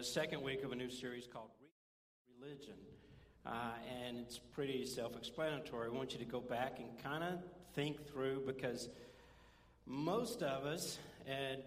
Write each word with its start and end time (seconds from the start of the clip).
the 0.00 0.06
second 0.06 0.40
week 0.40 0.62
of 0.62 0.72
a 0.72 0.74
new 0.74 0.88
series 0.88 1.26
called 1.30 1.50
Religion. 2.40 2.72
Uh, 3.44 3.50
and 4.02 4.16
it's 4.16 4.38
pretty 4.38 4.86
self 4.86 5.14
explanatory. 5.14 5.90
I 5.90 5.92
want 5.92 6.14
you 6.14 6.18
to 6.20 6.24
go 6.24 6.40
back 6.40 6.78
and 6.78 6.88
kind 7.04 7.22
of 7.22 7.40
think 7.74 8.08
through 8.08 8.44
because 8.46 8.88
most 9.84 10.42
of 10.42 10.64
us, 10.64 10.98
and 11.26 11.60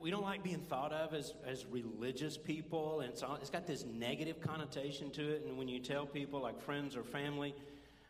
we 0.00 0.10
don't 0.10 0.22
like 0.22 0.42
being 0.42 0.60
thought 0.60 0.94
of 0.94 1.12
as, 1.12 1.34
as 1.46 1.66
religious 1.66 2.38
people, 2.38 3.00
and 3.00 3.12
it's, 3.12 3.22
it's 3.42 3.50
got 3.50 3.66
this 3.66 3.84
negative 3.84 4.40
connotation 4.40 5.10
to 5.10 5.28
it. 5.28 5.44
And 5.46 5.58
when 5.58 5.68
you 5.68 5.78
tell 5.78 6.06
people, 6.06 6.40
like 6.40 6.58
friends 6.58 6.96
or 6.96 7.02
family, 7.02 7.54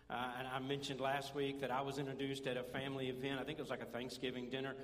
uh, 0.08 0.28
and 0.38 0.46
I 0.46 0.60
mentioned 0.60 1.00
last 1.00 1.34
week 1.34 1.60
that 1.62 1.72
I 1.72 1.80
was 1.80 1.98
introduced 1.98 2.46
at 2.46 2.56
a 2.56 2.62
family 2.62 3.08
event, 3.08 3.40
I 3.40 3.42
think 3.42 3.58
it 3.58 3.62
was 3.62 3.70
like 3.70 3.82
a 3.82 3.86
Thanksgiving 3.86 4.50
dinner. 4.50 4.76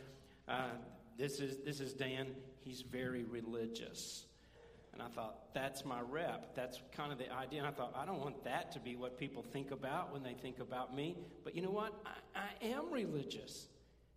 Uh, 0.48 0.70
this 1.16 1.38
is 1.38 1.58
this 1.64 1.78
is 1.78 1.92
Dan. 1.92 2.26
He's 2.64 2.80
very 2.82 3.22
religious. 3.22 4.24
And 4.98 5.06
I 5.06 5.10
thought, 5.14 5.54
that's 5.54 5.84
my 5.84 6.00
rep. 6.00 6.56
That's 6.56 6.80
kind 6.96 7.12
of 7.12 7.18
the 7.18 7.32
idea. 7.32 7.60
And 7.60 7.68
I 7.68 7.70
thought, 7.70 7.94
I 7.96 8.04
don't 8.04 8.18
want 8.18 8.42
that 8.42 8.72
to 8.72 8.80
be 8.80 8.96
what 8.96 9.16
people 9.16 9.44
think 9.44 9.70
about 9.70 10.12
when 10.12 10.24
they 10.24 10.34
think 10.34 10.58
about 10.58 10.94
me. 10.94 11.16
But 11.44 11.54
you 11.54 11.62
know 11.62 11.70
what? 11.70 11.94
I, 12.04 12.40
I 12.40 12.66
am 12.66 12.92
religious. 12.92 13.68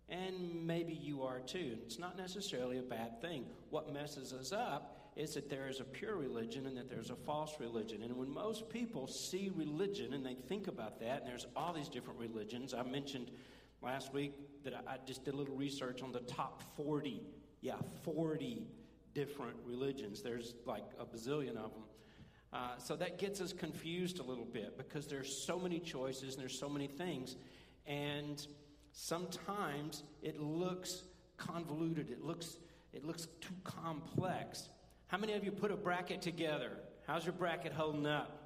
And 0.08 0.66
maybe 0.66 0.92
you 0.92 1.22
are 1.22 1.38
too. 1.38 1.78
It's 1.84 2.00
not 2.00 2.18
necessarily 2.18 2.78
a 2.78 2.82
bad 2.82 3.20
thing. 3.20 3.44
What 3.70 3.92
messes 3.92 4.32
us 4.32 4.50
up 4.50 5.12
is 5.14 5.34
that 5.34 5.48
there 5.48 5.68
is 5.68 5.78
a 5.78 5.84
pure 5.84 6.16
religion 6.16 6.66
and 6.66 6.76
that 6.76 6.90
there's 6.90 7.10
a 7.10 7.16
false 7.16 7.54
religion. 7.60 8.02
And 8.02 8.16
when 8.16 8.28
most 8.28 8.68
people 8.68 9.06
see 9.06 9.52
religion 9.54 10.14
and 10.14 10.26
they 10.26 10.34
think 10.34 10.66
about 10.66 10.98
that, 10.98 11.20
and 11.20 11.28
there's 11.28 11.46
all 11.54 11.72
these 11.72 11.88
different 11.88 12.18
religions, 12.18 12.74
I 12.74 12.82
mentioned 12.82 13.30
last 13.82 14.12
week 14.12 14.32
that 14.64 14.74
I 14.74 14.96
just 15.06 15.24
did 15.24 15.34
a 15.34 15.36
little 15.36 15.54
research 15.54 16.02
on 16.02 16.10
the 16.10 16.20
top 16.20 16.62
40. 16.76 17.22
Yeah, 17.60 17.76
40 18.02 18.66
different 19.14 19.56
religions. 19.64 20.22
There's 20.22 20.54
like 20.66 20.84
a 20.98 21.04
bazillion 21.04 21.56
of 21.56 21.72
them. 21.72 21.82
Uh, 22.52 22.76
so 22.78 22.96
that 22.96 23.18
gets 23.18 23.40
us 23.40 23.52
confused 23.52 24.18
a 24.18 24.22
little 24.22 24.44
bit 24.44 24.76
because 24.76 25.06
there's 25.06 25.34
so 25.34 25.58
many 25.58 25.78
choices 25.78 26.34
and 26.34 26.42
there's 26.42 26.58
so 26.58 26.68
many 26.68 26.86
things. 26.86 27.36
And 27.86 28.46
sometimes 28.92 30.02
it 30.22 30.38
looks 30.38 31.04
convoluted, 31.38 32.10
it 32.10 32.22
looks, 32.22 32.58
it 32.92 33.04
looks 33.04 33.26
too 33.40 33.54
complex. 33.64 34.68
How 35.06 35.16
many 35.16 35.32
of 35.32 35.44
you 35.44 35.50
put 35.50 35.70
a 35.70 35.76
bracket 35.76 36.20
together? 36.20 36.72
How's 37.06 37.24
your 37.24 37.32
bracket 37.32 37.72
holding 37.72 38.06
up? 38.06 38.38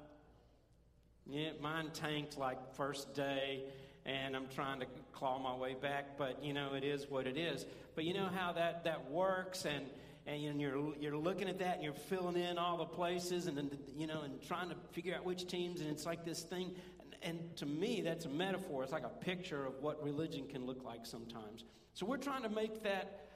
Yeah, 1.29 1.49
mine 1.61 1.89
tanked 1.93 2.37
like 2.37 2.75
first 2.75 3.13
day 3.13 3.65
and 4.05 4.37
I'm 4.37 4.47
trying 4.55 4.79
to 4.79 4.85
claw 5.11 5.37
my 5.37 5.53
way 5.53 5.75
back, 5.79 6.17
but 6.17 6.41
you 6.41 6.53
know, 6.53 6.73
it 6.75 6.85
is 6.85 7.09
what 7.09 7.27
it 7.27 7.37
is. 7.37 7.65
But 7.93 8.05
you 8.05 8.13
know 8.13 8.29
how 8.33 8.53
that, 8.53 8.85
that 8.85 9.11
works, 9.11 9.65
and, 9.65 9.85
and 10.27 10.59
you're, 10.61 10.93
you're 10.99 11.17
looking 11.17 11.47
at 11.47 11.59
that 11.59 11.75
and 11.75 11.83
you're 11.83 11.93
filling 11.93 12.35
in 12.35 12.57
all 12.57 12.77
the 12.77 12.85
places 12.85 13.47
and 13.47 13.57
then, 13.57 13.71
you 13.95 14.07
know, 14.07 14.21
and 14.21 14.41
trying 14.41 14.69
to 14.69 14.75
figure 14.91 15.15
out 15.15 15.25
which 15.25 15.47
teams, 15.47 15.81
and 15.81 15.89
it's 15.89 16.05
like 16.05 16.25
this 16.25 16.43
thing. 16.43 16.75
And, 16.99 17.39
and 17.39 17.57
to 17.57 17.65
me, 17.65 18.01
that's 18.01 18.25
a 18.25 18.29
metaphor. 18.29 18.83
It's 18.83 18.91
like 18.91 19.05
a 19.05 19.23
picture 19.23 19.65
of 19.65 19.81
what 19.81 20.03
religion 20.03 20.47
can 20.47 20.65
look 20.65 20.83
like 20.83 21.05
sometimes. 21.05 21.63
So 21.93 22.05
we're 22.05 22.17
trying 22.17 22.43
to 22.43 22.49
make 22.49 22.83
that 22.83 23.29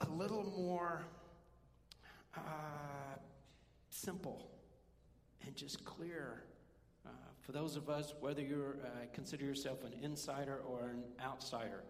a 0.00 0.08
little 0.08 0.44
more 0.56 1.04
uh, 2.36 2.40
simple 3.90 4.48
and 5.44 5.54
just 5.56 5.84
clear 5.84 6.44
for 7.46 7.52
those 7.52 7.76
of 7.76 7.88
us, 7.88 8.12
whether 8.18 8.42
you 8.42 8.74
uh, 8.84 8.88
consider 9.12 9.44
yourself 9.44 9.84
an 9.84 9.92
insider 10.02 10.62
or 10.66 10.88
an 10.88 11.04
outsider. 11.24 11.84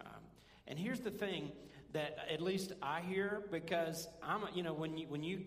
Um, 0.00 0.20
and 0.66 0.76
here's 0.76 0.98
the 0.98 1.12
thing 1.12 1.52
that 1.96 2.18
at 2.30 2.42
least 2.42 2.72
I 2.82 3.00
hear 3.00 3.42
because 3.50 4.06
I'm, 4.22 4.42
you 4.54 4.62
know, 4.62 4.74
when 4.74 4.98
you 4.98 5.06
when 5.08 5.22
you 5.22 5.40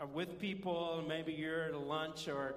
are 0.00 0.06
with 0.06 0.40
people, 0.40 1.04
maybe 1.06 1.32
you're 1.32 1.62
at 1.62 1.74
a 1.74 1.78
lunch 1.78 2.26
or 2.26 2.56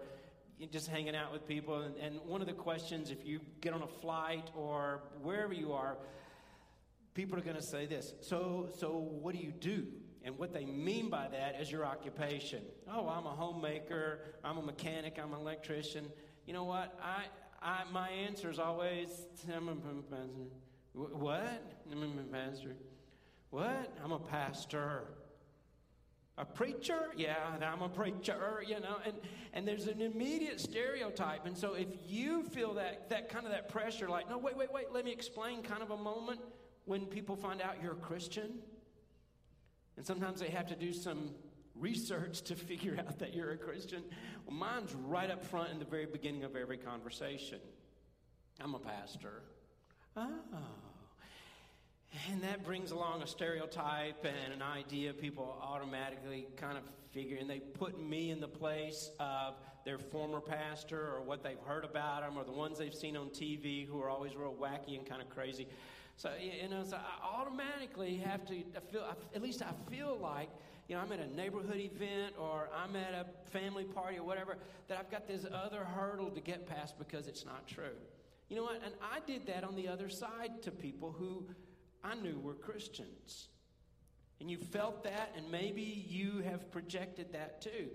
just 0.71 0.87
hanging 0.87 1.15
out 1.15 1.31
with 1.31 1.47
people, 1.47 1.81
and, 1.81 1.95
and 1.97 2.19
one 2.25 2.41
of 2.41 2.47
the 2.47 2.53
questions, 2.53 3.11
if 3.11 3.25
you 3.25 3.39
get 3.61 3.73
on 3.73 3.83
a 3.83 3.87
flight 4.01 4.49
or 4.55 5.01
wherever 5.21 5.53
you 5.53 5.73
are, 5.73 5.97
people 7.13 7.37
are 7.37 7.41
going 7.41 7.55
to 7.55 7.61
say 7.61 7.85
this. 7.85 8.13
So, 8.21 8.69
so 8.79 8.89
what 9.21 9.35
do 9.35 9.41
you 9.41 9.51
do? 9.51 9.85
And 10.23 10.37
what 10.39 10.53
they 10.53 10.65
mean 10.65 11.09
by 11.09 11.27
that 11.27 11.59
is 11.61 11.69
your 11.69 11.85
occupation. 11.85 12.61
Oh, 12.89 13.09
I'm 13.09 13.25
a 13.25 13.35
homemaker, 13.35 14.21
I'm 14.43 14.57
a 14.57 14.61
mechanic, 14.61 15.19
I'm 15.21 15.33
an 15.33 15.39
electrician. 15.39 16.05
You 16.47 16.53
know 16.53 16.63
what? 16.63 16.97
I, 17.03 17.25
I, 17.61 17.83
my 17.91 18.09
answer 18.09 18.49
is 18.49 18.57
always, 18.57 19.09
I'm 19.53 19.67
a 19.67 19.75
pastor. 19.75 20.47
What? 20.93 21.75
I'm 21.91 22.03
a 22.03 22.37
pastor. 22.37 22.75
What? 23.53 23.95
I'm 24.03 24.11
a 24.11 24.17
pastor. 24.17 25.03
A 26.39 26.43
preacher? 26.43 27.11
Yeah, 27.15 27.35
I'm 27.61 27.83
a 27.83 27.87
preacher, 27.87 28.63
you 28.65 28.79
know, 28.79 28.97
and, 29.05 29.13
and 29.53 29.67
there's 29.67 29.85
an 29.85 30.01
immediate 30.01 30.59
stereotype. 30.59 31.45
And 31.45 31.55
so 31.55 31.75
if 31.75 31.85
you 32.07 32.41
feel 32.41 32.73
that, 32.73 33.11
that 33.11 33.29
kind 33.29 33.45
of 33.45 33.51
that 33.51 33.69
pressure, 33.69 34.09
like, 34.09 34.27
no, 34.27 34.39
wait, 34.39 34.57
wait, 34.57 34.73
wait, 34.73 34.85
let 34.91 35.05
me 35.05 35.11
explain 35.11 35.61
kind 35.61 35.83
of 35.83 35.91
a 35.91 35.97
moment 35.97 36.39
when 36.85 37.05
people 37.05 37.35
find 37.35 37.61
out 37.61 37.75
you're 37.79 37.91
a 37.91 37.97
Christian, 37.97 38.57
and 39.97 40.03
sometimes 40.03 40.39
they 40.39 40.49
have 40.49 40.65
to 40.69 40.75
do 40.75 40.91
some 40.91 41.29
research 41.75 42.41
to 42.45 42.55
figure 42.71 42.97
out 42.97 43.19
that 43.19 43.35
you're 43.35 43.51
a 43.51 43.57
Christian. 43.57 44.01
Well, 44.47 44.55
mine's 44.55 44.95
right 44.95 45.29
up 45.29 45.45
front 45.45 45.69
in 45.69 45.77
the 45.77 45.85
very 45.85 46.07
beginning 46.07 46.43
of 46.43 46.55
every 46.55 46.77
conversation. 46.77 47.59
I'm 48.59 48.73
a 48.73 48.79
pastor. 48.79 49.43
Oh. 50.17 50.31
And 52.29 52.43
that 52.43 52.63
brings 52.63 52.91
along 52.91 53.23
a 53.23 53.27
stereotype 53.27 54.23
and 54.23 54.53
an 54.53 54.61
idea 54.61 55.13
people 55.13 55.57
automatically 55.61 56.47
kind 56.57 56.77
of 56.77 56.83
figure, 57.11 57.37
and 57.37 57.49
they 57.49 57.59
put 57.59 57.99
me 57.99 58.29
in 58.29 58.39
the 58.39 58.47
place 58.47 59.09
of 59.19 59.55
their 59.83 59.97
former 59.97 60.39
pastor 60.39 60.99
or 60.99 61.21
what 61.21 61.43
they've 61.43 61.59
heard 61.65 61.83
about 61.83 62.21
them 62.21 62.37
or 62.37 62.43
the 62.43 62.51
ones 62.51 62.77
they've 62.77 62.93
seen 62.93 63.17
on 63.17 63.29
TV 63.29 63.87
who 63.87 64.01
are 64.01 64.09
always 64.09 64.35
real 64.35 64.53
wacky 64.53 64.97
and 64.97 65.05
kind 65.07 65.21
of 65.21 65.29
crazy. 65.29 65.67
So, 66.15 66.31
you 66.39 66.69
know, 66.69 66.83
so 66.83 66.97
I 66.97 67.41
automatically 67.41 68.17
have 68.17 68.45
to 68.45 68.53
I 68.53 68.79
feel, 68.91 69.05
at 69.35 69.41
least 69.41 69.61
I 69.61 69.71
feel 69.91 70.17
like, 70.21 70.49
you 70.87 70.95
know, 70.95 71.01
I'm 71.01 71.11
at 71.11 71.19
a 71.19 71.35
neighborhood 71.35 71.77
event 71.77 72.35
or 72.39 72.69
I'm 72.75 72.95
at 72.95 73.13
a 73.13 73.25
family 73.49 73.85
party 73.85 74.17
or 74.17 74.23
whatever, 74.23 74.57
that 74.87 74.97
I've 74.99 75.09
got 75.09 75.27
this 75.27 75.45
other 75.51 75.83
hurdle 75.83 76.29
to 76.29 76.39
get 76.39 76.67
past 76.67 76.97
because 76.99 77.27
it's 77.27 77.45
not 77.45 77.67
true. 77.67 77.95
You 78.49 78.57
know 78.57 78.63
what? 78.63 78.81
And 78.85 78.93
I 79.01 79.19
did 79.25 79.47
that 79.47 79.63
on 79.63 79.75
the 79.75 79.87
other 79.87 80.09
side 80.09 80.61
to 80.61 80.71
people 80.71 81.11
who 81.11 81.45
I 82.03 82.15
knew 82.15 82.37
we 82.37 82.41
were 82.41 82.53
Christians. 82.53 83.47
And 84.39 84.51
you 84.51 84.57
felt 84.57 85.03
that, 85.03 85.33
and 85.37 85.49
maybe 85.49 85.81
you 85.81 86.39
have 86.39 86.69
projected 86.71 87.31
that 87.33 87.61
too. 87.61 87.89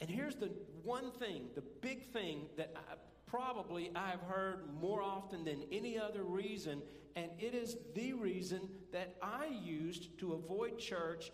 And 0.00 0.10
here's 0.10 0.34
the 0.34 0.50
one 0.82 1.10
thing, 1.12 1.46
the 1.54 1.62
big 1.80 2.12
thing 2.12 2.46
that 2.56 2.74
I, 2.76 2.94
probably 3.26 3.90
I 3.94 4.10
have 4.10 4.22
heard 4.22 4.64
more 4.80 5.02
often 5.02 5.44
than 5.44 5.62
any 5.70 5.98
other 5.98 6.22
reason, 6.22 6.82
and 7.16 7.30
it 7.38 7.54
is 7.54 7.76
the 7.94 8.12
reason 8.12 8.68
that 8.92 9.16
I 9.22 9.46
used 9.46 10.18
to 10.18 10.32
avoid 10.34 10.78
church, 10.78 11.32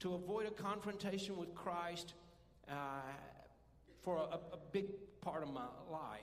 to 0.00 0.14
avoid 0.14 0.46
a 0.46 0.50
confrontation 0.50 1.36
with 1.36 1.54
Christ 1.54 2.14
uh, 2.70 2.72
for 4.02 4.16
a, 4.16 4.36
a 4.54 4.58
big 4.72 4.86
part 5.20 5.42
of 5.42 5.48
my 5.50 5.66
life. 5.90 6.20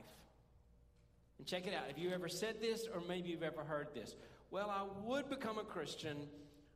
And 1.38 1.46
check 1.46 1.68
it 1.68 1.74
out. 1.74 1.88
Have 1.88 1.98
you 1.98 2.12
ever 2.12 2.30
said 2.30 2.62
this, 2.62 2.88
or 2.92 3.02
maybe 3.08 3.30
you've 3.30 3.44
ever 3.44 3.64
heard 3.64 3.90
this? 3.94 4.16
Well, 4.56 4.70
I 4.70 4.86
would 5.06 5.30
become 5.30 5.58
a 5.58 5.66
Christian. 5.66 6.16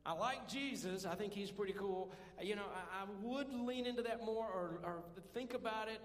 I 0.04 0.12
like 0.12 0.46
Jesus. 0.46 1.06
I 1.06 1.14
think 1.14 1.32
he's 1.32 1.50
pretty 1.50 1.72
cool. 1.72 2.12
You 2.38 2.54
know, 2.54 2.66
I, 2.74 3.04
I 3.04 3.06
would 3.22 3.50
lean 3.50 3.86
into 3.86 4.02
that 4.02 4.22
more 4.22 4.44
or, 4.44 4.80
or 4.84 5.02
think 5.32 5.54
about 5.54 5.88
it 5.88 5.98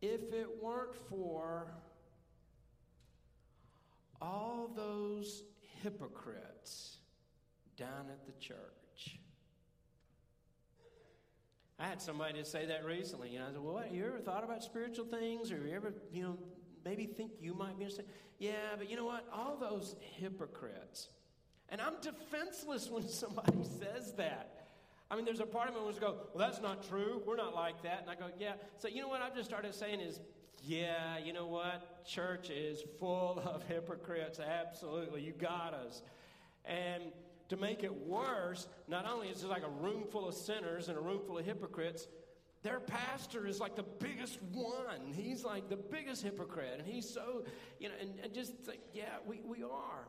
if 0.00 0.32
it 0.32 0.46
weren't 0.62 0.94
for 1.10 1.72
all 4.22 4.70
those 4.76 5.42
hypocrites 5.82 6.98
down 7.76 8.06
at 8.08 8.24
the 8.24 8.32
church. 8.38 9.18
I 11.80 11.88
had 11.88 12.00
somebody 12.00 12.44
say 12.44 12.64
that 12.66 12.84
recently. 12.84 13.30
You 13.30 13.40
know, 13.40 13.46
I 13.46 13.48
said, 13.48 13.60
"Well, 13.60 13.74
what, 13.74 13.92
you 13.92 14.06
ever 14.06 14.20
thought 14.20 14.44
about 14.44 14.62
spiritual 14.62 15.06
things, 15.06 15.50
or 15.50 15.66
you 15.66 15.74
ever, 15.74 15.92
you 16.12 16.22
know, 16.22 16.38
maybe 16.86 17.06
think 17.06 17.32
you 17.40 17.54
might 17.54 17.76
be 17.76 17.84
interested?" 17.84 18.06
Yeah, 18.38 18.76
but 18.78 18.88
you 18.88 18.96
know 18.96 19.04
what? 19.04 19.26
All 19.32 19.56
those 19.56 19.96
hypocrites, 20.00 21.08
and 21.68 21.80
I'm 21.80 21.94
defenseless 22.00 22.90
when 22.94 23.06
somebody 23.08 23.64
says 23.64 24.12
that. 24.14 24.68
I 25.10 25.14
mean, 25.14 25.24
there's 25.24 25.40
a 25.40 25.46
part 25.46 25.68
of 25.68 25.74
me 25.74 25.80
wants 25.82 25.98
to 25.98 26.00
go, 26.00 26.16
"Well, 26.34 26.48
that's 26.48 26.60
not 26.60 26.88
true. 26.88 27.22
We're 27.26 27.36
not 27.36 27.54
like 27.54 27.82
that," 27.82 28.02
and 28.02 28.10
I 28.10 28.14
go, 28.14 28.28
"Yeah." 28.38 28.54
So 28.78 28.88
you 28.88 29.02
know 29.02 29.08
what? 29.08 29.22
I've 29.22 29.34
just 29.34 29.48
started 29.48 29.74
saying 29.74 30.00
is, 30.00 30.20
yeah, 30.62 31.18
you 31.18 31.32
know 31.32 31.46
what? 31.46 32.04
Church 32.04 32.50
is 32.50 32.82
full 32.98 33.40
of 33.44 33.62
hypocrites. 33.64 34.40
Absolutely. 34.40 35.22
You 35.22 35.32
got 35.32 35.74
us. 35.74 36.02
And 36.64 37.04
to 37.48 37.56
make 37.56 37.84
it 37.84 37.94
worse, 37.94 38.66
not 38.88 39.06
only 39.06 39.28
is 39.28 39.44
it 39.44 39.48
like 39.48 39.62
a 39.62 39.68
room 39.68 40.04
full 40.10 40.28
of 40.28 40.34
sinners 40.34 40.88
and 40.88 40.98
a 40.98 41.00
room 41.00 41.20
full 41.24 41.38
of 41.38 41.44
hypocrites, 41.44 42.08
their 42.66 42.80
pastor 42.80 43.46
is 43.46 43.60
like 43.60 43.76
the 43.76 43.84
biggest 43.84 44.42
one. 44.52 45.12
He's 45.14 45.44
like 45.44 45.68
the 45.68 45.76
biggest 45.76 46.24
hypocrite. 46.24 46.80
And 46.80 46.86
he's 46.88 47.08
so, 47.08 47.44
you 47.78 47.88
know, 47.88 47.94
and, 48.00 48.10
and 48.24 48.34
just 48.34 48.54
like, 48.66 48.80
yeah, 48.92 49.18
we, 49.24 49.40
we 49.44 49.62
are. 49.62 50.08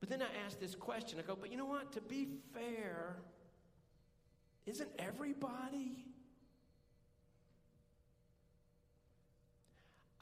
But 0.00 0.08
then 0.08 0.22
I 0.22 0.46
ask 0.46 0.58
this 0.58 0.74
question 0.74 1.18
I 1.18 1.22
go, 1.22 1.36
but 1.38 1.50
you 1.50 1.58
know 1.58 1.66
what? 1.66 1.92
To 1.92 2.00
be 2.00 2.26
fair, 2.54 3.16
isn't 4.64 4.88
everybody? 4.98 6.06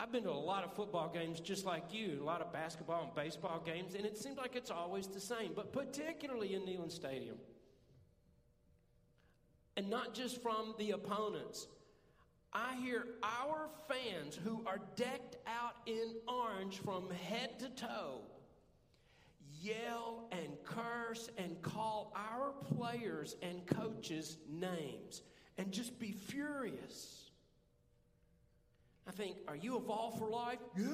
I've 0.01 0.11
been 0.11 0.25
to 0.25 0.31
a 0.31 0.33
lot 0.33 0.65
of 0.65 0.75
football 0.75 1.13
games 1.15 1.39
just 1.39 1.65
like 1.65 1.95
you, 1.95 2.19
a 2.21 2.25
lot 2.25 2.41
of 2.41 2.53
basketball 2.53 3.05
and 3.05 3.15
baseball 3.15 3.63
games, 3.65 3.95
and 3.95 4.05
it 4.05 4.19
seems 4.19 4.37
like 4.37 4.57
it's 4.57 4.73
always 4.73 5.07
the 5.07 5.21
same, 5.21 5.53
but 5.55 5.73
particularly 5.73 6.55
in 6.55 6.63
Neyland 6.63 6.91
Stadium. 6.91 7.37
And 9.77 9.89
not 9.89 10.15
just 10.15 10.43
from 10.43 10.75
the 10.79 10.91
opponents. 10.91 11.67
I 12.53 12.77
hear 12.77 13.07
our 13.23 13.71
fans 13.89 14.39
who 14.45 14.63
are 14.67 14.81
decked 14.97 15.37
out 15.47 15.77
in 15.87 16.15
orange 16.29 16.81
from 16.81 17.09
head 17.11 17.59
to 17.61 17.71
toe 17.71 18.21
yell 19.63 20.29
and 20.33 20.49
curse 20.65 21.31
and 21.39 21.61
call 21.63 22.13
our 22.17 22.53
players 22.77 23.37
and 23.43 23.65
coaches 23.67 24.37
names 24.51 25.23
and 25.57 25.71
just 25.71 25.99
be 25.99 26.13
furious. 26.13 27.31
I 29.07 29.13
think, 29.13 29.37
are 29.49 29.57
you 29.57 29.77
evolved 29.77 30.19
for 30.19 30.29
life? 30.29 30.59
Yeah, 30.77 30.87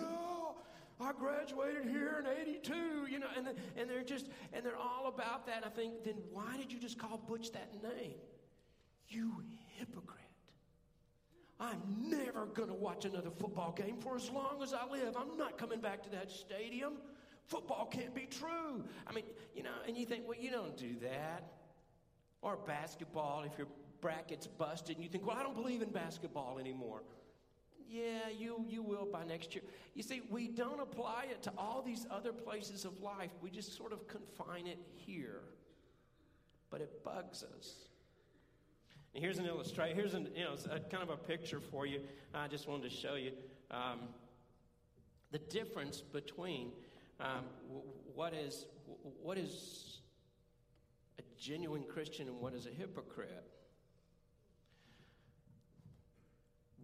I 1.00 1.12
graduated 1.12 1.84
here 1.84 2.24
in 2.24 2.48
82, 2.48 3.06
you 3.10 3.18
know, 3.18 3.26
and, 3.36 3.48
and 3.76 3.88
they're 3.88 4.02
just, 4.02 4.28
and 4.52 4.64
they're 4.64 4.76
all 4.76 5.08
about 5.08 5.46
that. 5.46 5.62
I 5.64 5.68
think, 5.68 6.04
then 6.04 6.14
why 6.32 6.56
did 6.56 6.72
you 6.72 6.78
just 6.78 6.98
call 6.98 7.18
Butch 7.18 7.52
that 7.52 7.70
name? 7.82 8.14
You 9.08 9.42
hypocrite. 9.76 10.18
I'm 11.60 11.80
never 12.08 12.46
going 12.46 12.68
to 12.68 12.74
watch 12.74 13.04
another 13.04 13.30
football 13.30 13.72
game 13.72 13.96
for 14.00 14.16
as 14.16 14.30
long 14.30 14.62
as 14.62 14.72
I 14.72 14.86
live. 14.90 15.16
I'm 15.16 15.36
not 15.36 15.58
coming 15.58 15.80
back 15.80 16.02
to 16.04 16.10
that 16.10 16.30
stadium. 16.30 16.94
Football 17.46 17.86
can't 17.86 18.14
be 18.14 18.26
true. 18.26 18.84
I 19.06 19.12
mean, 19.12 19.24
you 19.54 19.62
know, 19.62 19.70
and 19.86 19.96
you 19.96 20.06
think, 20.06 20.28
well, 20.28 20.38
you 20.38 20.50
don't 20.50 20.76
do 20.76 20.94
that. 21.02 21.52
Or 22.42 22.56
basketball, 22.56 23.42
if 23.44 23.58
your 23.58 23.66
bracket's 24.00 24.46
busted, 24.46 24.96
and 24.96 25.02
you 25.02 25.10
think, 25.10 25.26
well, 25.26 25.36
I 25.36 25.42
don't 25.42 25.56
believe 25.56 25.82
in 25.82 25.90
basketball 25.90 26.58
anymore. 26.60 27.02
Yeah, 27.90 28.28
you, 28.36 28.64
you 28.68 28.82
will 28.82 29.08
by 29.10 29.24
next 29.24 29.54
year. 29.54 29.64
You 29.94 30.02
see, 30.02 30.20
we 30.30 30.46
don't 30.46 30.80
apply 30.80 31.26
it 31.30 31.42
to 31.44 31.52
all 31.56 31.82
these 31.82 32.06
other 32.10 32.32
places 32.32 32.84
of 32.84 33.00
life. 33.00 33.30
We 33.40 33.50
just 33.50 33.76
sort 33.76 33.92
of 33.92 34.06
confine 34.06 34.66
it 34.66 34.78
here. 34.94 35.40
But 36.70 36.82
it 36.82 37.02
bugs 37.02 37.42
us. 37.56 37.74
And 39.14 39.24
here's 39.24 39.38
an 39.38 39.46
illustration. 39.46 39.96
Here's 39.96 40.14
an, 40.14 40.28
you 40.34 40.44
know, 40.44 40.54
a, 40.70 40.80
kind 40.80 41.02
of 41.02 41.10
a 41.10 41.16
picture 41.16 41.60
for 41.60 41.86
you. 41.86 42.00
I 42.34 42.48
just 42.48 42.68
wanted 42.68 42.90
to 42.90 42.96
show 42.96 43.14
you 43.14 43.32
um, 43.70 44.00
the 45.32 45.38
difference 45.38 46.00
between 46.00 46.72
um, 47.20 47.44
what 48.14 48.32
is 48.34 48.66
what 49.22 49.38
is 49.38 49.98
a 51.18 51.22
genuine 51.38 51.82
Christian 51.82 52.28
and 52.28 52.40
what 52.40 52.54
is 52.54 52.66
a 52.66 52.70
hypocrite. 52.70 53.44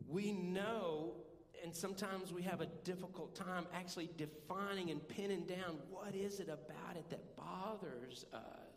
we 0.09 0.33
know, 0.33 1.15
and 1.63 1.75
sometimes 1.75 2.33
we 2.33 2.43
have 2.43 2.61
a 2.61 2.67
difficult 2.85 3.35
time 3.35 3.67
actually 3.75 4.09
defining 4.17 4.91
and 4.91 5.07
pinning 5.09 5.45
down 5.45 5.79
what 5.91 6.15
is 6.15 6.41
it 6.41 6.49
about 6.49 6.97
it 6.97 7.09
that 7.11 7.37
bothers 7.37 8.25
us. 8.33 8.74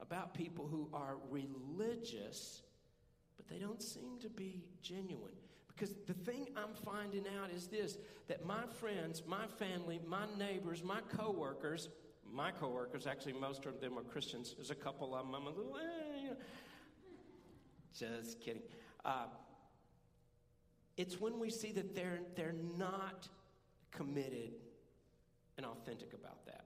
About 0.00 0.34
people 0.34 0.68
who 0.68 0.88
are 0.92 1.16
religious, 1.30 2.62
but 3.36 3.48
they 3.48 3.58
don't 3.58 3.82
seem 3.82 4.18
to 4.20 4.28
be 4.28 4.62
genuine. 4.82 5.32
Because 5.68 5.94
the 6.06 6.14
thing 6.14 6.48
I'm 6.56 6.74
finding 6.84 7.24
out 7.40 7.50
is 7.50 7.66
this 7.66 7.98
that 8.28 8.44
my 8.44 8.64
friends, 8.80 9.22
my 9.26 9.46
family, 9.58 10.00
my 10.06 10.26
neighbors, 10.38 10.82
my 10.82 11.00
coworkers, 11.16 11.88
my 12.32 12.50
coworkers, 12.50 13.06
actually, 13.06 13.34
most 13.34 13.66
of 13.66 13.80
them 13.80 13.98
are 13.98 14.02
Christians. 14.02 14.54
There's 14.56 14.70
a 14.70 14.74
couple 14.74 15.14
of 15.14 15.24
them 15.24 15.34
I'm 15.34 15.46
a 15.46 15.50
little, 15.50 15.76
eh. 15.76 16.34
Just 17.98 18.40
kidding. 18.40 18.62
Uh, 19.04 19.26
it's 20.96 21.20
when 21.20 21.38
we 21.38 21.50
see 21.50 21.72
that 21.72 21.94
they're, 21.94 22.20
they're 22.34 22.54
not 22.76 23.28
committed 23.90 24.52
and 25.56 25.66
authentic 25.66 26.12
about 26.12 26.44
that. 26.46 26.65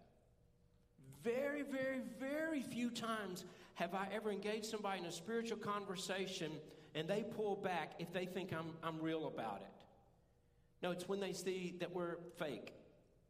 Very, 1.23 1.63
very, 1.63 2.01
very 2.19 2.63
few 2.63 2.91
times 2.91 3.45
have 3.75 3.95
I 3.95 4.09
ever 4.13 4.31
engaged 4.31 4.67
somebody 4.67 5.01
in 5.01 5.07
a 5.07 5.13
spiritual 5.13 5.59
conversation 5.59 6.53
and 6.95 7.07
they 7.09 7.25
pull 7.37 7.57
back 7.57 7.93
if 7.99 8.13
they 8.13 8.27
think 8.27 8.53
I'm, 8.53 8.73
I'm 8.83 9.01
real 9.01 9.27
about 9.27 9.61
it. 9.61 9.85
No, 10.83 10.91
it's 10.91 11.09
when 11.09 11.21
they 11.21 11.33
see 11.33 11.75
that 11.81 11.95
we're 11.95 12.17
fake, 12.39 12.73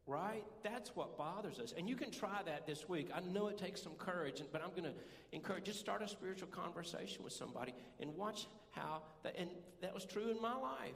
right? 0.07 0.43
That's 0.63 0.95
what 0.95 1.17
bothers 1.17 1.59
us. 1.59 1.73
And 1.77 1.87
you 1.89 1.95
can 1.95 2.11
try 2.11 2.41
that 2.45 2.65
this 2.65 2.87
week. 2.87 3.09
I 3.13 3.19
know 3.19 3.47
it 3.47 3.57
takes 3.57 3.81
some 3.81 3.93
courage, 3.93 4.41
but 4.51 4.63
I'm 4.63 4.71
going 4.71 4.83
to 4.83 4.93
encourage 5.33 5.65
just 5.65 5.79
start 5.79 6.01
a 6.01 6.07
spiritual 6.07 6.47
conversation 6.47 7.23
with 7.23 7.33
somebody 7.33 7.73
and 7.99 8.15
watch 8.15 8.47
how 8.71 9.03
that, 9.23 9.35
and 9.37 9.49
that 9.81 9.93
was 9.93 10.05
true 10.05 10.31
in 10.31 10.41
my 10.41 10.55
life. 10.55 10.95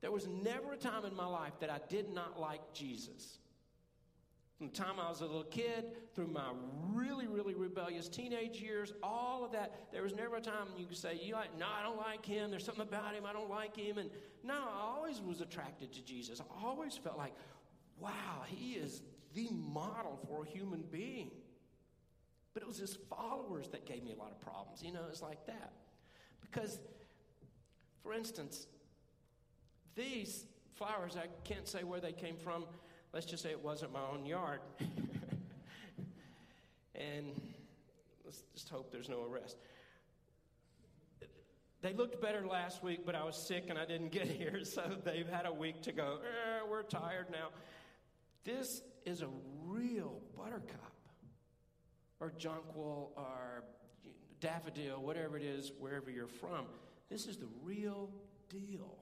There 0.00 0.10
was 0.10 0.26
never 0.26 0.72
a 0.72 0.76
time 0.76 1.04
in 1.04 1.14
my 1.14 1.26
life 1.26 1.52
that 1.60 1.70
I 1.70 1.78
did 1.88 2.12
not 2.12 2.38
like 2.38 2.60
Jesus. 2.74 3.38
From 4.64 4.72
the 4.72 4.78
time 4.78 4.98
I 4.98 5.10
was 5.10 5.20
a 5.20 5.26
little 5.26 5.44
kid, 5.44 5.92
through 6.14 6.28
my 6.28 6.48
really, 6.94 7.26
really 7.26 7.54
rebellious 7.54 8.08
teenage 8.08 8.62
years, 8.62 8.94
all 9.02 9.44
of 9.44 9.52
that, 9.52 9.92
there 9.92 10.02
was 10.02 10.14
never 10.14 10.36
a 10.36 10.40
time 10.40 10.68
you 10.78 10.86
could 10.86 10.96
say, 10.96 11.16
"You 11.22 11.34
like? 11.34 11.54
No, 11.58 11.66
I 11.68 11.82
don't 11.82 11.98
like 11.98 12.24
him. 12.24 12.50
There's 12.50 12.64
something 12.64 12.86
about 12.86 13.14
him 13.14 13.26
I 13.26 13.34
don't 13.34 13.50
like 13.50 13.76
him." 13.76 13.98
And 13.98 14.10
no, 14.42 14.54
I 14.54 14.80
always 14.96 15.20
was 15.20 15.42
attracted 15.42 15.92
to 15.92 16.02
Jesus. 16.02 16.40
I 16.40 16.64
always 16.64 16.96
felt 16.96 17.18
like, 17.18 17.34
"Wow, 17.98 18.44
he 18.46 18.76
is 18.76 19.02
the 19.34 19.50
model 19.50 20.18
for 20.26 20.44
a 20.44 20.48
human 20.48 20.80
being." 20.80 21.30
But 22.54 22.62
it 22.62 22.66
was 22.66 22.78
his 22.78 22.96
followers 22.96 23.68
that 23.68 23.84
gave 23.84 24.02
me 24.02 24.12
a 24.12 24.16
lot 24.16 24.30
of 24.30 24.40
problems. 24.40 24.82
You 24.82 24.92
know, 24.92 25.04
it's 25.10 25.20
like 25.20 25.44
that. 25.44 25.74
Because, 26.40 26.80
for 28.02 28.14
instance, 28.14 28.66
these 29.94 30.46
flowers, 30.72 31.18
I 31.18 31.26
can't 31.42 31.68
say 31.68 31.84
where 31.84 32.00
they 32.00 32.12
came 32.12 32.38
from. 32.38 32.66
Let's 33.14 33.26
just 33.26 33.44
say 33.44 33.50
it 33.50 33.62
wasn't 33.62 33.92
my 33.92 34.00
own 34.12 34.26
yard. 34.26 34.58
and 36.96 37.26
let's 38.24 38.42
just 38.54 38.68
hope 38.68 38.90
there's 38.90 39.08
no 39.08 39.22
arrest. 39.22 39.56
They 41.80 41.92
looked 41.92 42.20
better 42.20 42.44
last 42.44 42.82
week, 42.82 43.06
but 43.06 43.14
I 43.14 43.22
was 43.22 43.36
sick 43.36 43.66
and 43.68 43.78
I 43.78 43.84
didn't 43.84 44.10
get 44.10 44.26
here, 44.40 44.64
so 44.64 44.96
they've 45.04 45.28
had 45.28 45.46
a 45.46 45.52
week 45.52 45.80
to 45.82 45.92
go. 45.92 46.18
Eh, 46.24 46.62
we're 46.68 46.82
tired 46.82 47.26
now. 47.30 47.50
This 48.42 48.82
is 49.06 49.22
a 49.22 49.28
real 49.64 50.20
buttercup, 50.36 50.92
or 52.18 52.32
jonquil, 52.36 53.12
or 53.16 53.62
daffodil, 54.40 55.00
whatever 55.00 55.36
it 55.36 55.44
is, 55.44 55.70
wherever 55.78 56.10
you're 56.10 56.26
from. 56.26 56.66
This 57.08 57.26
is 57.26 57.36
the 57.36 57.48
real 57.62 58.10
deal. 58.50 58.98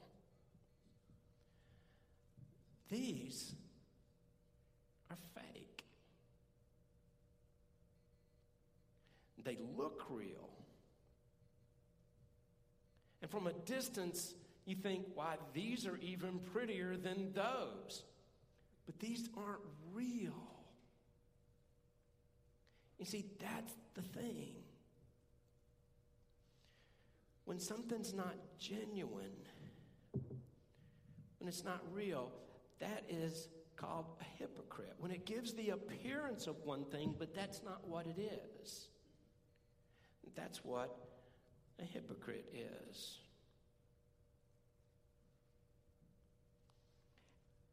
These 2.90 3.54
are 5.12 5.18
fake. 5.34 5.84
They 9.44 9.58
look 9.76 10.04
real. 10.08 10.48
And 13.20 13.30
from 13.30 13.46
a 13.46 13.52
distance, 13.52 14.34
you 14.66 14.76
think, 14.76 15.06
why, 15.14 15.36
these 15.52 15.86
are 15.86 15.96
even 15.98 16.38
prettier 16.52 16.96
than 16.96 17.32
those. 17.32 18.04
But 18.86 18.98
these 19.00 19.28
aren't 19.36 19.60
real. 19.92 20.32
You 22.98 23.06
see, 23.06 23.24
that's 23.40 23.72
the 23.94 24.02
thing. 24.02 24.52
When 27.44 27.58
something's 27.58 28.14
not 28.14 28.36
genuine, 28.58 29.32
when 30.12 31.48
it's 31.48 31.64
not 31.64 31.82
real, 31.92 32.30
that 32.78 33.04
is 33.08 33.48
called 33.82 34.06
a 34.20 34.24
hypocrite. 34.38 34.94
When 34.98 35.10
it 35.10 35.26
gives 35.26 35.52
the 35.54 35.70
appearance 35.70 36.46
of 36.46 36.56
one 36.64 36.84
thing, 36.84 37.14
but 37.18 37.34
that's 37.34 37.62
not 37.64 37.86
what 37.86 38.06
it 38.06 38.18
is. 38.18 38.88
That's 40.34 40.64
what 40.64 40.96
a 41.80 41.84
hypocrite 41.84 42.52
is. 42.54 43.18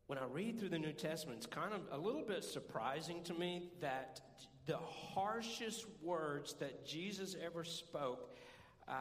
When 0.08 0.18
I 0.18 0.26
read 0.26 0.60
through 0.60 0.70
the 0.70 0.80
New 0.80 0.94
Testament, 0.94 1.38
it's 1.38 1.46
kind 1.46 1.72
of 1.72 1.82
a 1.92 1.98
little 1.98 2.24
bit 2.24 2.44
surprising 2.44 3.24
to 3.26 3.34
me 3.36 3.70
that 3.80 4.20
the 4.66 4.78
harshest 4.78 5.86
words 6.02 6.54
that 6.60 6.86
Jesus 6.86 7.36
ever 7.44 7.64
spoke 7.64 8.34
uh, 8.88 8.94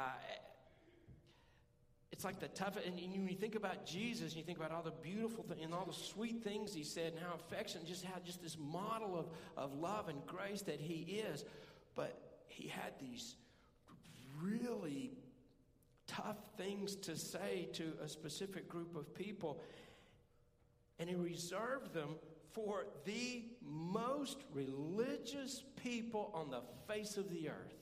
it's 2.19 2.25
like 2.25 2.41
the 2.41 2.49
tough, 2.49 2.77
and 2.85 2.97
when 2.97 3.29
you 3.29 3.37
think 3.37 3.55
about 3.55 3.87
Jesus, 3.87 4.33
and 4.33 4.39
you 4.39 4.43
think 4.43 4.59
about 4.59 4.73
all 4.73 4.83
the 4.83 4.91
beautiful 4.91 5.45
things 5.45 5.61
and 5.63 5.73
all 5.73 5.85
the 5.85 5.93
sweet 5.93 6.43
things 6.43 6.75
he 6.75 6.83
said, 6.83 7.13
and 7.13 7.23
how 7.23 7.37
affectionate, 7.37 7.87
just 7.87 8.05
how 8.05 8.19
just 8.25 8.43
this 8.43 8.57
model 8.59 9.17
of, 9.17 9.27
of 9.57 9.79
love 9.79 10.09
and 10.09 10.27
grace 10.27 10.63
that 10.63 10.81
he 10.81 11.23
is. 11.29 11.45
But 11.95 12.21
he 12.49 12.67
had 12.67 12.95
these 13.01 13.37
really 14.43 15.13
tough 16.09 16.39
things 16.57 16.97
to 16.97 17.17
say 17.17 17.69
to 17.75 17.93
a 18.03 18.09
specific 18.09 18.69
group 18.69 18.97
of 18.97 19.15
people, 19.15 19.63
and 20.99 21.09
he 21.09 21.15
reserved 21.15 21.95
them 21.95 22.17
for 22.51 22.87
the 23.05 23.45
most 23.63 24.39
religious 24.53 25.63
people 25.81 26.33
on 26.35 26.51
the 26.51 26.63
face 26.93 27.17
of 27.17 27.31
the 27.31 27.49
earth. 27.49 27.77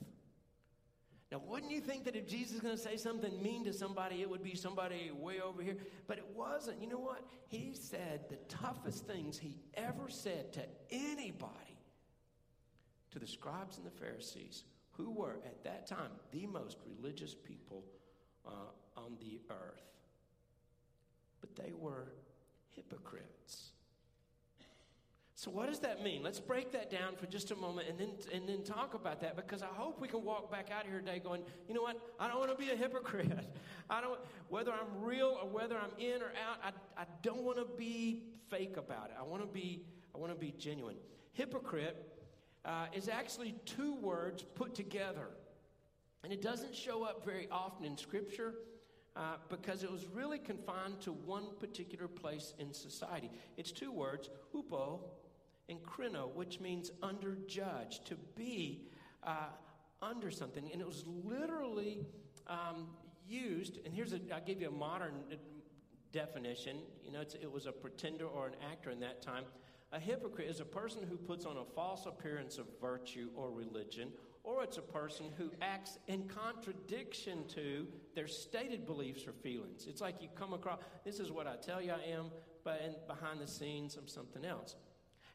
Now, 1.33 1.43
wouldn't 1.45 1.73
you 1.73 1.81
think 1.81 2.05
that 2.05 2.15
if 2.15 2.29
Jesus 2.29 2.55
is 2.55 2.61
going 2.61 2.77
to 2.77 2.83
say 2.83 2.97
something 2.97 3.43
mean 3.43 3.65
to 3.65 3.73
somebody, 3.73 4.23
it 4.23 4.31
would 4.31 4.45
be 4.45 4.55
somebody 4.55 5.11
way 5.11 5.41
over 5.41 5.61
here? 5.61 5.77
But 6.07 6.19
it 6.19 6.27
wasn't. 6.35 6.81
You 6.81 6.89
know 6.89 7.01
what? 7.01 7.25
He 7.49 7.75
said 7.75 8.29
the 8.29 8.37
toughest 8.49 9.07
things 9.07 9.37
he 9.37 9.59
ever 9.75 10.09
said 10.09 10.53
to 10.53 10.63
anybody, 10.91 11.81
to 13.11 13.19
the 13.19 13.27
scribes 13.27 13.77
and 13.77 13.85
the 13.85 13.91
Pharisees, 13.91 14.63
who 14.93 15.11
were 15.11 15.39
at 15.45 15.65
that 15.65 15.89
time 15.89 16.11
the 16.31 16.47
most 16.47 16.77
religious 16.87 17.35
people 17.35 17.85
uh, 18.47 18.51
on 18.97 19.17
the 19.21 19.41
earth. 19.51 19.83
But 21.41 21.57
they 21.57 21.73
were 21.77 22.13
hypocrites. 22.71 23.66
So, 25.39 25.51
what 25.51 25.69
does 25.69 25.81
that 25.81 26.03
mean? 26.03 26.23
Let's 26.23 26.41
break 26.41 26.73
that 26.73 26.91
down 26.91 27.15
for 27.15 27.27
just 27.27 27.51
a 27.51 27.57
moment 27.57 27.89
and 27.91 27.99
then, 27.99 28.09
and 28.33 28.49
then 28.49 28.63
talk 28.63 28.95
about 28.95 29.21
that 29.21 29.37
because 29.37 29.63
I 29.63 29.67
hope 29.67 30.01
we 30.01 30.09
can 30.09 30.25
walk 30.25 30.51
back 30.51 30.71
out 30.71 30.87
here 30.87 30.99
today 30.99 31.21
going, 31.23 31.43
you 31.69 31.75
know 31.75 31.83
what? 31.83 32.01
I 32.19 32.27
don't 32.27 32.39
want 32.39 32.53
to 32.53 32.57
be 32.57 32.71
a 32.71 32.75
hypocrite. 32.75 33.31
I 33.91 34.01
don't, 34.01 34.19
whether 34.49 34.73
I'm 34.73 35.05
real 35.05 35.39
or 35.43 35.47
whether 35.47 35.77
I'm 35.77 35.91
in 35.99 36.23
or 36.23 36.33
out, 36.43 36.57
I, 36.65 37.03
I 37.03 37.05
don't 37.21 37.43
want 37.43 37.59
to 37.59 37.67
be 37.77 38.23
fake 38.49 38.79
about 38.79 39.11
it. 39.11 39.17
I 39.21 39.25
want 39.25 39.43
to 39.43 39.47
be, 39.47 39.85
I 40.15 40.19
want 40.19 40.33
to 40.33 40.39
be 40.39 40.55
genuine. 40.59 40.97
Hypocrite 41.33 42.03
uh, 42.65 42.87
is 42.95 43.11
actually 43.11 43.57
two 43.67 43.95
words 43.97 44.43
put 44.55 44.75
together. 44.75 45.29
And 46.25 46.33
it 46.33 46.41
doesn't 46.41 46.75
show 46.75 47.05
up 47.05 47.27
very 47.27 47.47
often 47.53 47.85
in 47.85 47.99
Scripture 47.99 48.55
uh, 49.15 49.35
because 49.51 49.83
it 49.83 49.93
was 49.93 50.07
really 50.07 50.39
confined 50.39 50.99
to 51.03 51.13
one 51.13 51.49
particular 51.61 52.09
place 52.09 52.55
in 52.59 52.73
society. 52.73 53.31
It's 53.59 53.71
two 53.71 53.93
words, 53.93 54.31
hupo 54.55 55.01
and 55.69 55.79
krino, 55.83 56.33
which 56.35 56.61
means 56.61 56.91
under 57.03 57.37
judge, 57.47 58.05
to 58.05 58.17
be 58.37 58.87
uh, 59.25 59.49
under 60.03 60.31
something. 60.31 60.71
And 60.73 60.81
it 60.81 60.87
was 60.87 61.05
literally 61.07 62.07
um, 62.47 62.89
used, 63.29 63.79
and 63.85 63.95
here's 63.95 64.13
a, 64.13 64.21
I'll 64.33 64.45
give 64.45 64.61
you 64.61 64.69
a 64.69 64.73
modern 64.73 65.15
definition. 66.13 66.79
You 67.05 67.13
know, 67.13 67.21
it 67.21 67.51
was 67.51 67.67
a 67.67 67.73
pretender 67.73 68.27
or 68.27 68.47
an 68.47 68.55
actor 68.71 68.91
in 68.91 69.01
that 69.01 69.23
time. 69.23 69.45
A 69.93 70.01
hypocrite 70.01 70.49
is 70.49 70.61
a 70.61 70.65
person 70.65 71.03
who 71.09 71.17
puts 71.17 71.45
on 71.45 71.57
a 71.59 71.65
false 71.65 72.07
appearance 72.07 72.59
of 72.59 72.67
virtue 72.81 73.31
or 73.37 73.51
religion, 73.51 74.11
or 74.43 74.63
it's 74.63 74.79
a 74.79 74.83
person 74.83 75.27
who 75.37 75.51
acts 75.63 75.99
in 76.09 76.29
contradiction 76.29 77.45
to 77.49 77.87
their 78.15 78.27
stated 78.29 78.87
beliefs 78.87 79.27
or 79.27 79.33
feelings. 79.33 79.87
It's 79.89 80.01
like 80.01 80.21
you 80.21 80.29
come 80.35 80.53
across, 80.55 80.81
this 81.05 81.21
is 81.21 81.31
what 81.31 81.47
I 81.47 81.57
tell 81.57 81.81
you 81.81 81.93
I 81.93 82.11
am, 82.11 82.31
but 82.65 82.83
in, 82.85 82.95
behind 83.07 83.41
the 83.41 83.47
scenes, 83.47 83.97
I'm 83.97 84.09
something 84.09 84.45
else. 84.45 84.75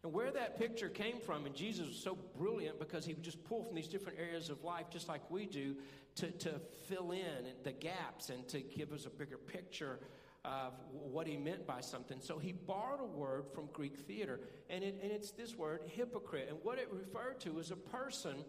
And 0.03 0.11
where 0.11 0.31
that 0.31 0.57
picture 0.57 0.89
came 0.89 1.19
from, 1.19 1.45
and 1.45 1.53
Jesus 1.53 1.87
was 1.87 1.97
so 1.97 2.17
brilliant 2.37 2.79
because 2.79 3.05
he 3.05 3.13
would 3.13 3.23
just 3.23 3.43
pull 3.43 3.63
from 3.63 3.75
these 3.75 3.87
different 3.87 4.17
areas 4.19 4.49
of 4.49 4.63
life, 4.63 4.89
just 4.89 5.07
like 5.07 5.29
we 5.29 5.45
do, 5.45 5.75
to, 6.15 6.31
to 6.31 6.59
fill 6.87 7.11
in 7.11 7.45
the 7.63 7.71
gaps 7.71 8.29
and 8.29 8.47
to 8.47 8.61
give 8.61 8.93
us 8.93 9.05
a 9.05 9.09
bigger 9.09 9.37
picture 9.37 9.99
of 10.43 10.73
what 10.89 11.27
he 11.27 11.37
meant 11.37 11.67
by 11.67 11.81
something. 11.81 12.17
So 12.19 12.39
he 12.39 12.51
borrowed 12.51 12.99
a 12.99 13.05
word 13.05 13.45
from 13.53 13.67
Greek 13.73 13.95
theater, 13.95 14.39
and, 14.71 14.83
it, 14.83 14.99
and 15.03 15.11
it's 15.11 15.31
this 15.31 15.55
word, 15.55 15.81
hypocrite. 15.85 16.47
And 16.49 16.57
what 16.63 16.79
it 16.79 16.89
referred 16.91 17.39
to 17.41 17.59
is 17.59 17.69
a 17.69 17.75
person 17.75 18.43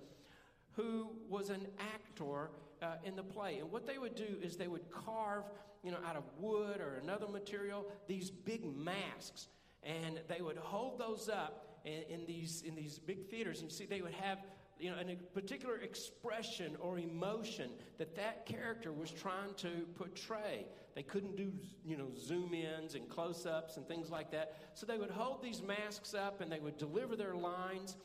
who 0.74 1.10
was 1.28 1.50
an 1.50 1.66
actor 1.78 2.50
uh, 2.80 2.94
in 3.04 3.14
the 3.14 3.22
play. 3.22 3.58
And 3.58 3.70
what 3.70 3.86
they 3.86 3.98
would 3.98 4.14
do 4.14 4.38
is 4.42 4.56
they 4.56 4.68
would 4.68 4.90
carve, 4.90 5.44
you 5.84 5.90
know, 5.90 5.98
out 6.06 6.16
of 6.16 6.24
wood 6.38 6.80
or 6.80 6.98
another 7.02 7.28
material, 7.28 7.86
these 8.08 8.30
big 8.30 8.64
masks 8.64 9.48
and 9.84 10.20
they 10.28 10.40
would 10.40 10.56
hold 10.56 10.98
those 10.98 11.28
up 11.28 11.66
in, 11.84 12.02
in, 12.08 12.26
these 12.26 12.62
in 12.66 12.74
these 12.74 12.98
big 12.98 13.28
theaters. 13.28 13.62
And 13.62 13.70
see 13.70 13.86
they 13.86 14.02
would 14.02 14.14
have 14.14 14.38
you 14.78 14.90
know 14.90 14.96
a 14.96 15.16
particular 15.34 15.76
expression 15.76 16.76
or 16.80 16.98
emotion 16.98 17.70
that 17.98 18.14
that 18.16 18.46
character 18.46 18.92
was 18.92 19.10
trying 19.10 19.54
to 19.58 19.86
portray. 19.96 20.66
They 20.94 21.02
couldn't 21.02 21.36
do 21.36 21.52
you 21.84 21.96
know 21.96 22.08
zoom 22.16 22.54
ins 22.54 22.94
and 22.94 23.08
close 23.08 23.46
ups 23.46 23.76
and 23.76 23.86
things 23.86 24.10
like 24.10 24.30
that. 24.32 24.56
So 24.74 24.86
they 24.86 24.98
would 24.98 25.10
hold 25.10 25.42
these 25.42 25.62
masks 25.62 26.14
up 26.14 26.40
and 26.40 26.50
they 26.50 26.60
would 26.60 26.78
deliver 26.78 27.16
their 27.16 27.34
lines. 27.34 27.96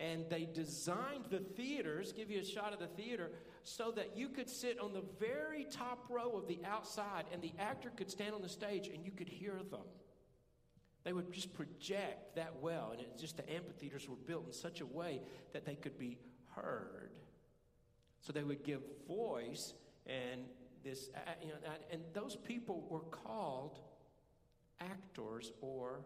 And 0.00 0.24
they 0.28 0.48
designed 0.52 1.26
the 1.30 1.38
theaters 1.38 2.12
give 2.12 2.28
you 2.28 2.40
a 2.40 2.44
shot 2.44 2.72
of 2.72 2.80
the 2.80 2.88
theater 2.88 3.30
so 3.62 3.92
that 3.92 4.16
you 4.16 4.28
could 4.28 4.50
sit 4.50 4.80
on 4.80 4.92
the 4.92 5.04
very 5.20 5.64
top 5.70 6.06
row 6.10 6.32
of 6.32 6.48
the 6.48 6.58
outside 6.64 7.26
and 7.32 7.40
the 7.40 7.52
actor 7.60 7.90
could 7.96 8.10
stand 8.10 8.34
on 8.34 8.42
the 8.42 8.48
stage 8.48 8.88
and 8.88 9.04
you 9.04 9.12
could 9.12 9.28
hear 9.28 9.60
them 9.70 9.84
they 11.04 11.12
would 11.12 11.32
just 11.32 11.52
project 11.52 12.34
that 12.36 12.54
well, 12.60 12.90
and 12.92 13.00
it 13.00 13.18
just 13.18 13.36
the 13.36 13.52
amphitheaters 13.52 14.08
were 14.08 14.16
built 14.16 14.46
in 14.46 14.52
such 14.52 14.80
a 14.80 14.86
way 14.86 15.20
that 15.52 15.66
they 15.66 15.74
could 15.74 15.98
be 15.98 16.18
heard. 16.54 17.10
So 18.22 18.32
they 18.32 18.42
would 18.42 18.64
give 18.64 18.80
voice, 19.06 19.74
and 20.06 20.40
this, 20.82 21.10
you 21.42 21.48
know, 21.48 21.54
and 21.90 22.00
those 22.14 22.36
people 22.36 22.86
were 22.88 23.00
called 23.00 23.78
actors 24.80 25.52
or 25.60 26.00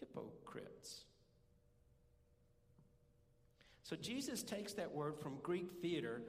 hypocrites. 0.00 1.04
So 3.82 3.96
Jesus 3.96 4.42
takes 4.42 4.72
that 4.74 4.90
word 4.92 5.18
from 5.20 5.36
Greek 5.42 5.70
theater, 5.80 6.22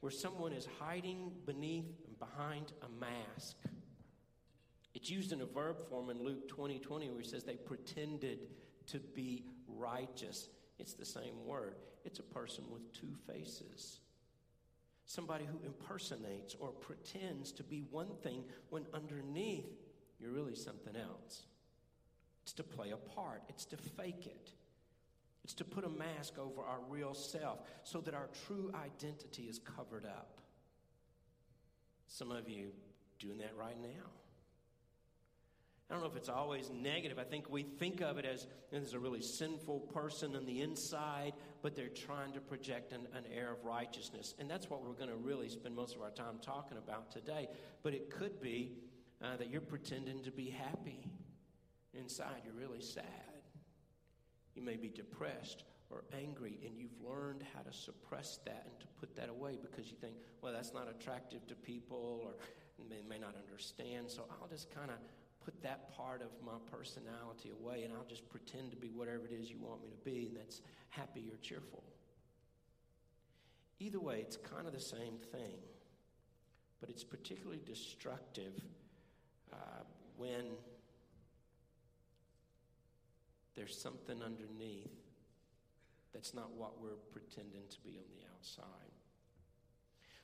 where 0.00 0.12
someone 0.12 0.52
is 0.52 0.66
hiding 0.80 1.30
beneath 1.46 1.92
and 2.06 2.18
behind 2.18 2.72
a 2.82 2.88
mask 3.00 3.56
it's 4.94 5.10
used 5.10 5.32
in 5.32 5.40
a 5.40 5.46
verb 5.46 5.76
form 5.88 6.10
in 6.10 6.22
Luke 6.22 6.48
20 6.48 6.78
20, 6.78 7.08
where 7.10 7.20
he 7.20 7.28
says 7.28 7.44
they 7.44 7.54
pretended 7.54 8.40
to 8.88 8.98
be 8.98 9.44
righteous. 9.68 10.48
It's 10.78 10.94
the 10.94 11.04
same 11.04 11.46
word. 11.46 11.76
It's 12.04 12.18
a 12.18 12.24
person 12.24 12.64
with 12.70 12.92
two 12.92 13.14
faces. 13.26 14.00
Somebody 15.06 15.44
who 15.44 15.58
impersonates 15.64 16.54
or 16.58 16.70
pretends 16.70 17.52
to 17.52 17.62
be 17.62 17.84
one 17.90 18.08
thing 18.22 18.44
when 18.70 18.86
underneath 18.94 19.66
you're 20.20 20.30
really 20.30 20.54
something 20.54 20.94
else. 20.96 21.42
It's 22.42 22.52
to 22.54 22.62
play 22.62 22.90
a 22.90 22.96
part, 22.96 23.42
it's 23.48 23.64
to 23.66 23.76
fake 23.76 24.26
it. 24.26 24.52
It's 25.44 25.54
to 25.54 25.64
put 25.64 25.84
a 25.84 25.88
mask 25.88 26.38
over 26.38 26.62
our 26.62 26.78
real 26.88 27.14
self 27.14 27.60
so 27.82 28.00
that 28.02 28.14
our 28.14 28.28
true 28.46 28.72
identity 28.74 29.44
is 29.44 29.58
covered 29.58 30.04
up. 30.04 30.40
Some 32.06 32.30
of 32.30 32.48
you 32.48 32.68
doing 33.18 33.38
that 33.38 33.56
right 33.56 33.80
now. 33.80 34.10
I 35.90 35.94
don't 35.94 36.02
know 36.02 36.08
if 36.08 36.16
it's 36.16 36.28
always 36.28 36.70
negative. 36.70 37.18
I 37.18 37.24
think 37.24 37.50
we 37.50 37.64
think 37.64 38.00
of 38.00 38.16
it 38.16 38.24
as 38.24 38.46
there's 38.70 38.94
a 38.94 38.98
really 39.00 39.20
sinful 39.20 39.80
person 39.92 40.36
on 40.36 40.46
the 40.46 40.60
inside, 40.60 41.32
but 41.62 41.74
they're 41.74 41.88
trying 41.88 42.32
to 42.34 42.40
project 42.40 42.92
an, 42.92 43.08
an 43.12 43.24
air 43.34 43.50
of 43.50 43.64
righteousness. 43.64 44.36
And 44.38 44.48
that's 44.48 44.70
what 44.70 44.84
we're 44.84 44.92
going 44.92 45.08
to 45.08 45.16
really 45.16 45.48
spend 45.48 45.74
most 45.74 45.96
of 45.96 46.02
our 46.02 46.10
time 46.10 46.38
talking 46.40 46.78
about 46.78 47.10
today. 47.10 47.48
But 47.82 47.94
it 47.94 48.08
could 48.08 48.40
be 48.40 48.76
uh, 49.20 49.36
that 49.38 49.50
you're 49.50 49.60
pretending 49.60 50.22
to 50.22 50.30
be 50.30 50.48
happy. 50.48 51.10
Inside, 51.92 52.42
you're 52.44 52.54
really 52.54 52.82
sad. 52.82 53.04
You 54.54 54.62
may 54.62 54.76
be 54.76 54.90
depressed 54.90 55.64
or 55.90 56.04
angry, 56.16 56.60
and 56.64 56.78
you've 56.78 56.94
learned 57.04 57.42
how 57.52 57.62
to 57.62 57.76
suppress 57.76 58.38
that 58.44 58.64
and 58.70 58.78
to 58.78 58.86
put 59.00 59.16
that 59.16 59.28
away 59.28 59.58
because 59.60 59.90
you 59.90 59.96
think, 60.00 60.14
well, 60.40 60.52
that's 60.52 60.72
not 60.72 60.88
attractive 60.88 61.44
to 61.48 61.56
people 61.56 62.22
or 62.24 62.34
they 62.88 63.02
may 63.08 63.18
not 63.18 63.34
understand. 63.36 64.08
So 64.08 64.24
I'll 64.30 64.48
just 64.48 64.72
kind 64.74 64.90
of 64.90 64.96
put 65.50 65.62
that 65.62 65.92
part 65.96 66.22
of 66.22 66.28
my 66.44 66.52
personality 66.70 67.50
away 67.50 67.82
and 67.82 67.92
I'll 67.92 68.06
just 68.08 68.28
pretend 68.28 68.70
to 68.70 68.76
be 68.76 68.88
whatever 68.88 69.24
it 69.24 69.32
is 69.32 69.50
you 69.50 69.58
want 69.58 69.82
me 69.82 69.88
to 69.88 70.10
be, 70.10 70.26
and 70.26 70.36
that's 70.36 70.60
happy 70.90 71.28
or 71.32 71.36
cheerful. 71.42 71.82
Either 73.80 73.98
way, 73.98 74.20
it's 74.20 74.36
kind 74.36 74.66
of 74.66 74.72
the 74.72 74.80
same 74.80 75.16
thing, 75.32 75.58
but 76.80 76.88
it's 76.88 77.02
particularly 77.02 77.60
destructive 77.66 78.60
uh, 79.52 79.82
when 80.16 80.44
there's 83.56 83.76
something 83.76 84.22
underneath 84.22 84.92
that's 86.12 86.34
not 86.34 86.52
what 86.52 86.80
we're 86.80 86.98
pretending 87.12 87.62
to 87.70 87.80
be 87.80 87.90
on 87.90 88.04
the 88.10 88.22
outside. 88.34 88.66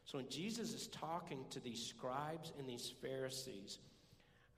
So 0.05 0.19
when 0.19 0.29
Jesus 0.29 0.73
is 0.73 0.89
talking 0.89 1.45
to 1.51 1.59
these 1.59 1.83
scribes 1.83 2.53
and 2.59 2.69
these 2.69 2.93
Pharisees, 3.01 3.79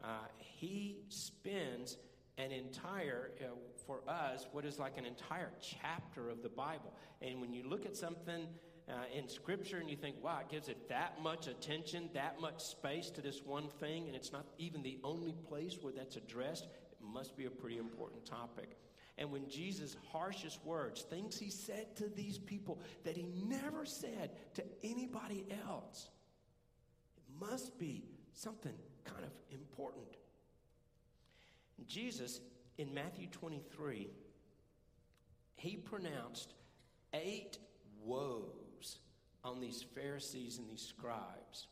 uh, 0.03 0.27
he 0.39 0.99
spends 1.09 1.97
an 2.39 2.53
entire, 2.53 3.33
uh, 3.41 3.47
for 3.87 4.01
us, 4.09 4.47
what 4.53 4.65
is 4.65 4.79
like 4.79 4.97
an 4.97 5.05
entire 5.05 5.51
chapter 5.61 6.31
of 6.31 6.43
the 6.43 6.49
Bible. 6.49 6.93
And 7.21 7.41
when 7.41 7.53
you 7.53 7.69
look 7.69 7.85
at 7.85 7.97
something 7.97 8.47
uh, 8.89 8.93
in 9.13 9.29
Scripture 9.29 9.79
and 9.79 9.91
you 9.91 9.97
think, 9.97 10.17
wow, 10.23 10.39
it 10.41 10.49
gives 10.49 10.69
it 10.69 10.89
that 10.89 11.21
much 11.21 11.49
attention, 11.49 12.09
that 12.15 12.41
much 12.41 12.63
space 12.63 13.11
to 13.11 13.21
this 13.21 13.43
one 13.45 13.69
thing, 13.81 14.07
and 14.07 14.15
it's 14.15 14.33
not 14.33 14.47
even 14.57 14.83
the 14.83 14.99
only 15.03 15.35
place 15.49 15.77
where 15.81 15.93
that's 15.93 16.17
addressed, 16.17 16.65
it 16.65 17.05
must 17.05 17.37
be 17.37 17.47
a 17.47 17.51
pretty 17.51 17.79
important 17.79 18.25
topic. 18.25 18.79
And 19.19 19.33
when 19.33 19.49
Jesus' 19.49 19.97
harshest 20.13 20.65
words, 20.65 21.03
things 21.03 21.39
he 21.39 21.51
said 21.51 21.97
to 21.97 22.09
these 22.09 22.39
people 22.39 22.79
that 23.05 23.17
he 23.17 23.27
never 23.49 23.85
said 23.85 24.31
to 24.55 24.65
anybody 24.85 25.45
else, 25.67 26.09
it 27.17 27.25
must 27.41 27.77
be 27.79 28.05
something 28.33 28.75
kind 29.13 29.25
of 29.25 29.31
important. 29.53 30.07
Jesus, 31.87 32.41
in 32.77 32.93
Matthew 32.93 33.27
23, 33.29 34.09
he 35.57 35.77
pronounced 35.77 36.55
eight 37.15 37.59
woes 38.05 38.99
on 39.45 39.61
these 39.61 39.85
Pharisees 39.95 40.59
and 40.59 40.69
these 40.69 40.83
scribes. 40.83 41.69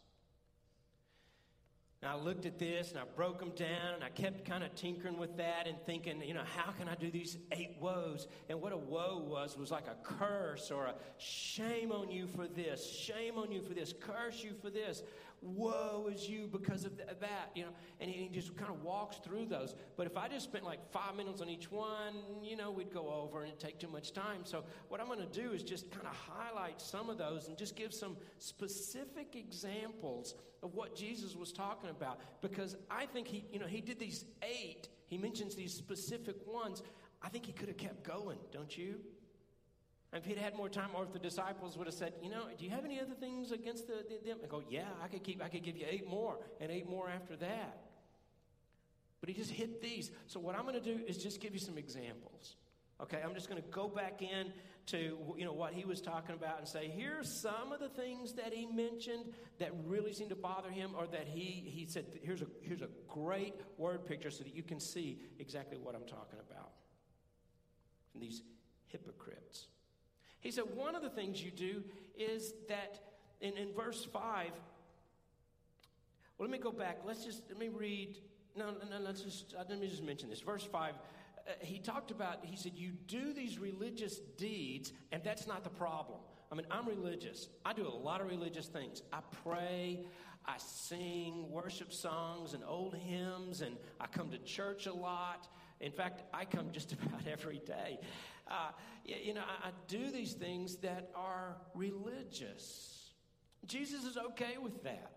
And 2.03 2.11
I 2.11 2.15
looked 2.15 2.47
at 2.47 2.59
this 2.59 2.91
and 2.91 3.01
I 3.01 3.05
broke 3.17 3.41
them 3.41 3.51
down 3.57 3.95
and 3.95 4.05
I 4.05 4.11
kept 4.11 4.45
kind 4.45 4.63
of 4.63 4.75
tinkering 4.75 5.19
with 5.19 5.37
that 5.39 5.67
and 5.67 5.77
thinking, 5.87 6.23
you 6.23 6.35
know, 6.35 6.45
how 6.45 6.71
can 6.73 6.89
I 6.89 6.95
do 6.95 7.11
these 7.11 7.39
eight 7.53 7.77
woes? 7.81 8.29
And 8.49 8.61
what 8.61 8.73
a 8.73 8.77
woe 8.77 9.25
was 9.27 9.57
was 9.57 9.71
like 9.71 9.87
a 9.87 9.97
curse 10.03 10.71
or 10.71 10.87
a 10.87 10.95
shame 11.19 11.93
on 11.93 12.11
you 12.11 12.27
for 12.27 12.47
this, 12.47 12.89
shame 12.89 13.39
on 13.39 13.51
you 13.51 13.63
for 13.63 13.75
this, 13.75 13.95
curse 13.99 14.45
you 14.45 14.53
for 14.61 14.71
this 14.71 15.03
woe 15.43 16.11
is 16.13 16.29
you 16.29 16.49
because 16.51 16.85
of 16.85 16.97
that, 16.97 17.51
you 17.55 17.65
know. 17.65 17.71
And 18.01 18.11
he 18.11 18.29
just 18.29 18.57
kind 18.57 18.71
of 18.71 18.83
walks 18.83 19.19
through 19.19 19.47
those. 19.47 19.75
But 19.97 20.07
if 20.07 20.17
I 20.17 20.29
just 20.29 20.45
spent 20.45 20.65
like 20.65 20.91
five 20.93 21.17
minutes 21.17 21.41
on 21.41 21.49
each 21.49 21.71
one, 21.71 22.15
you 22.43 22.57
know, 22.57 22.71
we'd 22.71 22.93
go 22.93 23.09
over 23.09 23.41
and 23.41 23.49
it'd 23.49 23.61
take 23.61 23.79
too 23.79 23.89
much 23.89 24.13
time. 24.13 24.41
So 24.45 24.65
what 24.89 25.01
I'm 25.01 25.07
going 25.07 25.21
to 25.21 25.27
do 25.27 25.53
is 25.53 25.63
just 25.63 25.91
kind 25.91 26.07
of 26.07 26.15
highlight 26.15 26.81
some 26.81 27.11
of 27.11 27.19
those 27.19 27.49
and 27.49 27.57
just 27.57 27.77
give 27.77 27.93
some 27.93 28.17
specific 28.39 29.37
examples 29.37 30.35
of 30.63 30.75
what 30.75 30.97
Jesus 30.97 31.37
was 31.37 31.53
talking 31.53 31.91
about. 31.91 32.21
Because 32.41 32.77
I 32.91 33.07
think 33.07 33.29
he, 33.29 33.45
you 33.53 33.59
know, 33.59 33.67
he 33.67 33.81
did 33.81 33.99
these 33.99 34.25
eight. 34.43 34.89
He 35.07 35.19
mentions 35.19 35.55
these 35.55 35.73
specific 35.73 36.37
ones. 36.47 36.83
I 37.23 37.29
think 37.29 37.47
he 37.47 37.53
could 37.53 37.69
have 37.69 37.77
kept 37.79 38.03
going, 38.03 38.39
don't 38.53 38.77
you? 38.77 38.97
If 40.17 40.25
he'd 40.25 40.39
had 40.39 40.55
more 40.57 40.69
time, 40.69 40.91
or 40.95 41.05
if 41.05 41.13
the 41.13 41.19
disciples 41.19 41.77
would 41.77 41.87
have 41.87 41.95
said, 41.95 42.15
you 42.23 42.31
know, 42.31 42.45
do 42.59 42.65
you 42.65 42.71
have 42.71 42.85
any 42.85 43.01
other 43.01 43.15
things 43.15 43.53
against 43.53 43.87
the, 43.87 44.05
the, 44.09 44.29
them? 44.29 44.39
And 44.41 44.51
go, 44.51 44.63
yeah, 44.69 44.89
I 45.03 45.09
could 45.09 45.23
keep, 45.23 45.43
I 45.43 45.49
could 45.49 45.63
give 45.63 45.77
you 45.77 45.87
eight 45.89 46.09
more, 46.09 46.39
and 46.61 46.71
eight 46.71 46.89
more 46.89 47.09
after 47.09 47.37
that. 47.37 47.83
But 49.21 49.29
he 49.29 49.35
just 49.35 49.51
hit 49.51 49.81
these. 49.81 50.11
So 50.27 50.41
what 50.41 50.55
I'm 50.55 50.63
going 50.63 50.75
to 50.75 50.81
do 50.81 51.01
is 51.07 51.17
just 51.17 51.41
give 51.41 51.53
you 51.53 51.61
some 51.61 51.79
examples. 51.79 52.57
Okay, 53.01 53.21
I'm 53.23 53.35
just 53.35 53.49
going 53.49 53.63
to 53.63 53.69
go 53.69 53.89
back 53.89 54.23
in 54.23 54.53
to 54.87 55.19
you 55.37 55.45
know 55.45 55.53
what 55.53 55.73
he 55.73 55.85
was 55.85 56.01
talking 56.01 56.35
about 56.35 56.59
and 56.61 56.69
say, 56.69 56.89
here's 56.89 57.41
some 57.43 57.73
of 57.73 57.81
the 57.81 57.89
things 57.89 58.35
that 58.35 58.55
he 58.55 58.67
mentioned 58.67 59.25
that 59.59 59.73
really 59.85 60.13
seemed 60.13 60.31
to 60.31 60.37
bother 60.37 60.71
him, 60.71 60.93
or 60.97 61.07
that 61.09 61.27
he 61.27 61.65
he 61.67 61.87
said, 61.87 62.07
here's 62.23 62.41
a 62.41 62.47
here's 62.63 62.83
a 62.83 62.89
great 63.09 63.55
word 63.77 64.07
picture 64.07 64.31
so 64.31 64.45
that 64.45 64.55
you 64.55 64.63
can 64.63 64.81
see 64.81 65.19
exactly 65.39 65.77
what 65.77 65.95
I'm 65.95 66.07
talking 66.07 66.39
about. 66.49 66.71
And 68.15 68.23
these 68.23 68.43
hypocrites. 68.87 69.67
He 70.47 70.53
said, 70.53 70.77
one 70.77 70.95
of 70.95 71.03
the 71.03 71.11
things 71.11 71.43
you 71.43 71.51
do 71.51 71.83
is 72.17 72.55
that 72.69 73.01
in, 73.41 73.57
in 73.57 73.73
verse 73.73 74.05
5, 74.05 74.53
well, 76.39 76.49
let 76.49 76.51
me 76.51 76.59
go 76.59 76.71
back. 76.71 76.99
Let's 77.05 77.25
just, 77.25 77.43
let 77.49 77.59
me 77.59 77.67
read. 77.67 78.19
No, 78.55 78.67
no, 78.67 78.97
no 78.97 79.05
let's 79.05 79.23
just, 79.23 79.57
uh, 79.59 79.65
let 79.69 79.81
me 79.81 79.89
just 79.89 80.05
mention 80.05 80.31
this. 80.31 80.39
Verse 80.39 80.63
5, 80.63 80.93
uh, 80.95 81.51
he 81.63 81.81
talked 81.81 82.13
about, 82.13 82.45
he 82.45 82.55
said, 82.55 82.75
you 82.77 82.93
do 83.09 83.33
these 83.33 83.59
religious 83.59 84.21
deeds, 84.39 84.93
and 85.11 85.21
that's 85.25 85.49
not 85.49 85.65
the 85.65 85.71
problem. 85.71 86.21
I 86.53 86.55
mean, 86.55 86.67
I'm 86.71 86.87
religious. 86.87 87.49
I 87.65 87.73
do 87.73 87.85
a 87.85 87.91
lot 87.91 88.21
of 88.21 88.29
religious 88.29 88.69
things. 88.69 89.03
I 89.13 89.19
pray, 89.43 90.05
I 90.47 90.59
sing 90.59 91.51
worship 91.51 91.93
songs 91.93 92.55
and 92.55 92.63
old 92.65 92.95
hymns, 92.95 93.63
and 93.63 93.77
I 94.01 94.07
come 94.07 94.31
to 94.31 94.39
church 94.39 94.87
a 94.87 94.95
lot. 94.95 95.49
In 95.81 95.91
fact, 95.91 96.23
I 96.33 96.45
come 96.45 96.71
just 96.71 96.93
about 97.03 97.27
every 97.27 97.59
day. 97.67 97.99
Uh, 98.49 98.71
you 99.05 99.35
know, 99.35 99.43
I, 99.43 99.69
I 99.69 99.71
do 99.89 100.11
these 100.11 100.35
things 100.35 100.77
that 100.77 101.11
are 101.15 101.57
religious. 101.75 103.11
Jesus 103.67 104.05
is 104.05 104.17
okay 104.17 104.57
with 104.63 104.83
that. 104.85 105.13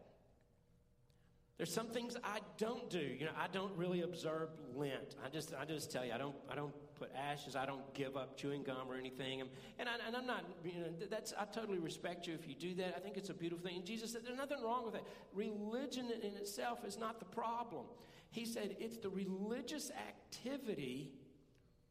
There's 1.57 1.73
some 1.73 1.87
things 1.87 2.15
I 2.23 2.39
don't 2.57 2.89
do. 2.89 2.99
You 2.99 3.25
know, 3.25 3.33
I 3.37 3.47
don't 3.51 3.75
really 3.75 4.01
observe 4.01 4.47
Lent. 4.75 5.17
I 5.25 5.27
just, 5.27 5.53
I 5.53 5.65
just 5.65 5.91
tell 5.91 6.05
you, 6.05 6.13
I 6.13 6.17
don't, 6.17 6.35
I 6.49 6.55
don't 6.55 6.73
put 6.95 7.11
ashes. 7.13 7.57
I 7.57 7.65
don't 7.65 7.93
give 7.93 8.15
up 8.15 8.37
chewing 8.37 8.63
gum 8.63 8.87
or 8.87 8.95
anything. 8.95 9.41
And, 9.41 9.49
and, 9.77 9.89
I, 9.89 10.17
am 10.17 10.25
not, 10.25 10.45
you 10.63 10.79
know, 10.79 10.87
that's, 11.09 11.33
I 11.37 11.43
totally 11.43 11.79
respect 11.79 12.27
you 12.27 12.33
if 12.33 12.47
you 12.47 12.55
do 12.55 12.75
that. 12.75 12.93
I 12.95 13.01
think 13.01 13.17
it's 13.17 13.29
a 13.29 13.33
beautiful 13.33 13.67
thing. 13.67 13.75
And 13.75 13.85
Jesus 13.85 14.13
said, 14.13 14.21
there's 14.25 14.37
nothing 14.37 14.63
wrong 14.63 14.85
with 14.85 14.93
that. 14.93 15.03
Religion 15.33 16.09
in 16.23 16.33
itself 16.35 16.85
is 16.87 16.97
not 16.97 17.19
the 17.19 17.25
problem. 17.25 17.85
He 18.31 18.45
said 18.45 18.77
it's 18.79 18.97
the 18.97 19.09
religious 19.09 19.91
activity 19.91 21.11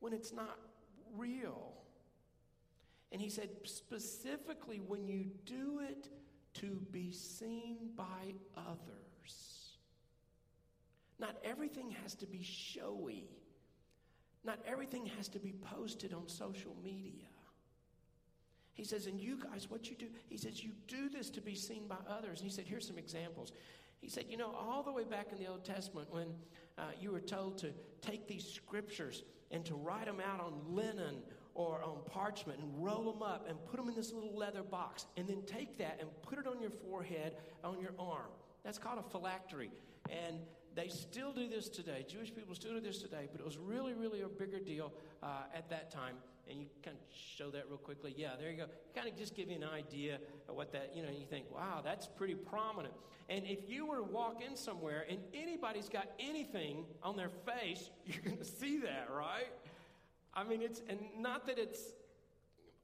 when 0.01 0.15
it's 0.15 0.33
not 0.33 0.59
real. 1.17 1.73
And 3.13 3.21
he 3.21 3.29
said, 3.29 3.49
specifically, 3.65 4.81
when 4.81 5.09
you 5.09 5.27
do 5.47 5.81
it 5.89 6.09
to 6.55 6.81
be 6.91 7.11
seen 7.13 7.77
by 7.97 8.35
others. 8.57 9.77
Not 11.19 11.37
everything 11.45 11.95
has 12.03 12.15
to 12.17 12.27
be 12.27 12.43
showy. 12.43 13.29
Not 14.45 14.59
everything 14.67 15.07
has 15.17 15.29
to 15.29 15.39
be 15.39 15.53
posted 15.53 16.13
on 16.13 16.29
social 16.29 16.77
media. 16.83 17.27
He 18.75 18.85
says, 18.85 19.07
and 19.07 19.21
you 19.21 19.39
guys, 19.43 19.69
what 19.69 19.91
you 19.91 19.97
do, 19.97 20.07
he 20.29 20.37
says, 20.37 20.63
you 20.63 20.71
do 20.87 21.09
this 21.09 21.31
to 21.31 21.41
be 21.41 21.55
seen 21.55 21.89
by 21.89 21.97
others. 22.09 22.41
And 22.41 22.49
he 22.49 22.55
said, 22.55 22.65
here's 22.67 22.87
some 22.87 22.99
examples. 22.99 23.53
He 24.01 24.09
said, 24.09 24.27
you 24.29 24.37
know, 24.37 24.55
all 24.57 24.85
the 24.85 24.93
way 24.93 25.03
back 25.03 25.33
in 25.33 25.39
the 25.39 25.51
Old 25.51 25.65
Testament, 25.65 26.07
when 26.13 26.29
uh, 26.79 26.83
you 27.01 27.11
were 27.11 27.21
told 27.21 27.59
to 27.59 27.73
take 28.01 28.29
these 28.29 28.47
scriptures 28.47 29.25
and 29.51 29.65
to 29.65 29.75
write 29.75 30.07
them 30.07 30.21
out 30.21 30.41
on 30.41 30.53
linen 30.69 31.17
or 31.55 31.83
on 31.83 31.99
parchment 32.07 32.61
and 32.61 32.85
roll 32.85 33.13
them 33.13 33.23
up 33.23 33.49
and 33.49 33.59
put 33.67 33.77
them 33.77 33.89
in 33.89 33.95
this 33.95 34.13
little 34.13 34.37
leather 34.37 34.63
box 34.63 35.07
and 35.17 35.27
then 35.27 35.43
take 35.47 35.77
that 35.79 35.99
and 36.01 36.09
put 36.23 36.39
it 36.39 36.47
on 36.47 36.61
your 36.61 36.71
forehead, 36.71 37.35
on 37.65 37.81
your 37.81 37.93
arm. 37.99 38.31
That's 38.65 38.79
called 38.79 38.99
a 38.99 39.11
phylactery. 39.11 39.71
And 40.09 40.39
they 40.79 40.87
still 40.87 41.33
do 41.33 41.49
this 41.49 41.69
today. 41.69 42.07
Jewish 42.09 42.33
people 42.33 42.55
still 42.55 42.75
do 42.75 42.81
this 42.81 43.03
today, 43.03 43.29
but 43.33 43.41
it 43.41 43.45
was 43.45 43.59
really, 43.59 43.95
really 43.95 44.21
a 44.21 44.29
bigger 44.29 44.61
deal 44.61 44.93
uh, 45.25 45.43
at 45.53 45.69
that 45.71 45.91
time. 45.91 46.15
And 46.49 46.61
you 46.61 46.67
kind 46.85 46.97
of 46.97 47.03
show 47.13 47.51
that 47.51 47.65
real 47.69 47.79
quickly. 47.79 48.15
Yeah, 48.17 48.31
there 48.39 48.49
you 48.49 48.59
go. 48.59 48.67
Kind 48.95 49.09
of 49.09 49.17
just 49.17 49.35
give 49.35 49.51
you 49.51 49.57
an 49.57 49.65
idea 49.65 50.19
of 50.49 50.55
what 50.55 50.73
that, 50.73 50.93
you 50.95 51.03
know, 51.03 51.09
you 51.11 51.27
think, 51.29 51.47
wow, 51.53 51.81
that's 51.85 52.07
pretty 52.07 52.37
prominent. 52.37 52.95
And 53.29 53.45
if 53.45 53.69
you 53.69 53.87
were 53.87 53.97
to 53.97 54.05
walk 54.05 54.41
in 54.41 54.57
somewhere 54.57 55.05
and 55.11 55.19
anybody's 55.35 55.89
got 55.89 56.11
anything 56.21 56.85
on 57.03 57.17
their 57.17 57.29
face, 57.29 57.91
you're 58.07 58.23
going 58.23 58.39
to 58.39 58.45
see 58.45 58.79
that, 58.79 59.09
right? 59.11 59.51
I 60.33 60.45
mean, 60.45 60.63
it's, 60.63 60.81
and 60.89 61.01
not 61.19 61.45
that 61.49 61.59
it's 61.59 61.83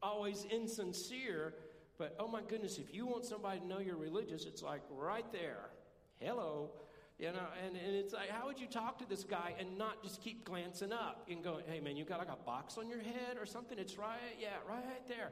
always 0.03 0.47
insincere, 0.51 1.55
but 1.97 2.17
oh 2.19 2.27
my 2.27 2.43
goodness, 2.43 2.79
if 2.79 2.93
you 2.93 3.07
want 3.07 3.25
somebody 3.25 3.61
to 3.61 3.67
know 3.67 3.79
you're 3.79 3.97
religious, 3.97 4.47
it's 4.47 4.65
like 4.65 4.83
right 4.91 5.31
there. 5.33 5.71
Hello. 6.19 6.71
You 7.19 7.27
know, 7.27 7.47
and, 7.65 7.77
and 7.77 7.95
it's 7.95 8.13
like, 8.13 8.29
how 8.29 8.47
would 8.47 8.59
you 8.59 8.67
talk 8.67 8.99
to 8.99 9.09
this 9.09 9.23
guy 9.23 9.55
and 9.59 9.79
not 9.79 10.03
just 10.03 10.21
keep 10.21 10.45
glancing 10.45 10.93
up 10.93 11.29
and 11.31 11.45
going, 11.45 11.65
hey 11.69 11.79
man, 11.79 11.97
you 11.97 12.05
got 12.05 12.19
like 12.19 12.29
a 12.29 12.45
box 12.45 12.77
on 12.77 12.89
your 12.89 12.99
head 12.99 13.37
or 13.39 13.47
something? 13.47 13.79
It's 13.79 13.97
right, 13.97 14.19
yeah, 14.41 14.57
right 14.69 15.07
there. 15.07 15.31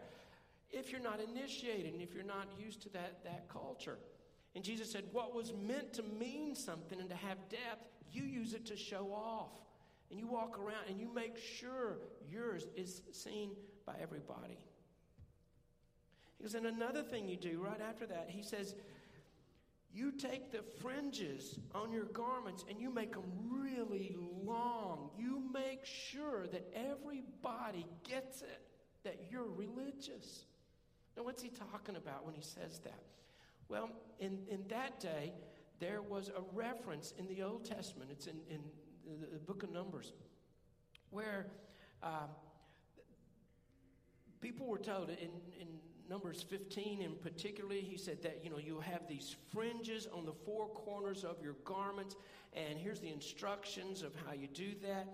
If 0.70 0.92
you're 0.92 1.00
not 1.00 1.20
initiated 1.20 1.92
and 1.92 2.00
if 2.00 2.14
you're 2.14 2.22
not 2.22 2.46
used 2.56 2.82
to 2.82 2.88
that, 2.90 3.24
that 3.24 3.48
culture. 3.48 3.98
And 4.54 4.62
Jesus 4.62 4.92
said, 4.92 5.04
what 5.12 5.34
was 5.34 5.52
meant 5.66 5.92
to 5.94 6.02
mean 6.02 6.54
something 6.54 7.00
and 7.00 7.10
to 7.10 7.16
have 7.16 7.36
depth, 7.48 7.88
you 8.12 8.22
use 8.22 8.54
it 8.54 8.64
to 8.66 8.76
show 8.76 9.12
off 9.12 9.50
and 10.10 10.20
you 10.20 10.28
walk 10.28 10.58
around 10.58 10.84
and 10.88 11.00
you 11.00 11.12
make 11.12 11.36
sure 11.36 11.98
yours 12.30 12.68
is 12.76 13.02
seen 13.10 13.50
by 13.86 13.94
everybody. 14.00 14.58
He 16.38 16.44
goes, 16.44 16.54
and 16.54 16.66
another 16.66 17.02
thing 17.02 17.28
you 17.28 17.36
do 17.36 17.60
right 17.60 17.80
after 17.80 18.06
that, 18.06 18.26
he 18.28 18.42
says, 18.42 18.74
you 19.94 20.12
take 20.12 20.50
the 20.50 20.62
fringes 20.80 21.58
on 21.74 21.92
your 21.92 22.04
garments 22.04 22.64
and 22.68 22.80
you 22.80 22.90
make 22.90 23.12
them 23.12 23.24
really 23.50 24.16
long. 24.42 25.10
You 25.18 25.42
make 25.52 25.84
sure 25.84 26.46
that 26.46 26.66
everybody 26.74 27.86
gets 28.08 28.42
it, 28.42 28.62
that 29.04 29.26
you're 29.30 29.48
religious. 29.48 30.46
Now, 31.16 31.24
what's 31.24 31.42
he 31.42 31.50
talking 31.50 31.96
about 31.96 32.24
when 32.24 32.34
he 32.34 32.42
says 32.42 32.80
that? 32.84 33.02
Well, 33.68 33.90
in, 34.18 34.38
in 34.50 34.64
that 34.68 34.98
day, 34.98 35.32
there 35.78 36.00
was 36.00 36.28
a 36.28 36.42
reference 36.54 37.12
in 37.18 37.26
the 37.26 37.42
Old 37.42 37.64
Testament. 37.64 38.10
It's 38.10 38.26
in, 38.26 38.36
in 38.48 38.60
the, 39.04 39.26
the 39.26 39.38
book 39.38 39.62
of 39.62 39.72
Numbers, 39.72 40.12
where 41.10 41.48
uh, 42.02 42.28
people 44.40 44.66
were 44.66 44.78
told 44.78 45.10
in, 45.10 45.30
in 45.60 45.68
Numbers 46.12 46.42
15 46.42 47.00
and 47.00 47.18
particularly, 47.22 47.80
he 47.80 47.96
said 47.96 48.22
that, 48.22 48.40
you 48.44 48.50
know, 48.50 48.58
you 48.58 48.80
have 48.80 49.08
these 49.08 49.34
fringes 49.50 50.06
on 50.12 50.26
the 50.26 50.34
four 50.44 50.68
corners 50.68 51.24
of 51.24 51.36
your 51.42 51.54
garments, 51.64 52.16
and 52.52 52.78
here's 52.78 53.00
the 53.00 53.08
instructions 53.08 54.02
of 54.02 54.12
how 54.26 54.34
you 54.34 54.46
do 54.46 54.74
that. 54.82 55.06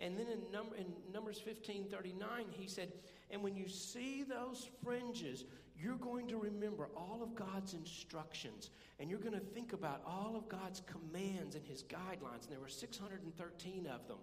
And 0.00 0.16
then 0.16 0.26
in, 0.28 0.50
number, 0.50 0.74
in 0.76 0.86
Numbers 1.12 1.38
15 1.38 1.88
39, 1.90 2.46
he 2.50 2.66
said, 2.66 2.90
and 3.30 3.42
when 3.42 3.56
you 3.56 3.68
see 3.68 4.22
those 4.22 4.70
fringes, 4.82 5.44
you're 5.78 5.96
going 5.96 6.26
to 6.28 6.38
remember 6.38 6.88
all 6.96 7.20
of 7.22 7.34
God's 7.34 7.74
instructions 7.74 8.70
and 8.98 9.10
you're 9.10 9.18
going 9.18 9.34
to 9.34 9.40
think 9.40 9.74
about 9.74 10.00
all 10.06 10.34
of 10.34 10.48
God's 10.48 10.80
commands 10.86 11.56
and 11.56 11.64
his 11.66 11.82
guidelines. 11.82 12.44
And 12.44 12.52
there 12.52 12.58
were 12.58 12.70
613 12.70 13.86
of 13.86 14.08
them. 14.08 14.16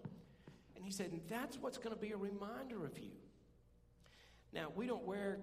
And 0.75 0.83
he 0.83 0.89
said, 0.89 1.11
and 1.11 1.21
that's 1.29 1.57
what's 1.59 1.77
going 1.77 1.95
to 1.95 2.01
be 2.01 2.13
a 2.13 2.17
reminder 2.17 2.83
of 2.83 2.97
you. 2.97 3.11
Now, 4.53 4.71
we 4.75 4.87
don't 4.87 5.05
wear 5.05 5.37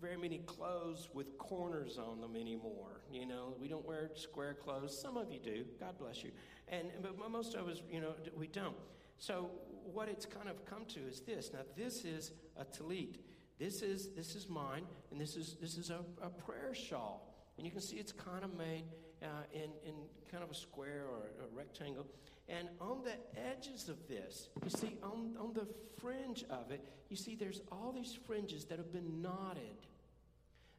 very 0.00 0.16
many 0.16 0.38
clothes 0.38 1.08
with 1.12 1.36
corners 1.38 1.98
on 1.98 2.20
them 2.20 2.36
anymore. 2.36 3.00
You 3.10 3.26
know, 3.26 3.54
we 3.60 3.68
don't 3.68 3.86
wear 3.86 4.10
square 4.14 4.54
clothes. 4.54 4.98
Some 4.98 5.16
of 5.16 5.30
you 5.30 5.40
do. 5.40 5.64
God 5.80 5.98
bless 5.98 6.22
you. 6.22 6.30
And 6.68 6.88
but 7.02 7.30
most 7.30 7.54
of 7.54 7.68
us, 7.68 7.82
you 7.90 8.00
know, 8.00 8.14
we 8.36 8.46
don't. 8.46 8.76
So 9.18 9.50
what 9.92 10.08
it's 10.08 10.26
kind 10.26 10.48
of 10.48 10.64
come 10.64 10.84
to 10.86 11.00
is 11.00 11.20
this. 11.20 11.50
Now, 11.52 11.60
this 11.76 12.04
is 12.04 12.32
a 12.56 12.64
talit. 12.64 13.18
This 13.58 13.82
is, 13.82 14.10
this 14.14 14.36
is 14.36 14.48
mine, 14.48 14.84
and 15.10 15.20
this 15.20 15.36
is, 15.36 15.56
this 15.60 15.76
is 15.76 15.90
a, 15.90 16.00
a 16.22 16.28
prayer 16.28 16.72
shawl. 16.74 17.34
And 17.56 17.66
you 17.66 17.72
can 17.72 17.80
see 17.80 17.96
it's 17.96 18.12
kind 18.12 18.44
of 18.44 18.56
made 18.56 18.84
uh, 19.20 19.26
in, 19.52 19.70
in 19.84 19.94
kind 20.30 20.44
of 20.44 20.50
a 20.50 20.54
square 20.54 21.06
or 21.10 21.30
a 21.44 21.56
rectangle. 21.56 22.06
And 22.48 22.68
on 22.80 23.02
the 23.04 23.14
edges 23.38 23.88
of 23.88 24.08
this, 24.08 24.48
you 24.64 24.70
see, 24.70 24.96
on, 25.02 25.36
on 25.38 25.52
the 25.52 25.66
fringe 26.00 26.44
of 26.48 26.70
it, 26.70 26.82
you 27.10 27.16
see 27.16 27.34
there's 27.34 27.60
all 27.70 27.92
these 27.92 28.16
fringes 28.26 28.64
that 28.66 28.78
have 28.78 28.92
been 28.92 29.20
knotted. 29.20 29.86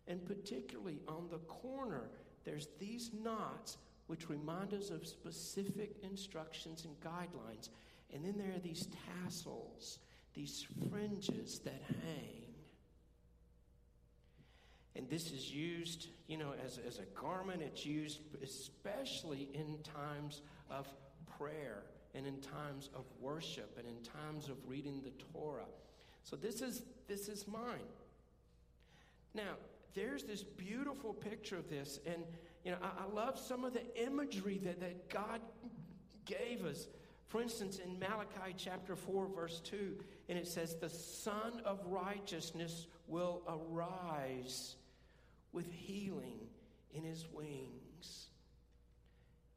And 0.08 0.26
particularly 0.26 1.00
on 1.08 1.28
the 1.30 1.38
corner, 1.40 2.10
there's 2.44 2.70
these 2.80 3.12
knots 3.24 3.78
which 4.08 4.30
remind 4.30 4.74
us 4.74 4.90
of 4.90 5.06
specific 5.06 5.98
instructions 6.02 6.86
and 6.86 7.00
guidelines. 7.00 7.70
And 8.12 8.26
then 8.26 8.36
there 8.36 8.56
are 8.56 8.60
these 8.60 8.88
tassels, 9.24 10.00
these 10.34 10.66
fringes 10.90 11.60
that 11.60 11.82
hang. 12.04 12.50
And 14.96 15.08
this 15.08 15.32
is 15.32 15.54
used, 15.54 16.08
you 16.28 16.38
know, 16.38 16.54
as, 16.66 16.80
as 16.86 16.98
a 16.98 17.06
garment. 17.20 17.62
It's 17.62 17.86
used 17.86 18.22
especially 18.42 19.50
in 19.54 19.78
times 19.84 20.42
of 20.72 20.88
prayer 21.39 21.84
and 22.13 22.28
in 22.28 22.39
times 22.41 22.89
of 22.93 23.06
worship 23.19 23.78
and 23.78 23.88
in 23.88 23.95
times 24.04 24.49
of 24.49 24.58
reading 24.67 25.02
the 25.04 25.12
Torah. 25.34 25.65
So 26.23 26.36
this 26.36 26.62
is 26.62 26.84
this 27.08 27.28
is 27.28 27.47
mine. 27.47 27.89
Now, 29.34 29.54
there's 29.95 30.23
this 30.23 30.43
beautiful 30.43 31.13
picture 31.13 31.58
of 31.58 31.69
this, 31.69 31.99
and 32.06 32.23
you 32.63 32.71
know, 32.71 32.78
I, 32.82 33.04
I 33.04 33.13
love 33.13 33.39
some 33.39 33.63
of 33.63 33.73
the 33.73 33.84
imagery 33.95 34.60
that, 34.63 34.80
that 34.80 35.10
God 35.10 35.41
gave 36.25 36.65
us. 36.65 36.88
For 37.28 37.41
instance, 37.41 37.80
in 37.80 37.99
Malachi 37.99 38.56
chapter 38.58 38.95
4, 38.95 39.28
verse 39.28 39.60
2, 39.60 39.97
and 40.30 40.38
it 40.38 40.47
says, 40.47 40.75
The 40.75 40.89
Son 40.89 41.62
of 41.63 41.80
Righteousness 41.86 42.88
will 43.08 43.41
arise 43.47 44.75
with 45.52 45.71
healing 45.71 46.39
in 46.93 47.04
his 47.04 47.28
wings. 47.32 47.79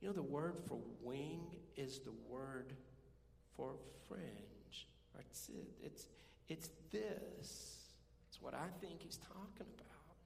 You 0.02 0.08
know, 0.08 0.14
the 0.14 0.22
word 0.22 0.56
for 0.66 0.80
wing 1.00 1.42
is 1.76 2.00
the 2.00 2.12
word 2.28 2.72
for 3.56 3.74
fringe. 4.08 4.88
It's, 5.16 5.48
it's, 5.80 6.08
it's 6.48 6.70
this. 6.90 7.76
It's 8.28 8.42
what 8.42 8.52
I 8.52 8.66
think 8.80 9.00
he's 9.00 9.18
talking 9.18 9.66
about. 9.78 10.16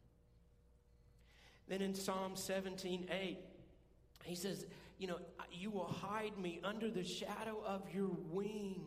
Then 1.69 1.83
in 1.83 1.95
Psalm 1.95 2.37
17 2.37 3.09
8, 3.11 3.39
he 4.25 4.35
says, 4.35 4.65
You 4.99 5.09
know, 5.09 5.19
you 5.53 5.71
will 5.71 5.93
hide 6.01 6.39
me 6.39 6.61
under 6.65 6.91
the 6.91 7.05
shadow 7.05 7.63
of 7.67 7.83
your 7.93 8.11
wings. 8.31 8.79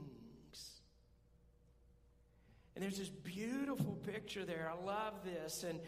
And 2.73 2.83
there's 2.83 2.97
this 2.97 3.09
beautiful 3.09 3.99
picture 4.07 4.43
there. 4.43 4.71
I 4.73 4.83
love 4.83 5.13
this. 5.23 5.63
And, 5.63 5.79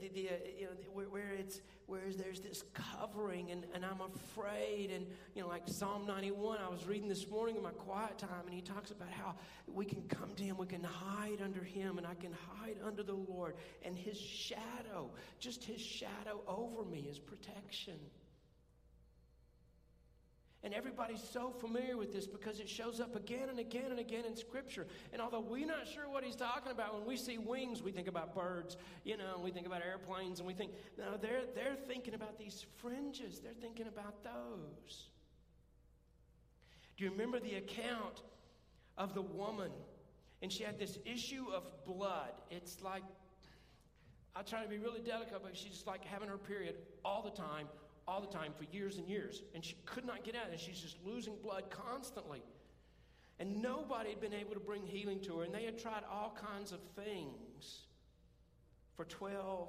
the, 0.00 0.08
the, 0.08 0.28
uh, 0.28 0.32
you 0.58 0.64
know, 0.64 0.70
where, 0.92 1.06
where, 1.06 1.32
it's 1.38 1.60
where 1.86 2.00
there's 2.16 2.40
this 2.40 2.64
covering 2.72 3.50
and, 3.50 3.64
and 3.74 3.84
I'm 3.84 4.00
afraid. 4.00 4.90
And 4.90 5.06
you 5.34 5.42
know 5.42 5.48
like 5.48 5.62
Psalm 5.66 6.06
91 6.06 6.58
I 6.64 6.68
was 6.68 6.86
reading 6.86 7.08
this 7.08 7.28
morning 7.28 7.56
in 7.56 7.62
my 7.62 7.70
quiet 7.70 8.18
time 8.18 8.44
and 8.46 8.54
he 8.54 8.60
talks 8.60 8.90
about 8.90 9.10
how 9.10 9.34
we 9.72 9.84
can 9.84 10.02
come 10.08 10.34
to 10.36 10.42
him 10.42 10.56
we 10.56 10.66
can 10.66 10.82
hide 10.82 11.40
under 11.42 11.62
him 11.62 11.98
and 11.98 12.06
I 12.06 12.14
can 12.14 12.32
hide 12.58 12.76
under 12.84 13.02
the 13.02 13.14
Lord 13.14 13.54
and 13.82 13.96
his 13.96 14.18
shadow 14.18 15.10
just 15.38 15.64
his 15.64 15.80
shadow 15.80 16.40
over 16.46 16.84
me 16.88 17.06
is 17.10 17.18
protection 17.18 17.94
and 20.64 20.72
everybody's 20.72 21.22
so 21.22 21.50
familiar 21.50 21.98
with 21.98 22.10
this 22.10 22.26
because 22.26 22.58
it 22.58 22.68
shows 22.68 22.98
up 22.98 23.14
again 23.14 23.50
and 23.50 23.58
again 23.58 23.90
and 23.90 24.00
again 24.00 24.24
in 24.24 24.34
Scripture. 24.34 24.86
And 25.12 25.20
although 25.20 25.40
we're 25.40 25.66
not 25.66 25.86
sure 25.86 26.08
what 26.08 26.24
he's 26.24 26.36
talking 26.36 26.72
about, 26.72 26.94
when 26.94 27.06
we 27.06 27.18
see 27.18 27.36
wings, 27.36 27.82
we 27.82 27.92
think 27.92 28.08
about 28.08 28.34
birds, 28.34 28.78
you 29.04 29.18
know, 29.18 29.38
we 29.42 29.50
think 29.50 29.66
about 29.66 29.82
airplanes, 29.82 30.40
and 30.40 30.46
we 30.46 30.54
think, 30.54 30.72
no, 30.96 31.18
they're, 31.20 31.42
they're 31.54 31.76
thinking 31.86 32.14
about 32.14 32.38
these 32.38 32.64
fringes. 32.78 33.40
They're 33.40 33.52
thinking 33.52 33.86
about 33.86 34.24
those. 34.24 35.10
Do 36.96 37.04
you 37.04 37.10
remember 37.10 37.40
the 37.40 37.56
account 37.56 38.22
of 38.96 39.14
the 39.14 39.22
woman? 39.22 39.70
And 40.40 40.50
she 40.50 40.62
had 40.62 40.78
this 40.78 40.98
issue 41.04 41.44
of 41.54 41.64
blood. 41.84 42.32
It's 42.50 42.80
like, 42.80 43.02
I'll 44.34 44.44
try 44.44 44.62
to 44.62 44.68
be 44.68 44.78
really 44.78 45.00
delicate, 45.00 45.40
but 45.42 45.56
she's 45.56 45.72
just 45.72 45.86
like 45.86 46.04
having 46.04 46.28
her 46.28 46.38
period 46.38 46.76
all 47.04 47.22
the 47.22 47.30
time, 47.30 47.68
all 48.06 48.20
the 48.20 48.26
time 48.26 48.52
for 48.56 48.64
years 48.74 48.98
and 48.98 49.08
years. 49.08 49.42
And 49.54 49.64
she 49.64 49.76
could 49.86 50.04
not 50.04 50.24
get 50.24 50.34
out, 50.34 50.50
and 50.50 50.58
she's 50.58 50.80
just 50.80 50.96
losing 51.04 51.34
blood 51.42 51.64
constantly. 51.70 52.42
And 53.38 53.60
nobody 53.62 54.10
had 54.10 54.20
been 54.20 54.34
able 54.34 54.54
to 54.54 54.60
bring 54.60 54.86
healing 54.86 55.20
to 55.20 55.38
her, 55.38 55.44
and 55.44 55.54
they 55.54 55.64
had 55.64 55.78
tried 55.78 56.02
all 56.10 56.36
kinds 56.52 56.72
of 56.72 56.80
things 56.94 57.86
for 58.96 59.04
12 59.04 59.68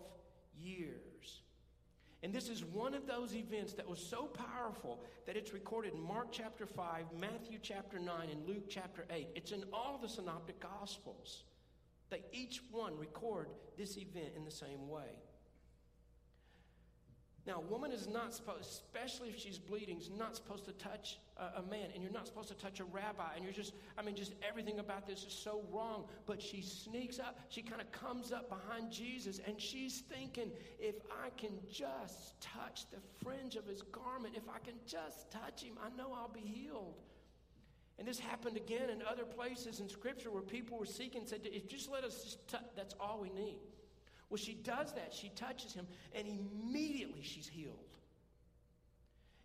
years. 0.59 1.41
And 2.23 2.33
this 2.33 2.49
is 2.49 2.63
one 2.63 2.93
of 2.93 3.05
those 3.05 3.35
events 3.35 3.73
that 3.73 3.87
was 3.87 3.99
so 3.99 4.25
powerful 4.25 5.03
that 5.27 5.35
it's 5.35 5.53
recorded 5.53 5.93
in 5.93 6.01
Mark 6.01 6.29
chapter 6.31 6.65
5, 6.65 7.05
Matthew 7.19 7.59
chapter 7.61 7.99
9, 7.99 8.29
and 8.31 8.47
Luke 8.47 8.63
chapter 8.69 9.05
8. 9.11 9.27
It's 9.35 9.51
in 9.51 9.63
all 9.71 9.99
the 10.01 10.09
synoptic 10.09 10.59
gospels. 10.59 11.43
They 12.09 12.21
each 12.31 12.61
one 12.71 12.97
record 12.97 13.49
this 13.77 13.97
event 13.97 14.33
in 14.35 14.43
the 14.43 14.51
same 14.51 14.87
way. 14.89 15.19
Now, 17.47 17.57
a 17.57 17.71
woman 17.71 17.91
is 17.91 18.07
not 18.07 18.33
supposed, 18.33 18.63
especially 18.63 19.29
if 19.29 19.37
she's 19.37 19.59
bleeding, 19.59 19.99
is 19.99 20.09
not 20.09 20.35
supposed 20.35 20.65
to 20.65 20.71
touch 20.73 21.19
a, 21.37 21.59
a, 21.59 21.63
man, 21.69 21.89
and 21.93 22.01
you're 22.01 22.11
not 22.11 22.25
supposed 22.25 22.47
to 22.47 22.55
touch 22.55 22.79
a 22.79 22.85
rabbi, 22.85 23.35
and 23.35 23.43
you're 23.43 23.53
just, 23.53 23.73
I 23.99 24.01
mean, 24.01 24.15
just 24.15 24.33
everything 24.47 24.79
about 24.79 25.05
this 25.05 25.23
is 25.23 25.33
so 25.33 25.61
wrong. 25.71 26.05
But 26.25 26.41
she 26.41 26.63
sneaks 26.63 27.19
up, 27.19 27.39
she 27.49 27.61
kind 27.61 27.81
of 27.81 27.91
comes 27.91 28.31
up 28.31 28.49
behind 28.49 28.91
Jesus, 28.91 29.39
and 29.45 29.61
she's 29.61 30.01
thinking, 30.09 30.49
if 30.79 30.95
I 31.23 31.29
can 31.37 31.51
just 31.71 32.41
touch 32.41 32.89
the 32.89 32.97
fringe 33.23 33.55
of 33.57 33.67
his 33.67 33.83
garment, 33.83 34.33
if 34.35 34.49
I 34.49 34.57
can 34.65 34.75
just 34.87 35.29
touch 35.29 35.61
him, 35.61 35.75
I 35.83 35.95
know 35.95 36.13
I'll 36.13 36.29
be 36.33 36.39
healed. 36.39 36.95
And 37.99 38.07
this 38.07 38.17
happened 38.17 38.57
again 38.57 38.89
in 38.89 39.03
other 39.03 39.23
places 39.23 39.79
in 39.79 39.87
Scripture 39.87 40.31
where 40.31 40.41
people 40.41 40.79
were 40.79 40.85
seeking, 40.85 41.21
said, 41.25 41.47
just 41.67 41.91
let 41.91 42.03
us 42.03 42.23
just 42.23 42.47
touch, 42.47 42.65
that's 42.75 42.95
all 42.99 43.19
we 43.21 43.29
need. 43.29 43.59
Well, 44.35 44.43
she 44.43 44.55
does 44.55 44.91
that. 44.95 45.13
She 45.13 45.29
touches 45.29 45.71
him, 45.71 45.87
and 46.13 46.27
immediately 46.27 47.21
she's 47.23 47.47
healed. 47.47 47.77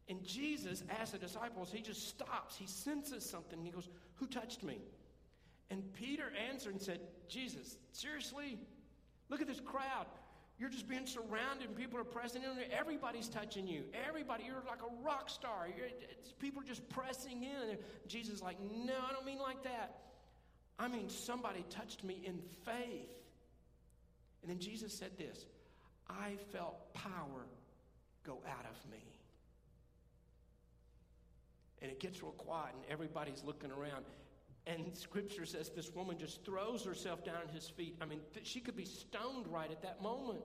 And 0.08 0.20
Jesus 0.24 0.82
asks 0.90 1.12
the 1.12 1.18
disciples, 1.18 1.70
he 1.72 1.80
just 1.80 2.08
stops. 2.08 2.56
He 2.56 2.66
senses 2.66 3.24
something. 3.24 3.64
He 3.64 3.70
goes, 3.70 3.88
Who 4.16 4.26
touched 4.26 4.64
me? 4.64 4.78
And 5.70 5.84
Peter 5.92 6.32
answered 6.50 6.72
and 6.72 6.82
said, 6.82 6.98
Jesus, 7.28 7.76
seriously? 7.92 8.58
Look 9.28 9.40
at 9.40 9.46
this 9.46 9.60
crowd. 9.60 10.06
You're 10.58 10.70
just 10.70 10.88
being 10.88 11.06
surrounded 11.06 11.68
and 11.68 11.76
people 11.76 12.00
are 12.00 12.02
pressing 12.02 12.42
in. 12.42 12.50
Everybody's 12.76 13.28
touching 13.28 13.68
you. 13.68 13.84
Everybody, 14.08 14.42
you're 14.46 14.64
like 14.66 14.80
a 14.82 15.04
rock 15.04 15.30
star. 15.30 15.68
People 16.40 16.62
are 16.62 16.66
just 16.66 16.88
pressing 16.88 17.44
in. 17.44 17.78
Jesus 18.08 18.34
is 18.34 18.42
like, 18.42 18.56
No, 18.60 18.94
I 19.08 19.12
don't 19.12 19.24
mean 19.24 19.38
like 19.38 19.62
that. 19.62 20.00
I 20.80 20.88
mean, 20.88 21.08
somebody 21.08 21.64
touched 21.70 22.02
me 22.02 22.22
in 22.24 22.40
faith. 22.64 23.19
And 24.42 24.50
then 24.50 24.58
Jesus 24.58 24.92
said 24.92 25.16
this 25.18 25.46
I 26.08 26.36
felt 26.52 26.92
power 26.94 27.46
go 28.24 28.38
out 28.48 28.66
of 28.66 28.90
me. 28.90 29.04
And 31.82 31.90
it 31.90 31.98
gets 31.98 32.22
real 32.22 32.32
quiet, 32.32 32.74
and 32.74 32.84
everybody's 32.90 33.42
looking 33.42 33.70
around. 33.70 34.04
And 34.66 34.94
scripture 34.94 35.46
says 35.46 35.70
this 35.70 35.90
woman 35.94 36.18
just 36.18 36.44
throws 36.44 36.84
herself 36.84 37.24
down 37.24 37.36
at 37.48 37.50
his 37.50 37.68
feet. 37.68 37.96
I 38.02 38.04
mean, 38.04 38.20
th- 38.34 38.46
she 38.46 38.60
could 38.60 38.76
be 38.76 38.84
stoned 38.84 39.48
right 39.48 39.70
at 39.70 39.80
that 39.82 40.02
moment. 40.02 40.42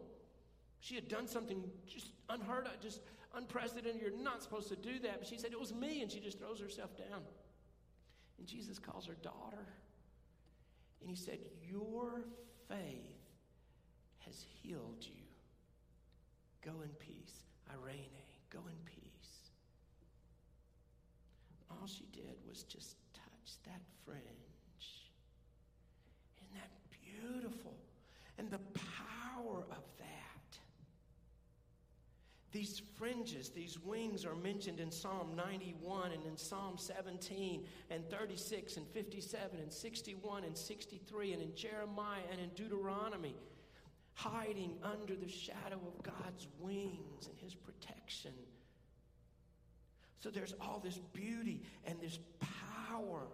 She 0.79 0.95
had 0.95 1.09
done 1.09 1.27
something 1.27 1.63
just 1.85 2.11
unheard 2.29 2.67
of, 2.67 2.79
just 2.79 3.01
unprecedented. 3.35 4.01
You're 4.01 4.23
not 4.23 4.41
supposed 4.41 4.69
to 4.69 4.75
do 4.77 4.99
that. 4.99 5.19
But 5.19 5.27
she 5.27 5.37
said, 5.37 5.51
It 5.51 5.59
was 5.59 5.73
me. 5.73 6.01
And 6.01 6.09
she 6.11 6.19
just 6.19 6.39
throws 6.39 6.59
herself 6.59 6.95
down. 6.97 7.21
And 8.37 8.47
Jesus 8.47 8.79
calls 8.79 9.05
her 9.07 9.17
daughter. 9.21 9.67
And 11.01 11.09
he 11.09 11.15
said, 11.15 11.39
Your 11.69 12.23
faith 12.69 13.14
has 14.25 14.45
healed 14.61 15.01
you. 15.01 15.23
Go 16.63 16.81
in 16.81 16.89
peace. 16.99 17.45
Irene, 17.71 18.09
go 18.49 18.59
in 18.59 18.77
peace. 18.85 19.05
All 21.69 21.87
she 21.87 22.07
did 22.11 22.35
was 22.47 22.63
just 22.63 22.95
touch 23.13 23.57
that 23.65 23.81
fringe. 24.05 24.21
Isn't 26.37 26.53
that 26.55 26.71
beautiful? 26.91 27.75
And 28.37 28.49
the 28.49 28.59
power 28.73 29.59
of 29.71 29.83
that. 29.99 30.05
These 32.51 32.81
fringes, 32.97 33.49
these 33.49 33.77
wings 33.79 34.25
are 34.25 34.35
mentioned 34.35 34.79
in 34.79 34.89
Psalm 34.89 35.35
91 35.35 36.13
and 36.13 36.25
in 36.25 36.37
Psalm 36.37 36.77
17 36.77 37.65
and 37.89 38.09
36 38.09 38.77
and 38.77 38.87
57 38.87 39.59
and 39.59 39.71
61 39.71 40.43
and 40.45 40.57
63 40.57 41.33
and 41.33 41.41
in 41.41 41.53
Jeremiah 41.53 42.21
and 42.31 42.39
in 42.39 42.49
Deuteronomy 42.55 43.35
hiding 44.15 44.73
under 44.81 45.15
the 45.15 45.29
shadow 45.29 45.79
of 45.85 46.03
God's 46.03 46.47
wings 46.59 47.27
and 47.29 47.37
his 47.39 47.53
protection. 47.53 48.33
So 50.19 50.31
there's 50.31 50.55
all 50.59 50.81
this 50.83 50.99
beauty 51.13 51.61
and 51.85 51.99
this 52.01 52.17
power 52.89 53.27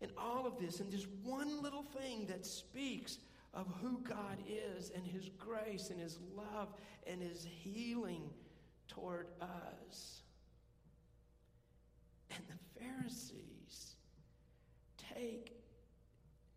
and 0.00 0.12
all 0.16 0.46
of 0.46 0.58
this, 0.60 0.78
and 0.78 0.92
this 0.92 1.06
one 1.24 1.60
little 1.60 1.82
thing 1.82 2.26
that 2.26 2.46
speaks 2.46 3.18
of 3.54 3.66
who 3.82 3.98
God 3.98 4.38
is 4.46 4.92
and 4.94 5.04
His 5.04 5.28
grace 5.38 5.90
and 5.90 6.00
His 6.00 6.18
love 6.36 6.68
and 7.06 7.20
His 7.20 7.44
healing 7.44 8.22
toward 8.86 9.26
us. 9.40 10.22
And 12.30 12.40
the 12.46 12.80
Pharisees 12.80 13.96
take 15.16 15.56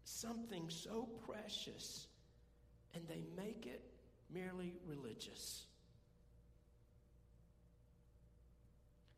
something 0.03 0.69
so 0.69 1.09
precious 1.25 2.07
and 2.93 3.07
they 3.07 3.23
make 3.35 3.65
it 3.65 3.81
merely 4.33 4.73
religious. 4.87 5.63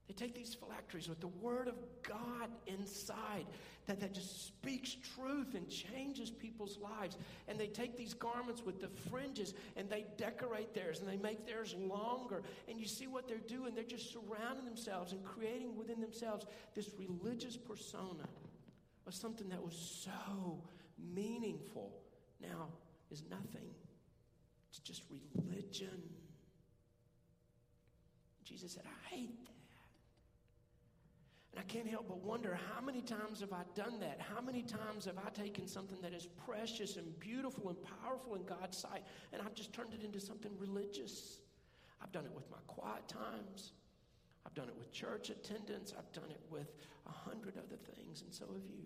They 0.07 0.13
take 0.13 0.35
these 0.35 0.53
phylacteries 0.53 1.07
with 1.07 1.21
the 1.21 1.27
Word 1.27 1.67
of 1.67 1.75
God 2.07 2.49
inside 2.67 3.45
that, 3.87 3.99
that 4.01 4.13
just 4.13 4.47
speaks 4.47 4.95
truth 5.15 5.55
and 5.55 5.67
changes 5.69 6.29
people's 6.29 6.77
lives. 6.77 7.17
And 7.47 7.57
they 7.57 7.67
take 7.67 7.97
these 7.97 8.13
garments 8.13 8.63
with 8.65 8.81
the 8.81 8.89
fringes 9.09 9.53
and 9.75 9.89
they 9.89 10.05
decorate 10.17 10.73
theirs 10.73 10.99
and 10.99 11.07
they 11.07 11.17
make 11.17 11.45
theirs 11.45 11.75
longer. 11.79 12.43
And 12.67 12.79
you 12.79 12.85
see 12.85 13.07
what 13.07 13.27
they're 13.27 13.37
doing. 13.37 13.75
They're 13.75 13.83
just 13.83 14.11
surrounding 14.11 14.65
themselves 14.65 15.13
and 15.13 15.23
creating 15.23 15.75
within 15.77 16.01
themselves 16.01 16.45
this 16.75 16.89
religious 16.97 17.55
persona 17.55 18.27
of 19.07 19.13
something 19.13 19.49
that 19.49 19.63
was 19.63 20.05
so 20.05 20.61
meaningful 21.13 21.91
now 22.41 22.67
is 23.13 23.23
nothing. 23.29 23.69
It's 24.69 24.79
just 24.79 25.03
religion. 25.35 26.01
Jesus 28.43 28.73
said, 28.73 28.83
I 28.85 29.15
hate 29.15 29.45
that. 29.45 29.51
And 31.51 31.59
I 31.59 31.63
can't 31.71 31.87
help 31.87 32.07
but 32.07 32.17
wonder 32.17 32.59
how 32.73 32.81
many 32.81 33.01
times 33.01 33.41
have 33.41 33.53
I 33.53 33.61
done 33.75 33.99
that? 33.99 34.19
How 34.19 34.41
many 34.41 34.63
times 34.63 35.05
have 35.05 35.19
I 35.19 35.29
taken 35.29 35.67
something 35.67 35.99
that 36.01 36.13
is 36.13 36.27
precious 36.47 36.97
and 36.97 37.17
beautiful 37.19 37.69
and 37.69 37.77
powerful 38.01 38.33
in 38.33 38.43
God's 38.43 38.77
sight 38.77 39.03
and 39.31 39.41
I've 39.41 39.53
just 39.53 39.71
turned 39.71 39.93
it 39.93 40.03
into 40.03 40.19
something 40.19 40.51
religious? 40.57 41.37
I've 42.01 42.11
done 42.11 42.25
it 42.25 42.33
with 42.33 42.49
my 42.49 42.57
quiet 42.67 43.07
times. 43.07 43.73
I've 44.45 44.55
done 44.55 44.67
it 44.67 44.75
with 44.77 44.91
church 44.91 45.29
attendance. 45.29 45.93
I've 45.97 46.11
done 46.11 46.29
it 46.29 46.41
with 46.49 46.73
a 47.07 47.11
hundred 47.11 47.57
other 47.57 47.77
things, 47.95 48.21
and 48.23 48.33
so 48.33 48.45
have 48.45 48.65
you. 48.69 48.83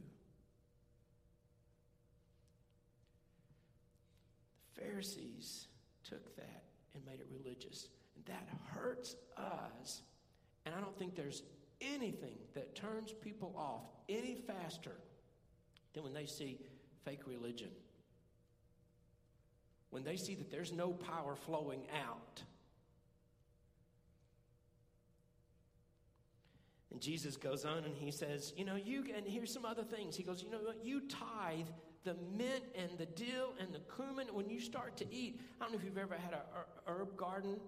Pharisees 4.80 5.68
took 6.04 6.36
that 6.36 6.63
and 6.94 7.06
made 7.06 7.20
it 7.20 7.28
religious. 7.32 7.90
And 8.16 8.26
that 8.26 8.48
hurts 8.74 9.16
us. 9.38 10.02
And 10.66 10.76
I 10.76 10.80
don't 10.80 10.98
think 10.98 11.16
there's 11.16 11.44
anything 11.82 12.38
that 12.54 12.76
turns 12.76 13.13
people 13.13 13.54
off 13.58 13.84
any 14.10 14.36
faster 14.36 14.96
than 15.94 16.04
when 16.04 16.13
they 16.13 16.26
see 16.26 16.60
fake 17.06 17.22
religion. 17.28 17.70
When 19.90 20.04
they 20.04 20.18
see 20.18 20.36
that 20.36 20.52
there's 20.52 20.74
no 20.74 20.92
power 20.92 21.36
flowing 21.36 21.88
out. 22.06 22.42
And 26.92 27.02
Jesus 27.04 27.38
goes 27.38 27.63
on 27.63 27.84
and 27.84 27.96
he 27.96 28.12
says, 28.12 28.54
You 28.58 28.66
know, 28.66 28.76
you, 28.76 29.06
and 29.16 29.26
here's 29.26 29.54
some 29.54 29.66
other 29.66 29.84
things. 29.84 30.16
He 30.16 30.24
goes, 30.24 30.42
You 30.42 30.50
know 30.50 30.58
what? 30.58 30.84
You 30.84 31.02
tithe 31.02 31.68
the 32.08 32.15
mint 32.38 32.63
and 32.74 32.89
the 32.98 33.06
dill 33.06 33.54
and 33.60 33.74
the 33.74 33.82
cumin 33.96 34.28
when 34.34 34.50
you 34.50 34.60
start 34.60 34.96
to 34.98 35.06
eat. 35.13 35.39
I 35.60 35.63
don't 35.63 35.74
know 35.74 35.80
if 35.80 35.86
you've 35.86 35.98
ever 35.98 36.15
had 36.15 36.34
a 36.34 36.41
herb 36.89 37.17
garden 37.17 37.60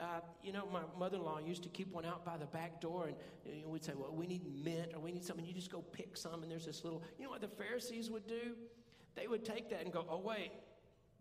uh, 0.00 0.20
you 0.42 0.52
know, 0.52 0.66
my 0.72 0.80
mother 0.98 1.16
in 1.16 1.22
law 1.22 1.38
used 1.38 1.62
to 1.62 1.68
keep 1.68 1.92
one 1.92 2.04
out 2.04 2.24
by 2.24 2.36
the 2.36 2.46
back 2.46 2.80
door, 2.80 3.06
and 3.06 3.16
you 3.44 3.62
know, 3.62 3.68
we'd 3.68 3.84
say, 3.84 3.92
Well, 3.96 4.12
we 4.12 4.26
need 4.26 4.42
mint 4.64 4.92
or 4.92 5.00
we 5.00 5.12
need 5.12 5.24
something. 5.24 5.46
You 5.46 5.54
just 5.54 5.70
go 5.70 5.82
pick 5.82 6.16
some, 6.16 6.42
and 6.42 6.50
there's 6.50 6.66
this 6.66 6.82
little, 6.82 7.02
you 7.18 7.24
know 7.24 7.30
what 7.30 7.40
the 7.40 7.48
Pharisees 7.48 8.10
would 8.10 8.26
do? 8.26 8.56
They 9.14 9.28
would 9.28 9.44
take 9.44 9.70
that 9.70 9.82
and 9.82 9.92
go, 9.92 10.04
Oh, 10.08 10.18
wait, 10.18 10.50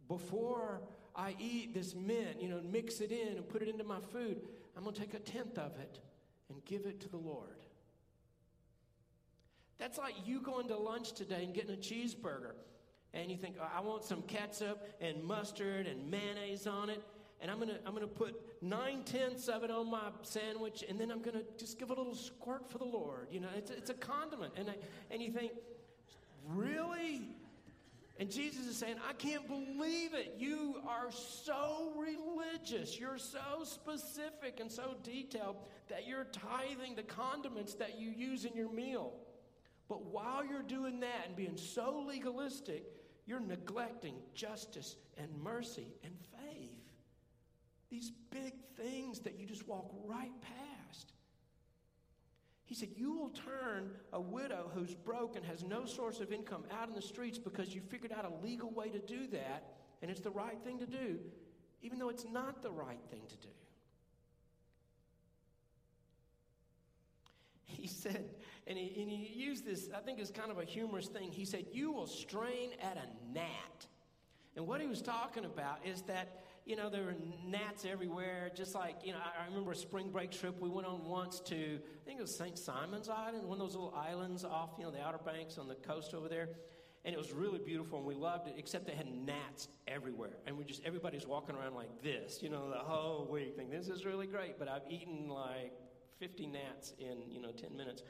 before 0.07 0.81
I 1.15 1.35
eat 1.39 1.73
this 1.73 1.93
mint, 1.93 2.41
you 2.41 2.49
know, 2.49 2.61
mix 2.63 2.99
it 2.99 3.11
in 3.11 3.37
and 3.37 3.47
put 3.47 3.61
it 3.61 3.69
into 3.69 3.83
my 3.83 3.99
food, 4.11 4.41
I'm 4.75 4.83
going 4.83 4.95
to 4.95 5.01
take 5.01 5.13
a 5.13 5.19
tenth 5.19 5.59
of 5.59 5.77
it 5.79 5.99
and 6.49 6.65
give 6.65 6.85
it 6.87 6.99
to 7.01 7.09
the 7.09 7.17
Lord. 7.17 7.62
That's 9.83 9.97
like 9.97 10.15
you 10.25 10.39
going 10.39 10.69
to 10.69 10.77
lunch 10.77 11.11
today 11.11 11.43
and 11.43 11.53
getting 11.53 11.73
a 11.73 11.77
cheeseburger, 11.77 12.53
and 13.13 13.29
you 13.29 13.35
think, 13.35 13.57
oh, 13.59 13.67
I 13.75 13.81
want 13.81 14.05
some 14.05 14.21
ketchup 14.21 14.87
and 15.01 15.21
mustard 15.21 15.87
and 15.87 16.09
mayonnaise 16.09 16.67
on 16.67 16.89
it 16.89 17.03
and 17.41 17.51
I'm 17.51 17.59
gonna 17.59 17.77
I'm 17.85 17.93
gonna 17.93 18.07
put 18.07 18.39
nine 18.61 19.03
tenths 19.03 19.49
of 19.49 19.65
it 19.65 19.69
on 19.69 19.91
my 19.91 20.11
sandwich, 20.21 20.85
and 20.87 20.97
then 20.97 21.11
I'm 21.11 21.21
gonna 21.21 21.41
just 21.57 21.77
give 21.77 21.89
a 21.89 21.93
little 21.93 22.15
squirt 22.15 22.71
for 22.71 22.77
the 22.77 22.85
Lord. 22.85 23.27
You 23.31 23.41
know, 23.41 23.49
it's 23.57 23.69
it's 23.69 23.89
a 23.89 23.93
condiment, 23.93 24.53
and 24.55 24.69
I, 24.69 24.75
and 25.11 25.21
you 25.21 25.33
think, 25.33 25.51
really? 26.47 27.27
And 28.19 28.31
Jesus 28.31 28.67
is 28.67 28.77
saying, 28.77 28.95
I 29.09 29.13
can't 29.13 29.47
believe 29.47 30.13
it. 30.13 30.35
You 30.37 30.75
are 30.87 31.11
so 31.11 31.91
religious. 31.97 32.97
You're 32.97 33.17
so 33.17 33.63
specific 33.63 34.59
and 34.61 34.71
so 34.71 34.95
detailed 35.03 35.55
that 35.89 36.07
you're 36.07 36.25
tithing 36.25 36.95
the 36.95 37.03
condiments 37.03 37.73
that 37.73 37.99
you 37.99 38.11
use 38.11 38.45
in 38.45 38.53
your 38.53 38.71
meal. 38.71 39.13
But 39.93 40.05
while 40.05 40.43
you're 40.43 40.63
doing 40.63 41.01
that 41.01 41.27
and 41.27 41.35
being 41.35 41.55
so 41.55 42.03
legalistic, 42.07 42.83
you're 43.27 43.39
neglecting 43.39 44.15
justice 44.33 44.95
and 45.19 45.29
mercy 45.43 45.93
and 46.03 46.15
faith. 46.31 46.71
these 47.91 48.11
big 48.31 48.55
things 48.75 49.19
that 49.19 49.39
you 49.39 49.45
just 49.45 49.67
walk 49.67 49.93
right 50.03 50.31
past. 50.41 51.13
He 52.65 52.73
said, 52.73 52.89
You 52.97 53.11
will 53.11 53.29
turn 53.29 53.91
a 54.11 54.19
widow 54.19 54.71
who's 54.73 54.95
broke 54.95 55.35
and 55.35 55.45
has 55.45 55.63
no 55.63 55.85
source 55.85 56.19
of 56.21 56.33
income 56.33 56.63
out 56.71 56.89
in 56.89 56.95
the 56.95 57.01
streets 57.01 57.37
because 57.37 57.75
you 57.75 57.81
figured 57.81 58.11
out 58.11 58.25
a 58.25 58.43
legal 58.43 58.71
way 58.71 58.89
to 58.89 58.97
do 58.97 59.27
that, 59.27 59.75
and 60.01 60.09
it's 60.09 60.21
the 60.21 60.31
right 60.31 60.57
thing 60.63 60.79
to 60.79 60.87
do, 60.87 61.19
even 61.83 61.99
though 61.99 62.09
it's 62.09 62.25
not 62.25 62.63
the 62.63 62.71
right 62.71 63.01
thing 63.11 63.21
to 63.29 63.37
do. 63.37 63.53
He 67.65 67.87
said, 67.87 68.29
and 68.67 68.77
he, 68.77 69.01
and 69.01 69.09
he 69.09 69.33
used 69.35 69.65
this, 69.65 69.89
I 69.95 69.99
think 69.99 70.19
it's 70.19 70.31
kind 70.31 70.51
of 70.51 70.57
a 70.57 70.65
humorous 70.65 71.07
thing. 71.07 71.31
He 71.31 71.45
said, 71.45 71.65
You 71.71 71.91
will 71.91 72.07
strain 72.07 72.71
at 72.81 72.97
a 72.97 73.33
gnat. 73.33 73.87
And 74.55 74.67
what 74.67 74.81
he 74.81 74.87
was 74.87 75.01
talking 75.01 75.45
about 75.45 75.79
is 75.85 76.03
that 76.03 76.43
you 76.65 76.75
know, 76.75 76.89
there 76.89 77.03
were 77.03 77.15
gnats 77.45 77.85
everywhere, 77.85 78.49
just 78.55 78.73
like, 78.73 78.95
you 79.03 79.11
know, 79.11 79.19
I, 79.19 79.43
I 79.43 79.47
remember 79.47 79.71
a 79.71 79.75
spring 79.75 80.09
break 80.09 80.31
trip 80.31 80.61
we 80.61 80.69
went 80.69 80.87
on 80.87 81.03
once 81.03 81.39
to, 81.41 81.55
I 81.55 82.05
think 82.05 82.19
it 82.19 82.21
was 82.21 82.35
St. 82.35 82.57
Simon's 82.57 83.09
Island, 83.09 83.45
one 83.45 83.59
of 83.59 83.67
those 83.67 83.75
little 83.75 83.93
islands 83.95 84.45
off, 84.45 84.69
you 84.77 84.85
know, 84.85 84.91
the 84.91 85.01
Outer 85.01 85.17
Banks 85.17 85.57
on 85.57 85.67
the 85.67 85.75
coast 85.75 86.13
over 86.13 86.29
there. 86.29 86.49
And 87.05 87.13
it 87.13 87.17
was 87.17 87.33
really 87.33 87.59
beautiful 87.59 87.97
and 87.97 88.07
we 88.07 88.15
loved 88.15 88.47
it, 88.47 88.53
except 88.57 88.87
they 88.87 88.93
had 88.93 89.11
gnats 89.13 89.67
everywhere. 89.89 90.37
And 90.47 90.57
we 90.57 90.63
just, 90.63 90.81
everybody's 90.85 91.27
walking 91.27 91.53
around 91.53 91.75
like 91.75 92.01
this, 92.01 92.41
you 92.41 92.49
know, 92.49 92.69
the 92.69 92.77
whole 92.77 93.27
week, 93.29 93.57
think 93.57 93.69
this 93.69 93.89
is 93.89 94.05
really 94.05 94.25
great, 94.25 94.57
but 94.57 94.69
I've 94.69 94.89
eaten 94.89 95.27
like 95.27 95.73
50 96.19 96.47
gnats 96.47 96.93
in, 96.97 97.29
you 97.29 97.41
know, 97.41 97.51
10 97.51 97.75
minutes. 97.75 98.03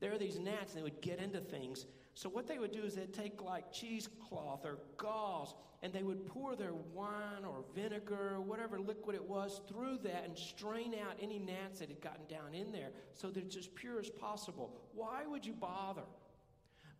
There 0.00 0.12
are 0.12 0.18
these 0.18 0.38
gnats, 0.38 0.72
and 0.72 0.78
they 0.78 0.84
would 0.84 1.00
get 1.00 1.18
into 1.18 1.40
things. 1.40 1.86
So 2.14 2.30
what 2.30 2.46
they 2.46 2.58
would 2.58 2.72
do 2.72 2.82
is 2.82 2.94
they'd 2.94 3.12
take 3.12 3.42
like 3.42 3.72
cheesecloth 3.72 4.64
or 4.64 4.78
gauze 4.96 5.54
and 5.82 5.92
they 5.92 6.02
would 6.02 6.26
pour 6.26 6.56
their 6.56 6.72
wine 6.94 7.44
or 7.46 7.62
vinegar 7.74 8.36
or 8.36 8.40
whatever 8.40 8.78
liquid 8.80 9.14
it 9.14 9.22
was 9.22 9.60
through 9.68 9.98
that 9.98 10.24
and 10.24 10.36
strain 10.36 10.94
out 10.94 11.16
any 11.20 11.38
gnats 11.38 11.80
that 11.80 11.90
had 11.90 12.00
gotten 12.00 12.26
down 12.26 12.54
in 12.54 12.72
there 12.72 12.88
so 13.12 13.28
that 13.28 13.44
it's 13.44 13.56
as 13.56 13.66
pure 13.66 14.00
as 14.00 14.08
possible. 14.08 14.74
Why 14.94 15.26
would 15.26 15.44
you 15.44 15.52
bother? 15.52 16.06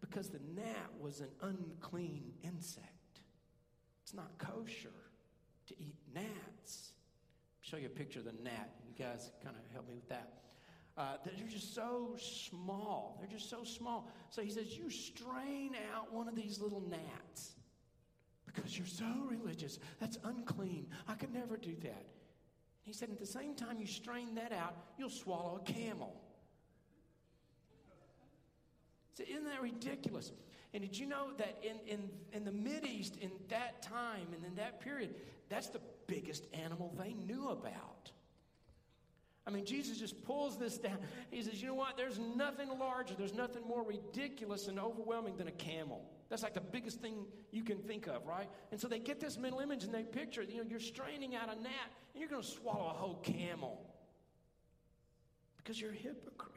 Because 0.03 0.29
the 0.29 0.41
gnat 0.55 0.91
was 1.01 1.21
an 1.21 1.31
unclean 1.41 2.35
insect. 2.43 3.21
It's 4.03 4.13
not 4.13 4.37
kosher 4.37 4.91
to 5.67 5.75
eat 5.81 5.97
gnats. 6.15 6.93
I'll 7.59 7.71
show 7.71 7.77
you 7.79 7.87
a 7.87 7.89
picture 7.89 8.19
of 8.19 8.27
the 8.27 8.35
gnat. 8.45 8.71
You 8.87 9.03
guys 9.03 9.33
kind 9.43 9.57
of 9.57 9.73
help 9.73 9.89
me 9.89 9.95
with 9.95 10.09
that. 10.11 10.35
Uh, 10.97 11.17
they're 11.25 11.49
just 11.49 11.75
so 11.75 12.17
small. 12.19 13.19
They're 13.21 13.29
just 13.39 13.51
so 13.51 13.65
small. 13.65 14.09
So 14.31 14.43
he 14.43 14.51
says, 14.51 14.77
You 14.77 14.91
strain 14.91 15.73
out 15.95 16.13
one 16.13 16.27
of 16.27 16.35
these 16.35 16.59
little 16.59 16.83
gnats 16.89 17.53
because 18.47 18.79
you're 18.79 18.87
so 18.87 19.05
religious. 19.29 19.79
That's 20.01 20.19
unclean. 20.25 20.87
I 21.07 21.15
could 21.15 21.35
never 21.35 21.59
do 21.59 21.75
that. 21.83 22.07
He 22.83 22.95
said, 22.95 23.11
At 23.11 23.19
the 23.19 23.27
same 23.27 23.55
time 23.55 23.79
you 23.79 23.87
strain 23.87 24.35
that 24.37 24.53
out, 24.53 24.75
you'll 24.99 25.11
swallow 25.11 25.61
a 25.63 25.73
camel. 25.73 26.15
So 29.15 29.25
isn't 29.29 29.45
that 29.45 29.61
ridiculous? 29.63 30.33
And 30.73 30.83
did 30.83 30.97
you 30.99 31.07
know 31.07 31.29
that 31.39 31.63
in, 31.63 31.77
in, 31.87 32.11
in 32.33 32.45
the 32.45 32.87
East, 32.87 33.17
in 33.21 33.31
that 33.49 33.83
time 33.83 34.27
and 34.35 34.45
in 34.45 34.55
that 34.57 34.81
period, 34.81 35.15
that's 35.49 35.69
the 35.69 35.81
biggest 36.07 36.45
animal 36.53 36.95
they 36.99 37.15
knew 37.15 37.49
about? 37.49 38.11
I 39.47 39.51
mean, 39.53 39.65
Jesus 39.65 39.99
just 39.99 40.25
pulls 40.25 40.59
this 40.59 40.77
down. 40.77 40.99
He 41.31 41.41
says, 41.41 41.63
You 41.63 41.69
know 41.69 41.75
what? 41.75 41.97
There's 41.97 42.19
nothing 42.19 42.69
larger, 42.79 43.15
there's 43.15 43.35
nothing 43.35 43.63
more 43.67 43.85
ridiculous 43.85 44.67
and 44.67 44.79
overwhelming 44.79 45.37
than 45.37 45.47
a 45.47 45.53
camel. 45.53 46.05
That's 46.29 46.43
like 46.43 46.55
the 46.55 46.61
biggest 46.61 47.01
thing 47.01 47.27
you 47.53 47.63
can 47.63 47.79
think 47.79 48.09
of, 48.09 48.27
right? 48.27 48.49
And 48.73 48.81
so 48.81 48.89
they 48.89 48.99
get 48.99 49.21
this 49.21 49.39
mental 49.39 49.61
image 49.61 49.85
and 49.85 49.95
they 49.95 50.03
picture, 50.03 50.43
you 50.43 50.57
know, 50.57 50.65
you're 50.69 50.81
straining 50.81 51.37
out 51.37 51.45
a 51.45 51.55
gnat 51.55 51.93
and 52.13 52.21
you're 52.21 52.29
going 52.29 52.43
to 52.43 52.49
swallow 52.49 52.87
a 52.87 52.99
whole 52.99 53.21
camel 53.23 53.81
because 55.59 55.81
you're 55.81 55.93
a 55.93 55.95
hypocrite. 55.95 56.53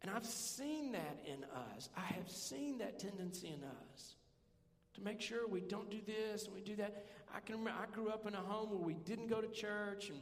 And 0.00 0.10
I've 0.10 0.24
seen 0.24 0.92
that 0.92 1.18
in 1.26 1.44
us. 1.44 1.90
I 1.96 2.04
have 2.14 2.30
seen 2.30 2.78
that 2.78 2.98
tendency 2.98 3.48
in 3.48 3.62
us. 3.64 4.14
to 4.94 5.02
make 5.02 5.20
sure 5.20 5.46
we 5.46 5.60
don't 5.60 5.90
do 5.90 5.98
this 6.06 6.46
and 6.46 6.54
we 6.54 6.62
do 6.62 6.76
that. 6.76 7.04
I 7.34 7.40
can 7.40 7.58
remember 7.58 7.78
I 7.78 7.94
grew 7.94 8.08
up 8.08 8.26
in 8.26 8.34
a 8.34 8.40
home 8.40 8.70
where 8.70 8.78
we 8.78 8.94
didn't 8.94 9.26
go 9.26 9.42
to 9.42 9.48
church 9.48 10.08
and 10.08 10.18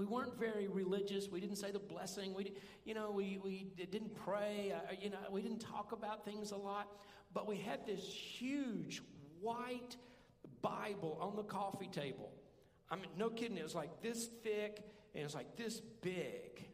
we 0.00 0.06
weren't 0.06 0.38
very 0.40 0.66
religious. 0.66 1.28
We 1.28 1.40
didn't 1.40 1.56
say 1.56 1.72
the 1.72 1.78
blessing. 1.78 2.32
We, 2.32 2.54
you 2.86 2.94
know, 2.94 3.10
we, 3.10 3.38
we 3.44 3.66
didn't 3.76 4.14
pray. 4.14 4.72
Uh, 4.74 4.94
you 4.98 5.10
know, 5.10 5.18
we 5.30 5.42
didn't 5.42 5.58
talk 5.58 5.92
about 5.92 6.24
things 6.24 6.52
a 6.52 6.56
lot. 6.56 6.88
But 7.34 7.46
we 7.46 7.58
had 7.58 7.86
this 7.86 8.02
huge 8.02 9.02
white 9.42 9.96
Bible 10.62 11.18
on 11.20 11.36
the 11.36 11.42
coffee 11.42 11.90
table. 11.92 12.32
I 12.90 12.96
mean, 12.96 13.10
no 13.18 13.28
kidding. 13.28 13.58
It 13.58 13.62
was 13.62 13.74
like 13.74 14.00
this 14.00 14.30
thick 14.42 14.82
and 15.14 15.20
it 15.20 15.24
was 15.24 15.34
like 15.34 15.54
this 15.58 15.82
big 16.00 16.64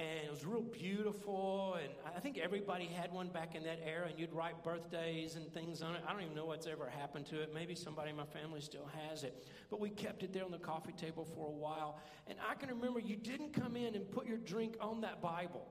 and 0.00 0.20
it 0.24 0.30
was 0.30 0.46
real 0.46 0.62
beautiful. 0.62 1.76
And 1.82 1.90
I 2.16 2.20
think 2.20 2.38
everybody 2.38 2.86
had 2.86 3.12
one 3.12 3.28
back 3.28 3.56
in 3.56 3.64
that 3.64 3.80
era, 3.84 4.06
and 4.08 4.18
you'd 4.18 4.32
write 4.32 4.62
birthdays 4.62 5.34
and 5.34 5.52
things 5.52 5.82
on 5.82 5.96
it. 5.96 6.02
I 6.06 6.12
don't 6.12 6.22
even 6.22 6.36
know 6.36 6.46
what's 6.46 6.68
ever 6.68 6.88
happened 6.88 7.26
to 7.26 7.40
it. 7.40 7.52
Maybe 7.52 7.74
somebody 7.74 8.10
in 8.10 8.16
my 8.16 8.24
family 8.24 8.60
still 8.60 8.88
has 9.08 9.24
it. 9.24 9.44
But 9.70 9.80
we 9.80 9.90
kept 9.90 10.22
it 10.22 10.32
there 10.32 10.44
on 10.44 10.52
the 10.52 10.58
coffee 10.58 10.92
table 10.92 11.24
for 11.24 11.48
a 11.48 11.52
while. 11.52 12.00
And 12.28 12.38
I 12.48 12.54
can 12.54 12.68
remember 12.68 13.00
you 13.00 13.16
didn't 13.16 13.52
come 13.52 13.74
in 13.74 13.96
and 13.96 14.08
put 14.08 14.26
your 14.26 14.38
drink 14.38 14.76
on 14.80 15.00
that 15.00 15.20
Bible. 15.20 15.66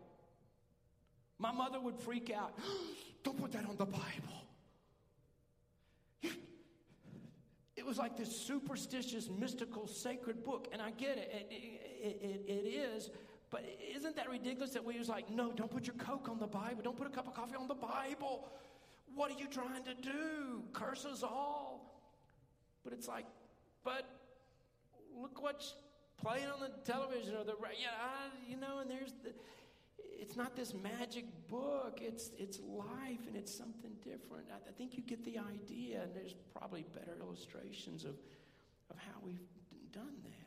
My 1.39 1.53
mother 1.53 1.79
would 1.79 1.97
freak 1.97 2.29
out. 2.29 2.57
don't 3.23 3.39
put 3.39 3.53
that 3.53 3.65
on 3.65 3.77
the 3.77 3.85
Bible. 3.85 4.03
It 7.77 7.85
was 7.85 7.97
like 7.97 8.17
this 8.17 8.35
superstitious, 8.35 9.29
mystical, 9.29 9.87
sacred 9.87 10.43
book. 10.43 10.67
And 10.73 10.81
I 10.81 10.91
get 10.91 11.17
it, 11.17 11.47
it, 11.49 11.53
it, 11.53 12.21
it, 12.21 12.51
it 12.51 12.67
is. 12.67 13.09
But 13.49 13.63
isn't 13.95 14.15
that 14.17 14.29
ridiculous 14.29 14.71
that 14.71 14.83
we 14.83 14.99
was 14.99 15.07
like, 15.07 15.29
no, 15.29 15.51
don't 15.53 15.71
put 15.71 15.87
your 15.87 15.95
Coke 15.95 16.27
on 16.29 16.39
the 16.39 16.47
Bible. 16.47 16.81
Don't 16.83 16.97
put 16.97 17.07
a 17.07 17.09
cup 17.09 17.27
of 17.27 17.33
coffee 17.33 17.55
on 17.55 17.67
the 17.67 17.75
Bible. 17.75 18.49
What 19.15 19.31
are 19.31 19.39
you 19.39 19.47
trying 19.47 19.83
to 19.85 19.93
do? 19.93 20.63
Curse 20.73 21.05
us 21.05 21.23
all. 21.23 22.03
But 22.83 22.93
it's 22.93 23.07
like, 23.07 23.25
but 23.83 24.05
look 25.19 25.41
what's 25.41 25.75
playing 26.21 26.47
on 26.47 26.59
the 26.59 26.71
television 26.83 27.35
or 27.35 27.43
the 27.43 27.55
yeah, 27.79 27.89
I, 27.99 28.49
you 28.49 28.57
know, 28.57 28.79
and 28.79 28.89
there's 28.89 29.13
the. 29.23 29.31
It's 30.19 30.35
not 30.35 30.55
this 30.55 30.73
magic 30.73 31.25
book. 31.47 31.99
It's 32.01 32.31
it's 32.37 32.59
life, 32.59 33.27
and 33.27 33.35
it's 33.35 33.55
something 33.55 33.91
different. 34.03 34.45
I, 34.51 34.55
I 34.69 34.71
think 34.77 34.97
you 34.97 35.03
get 35.03 35.23
the 35.23 35.37
idea, 35.37 36.01
and 36.01 36.15
there's 36.15 36.33
probably 36.57 36.85
better 36.93 37.15
illustrations 37.21 38.03
of 38.03 38.15
of 38.89 38.97
how 38.97 39.19
we've 39.23 39.39
done 39.93 40.15
that. 40.23 40.46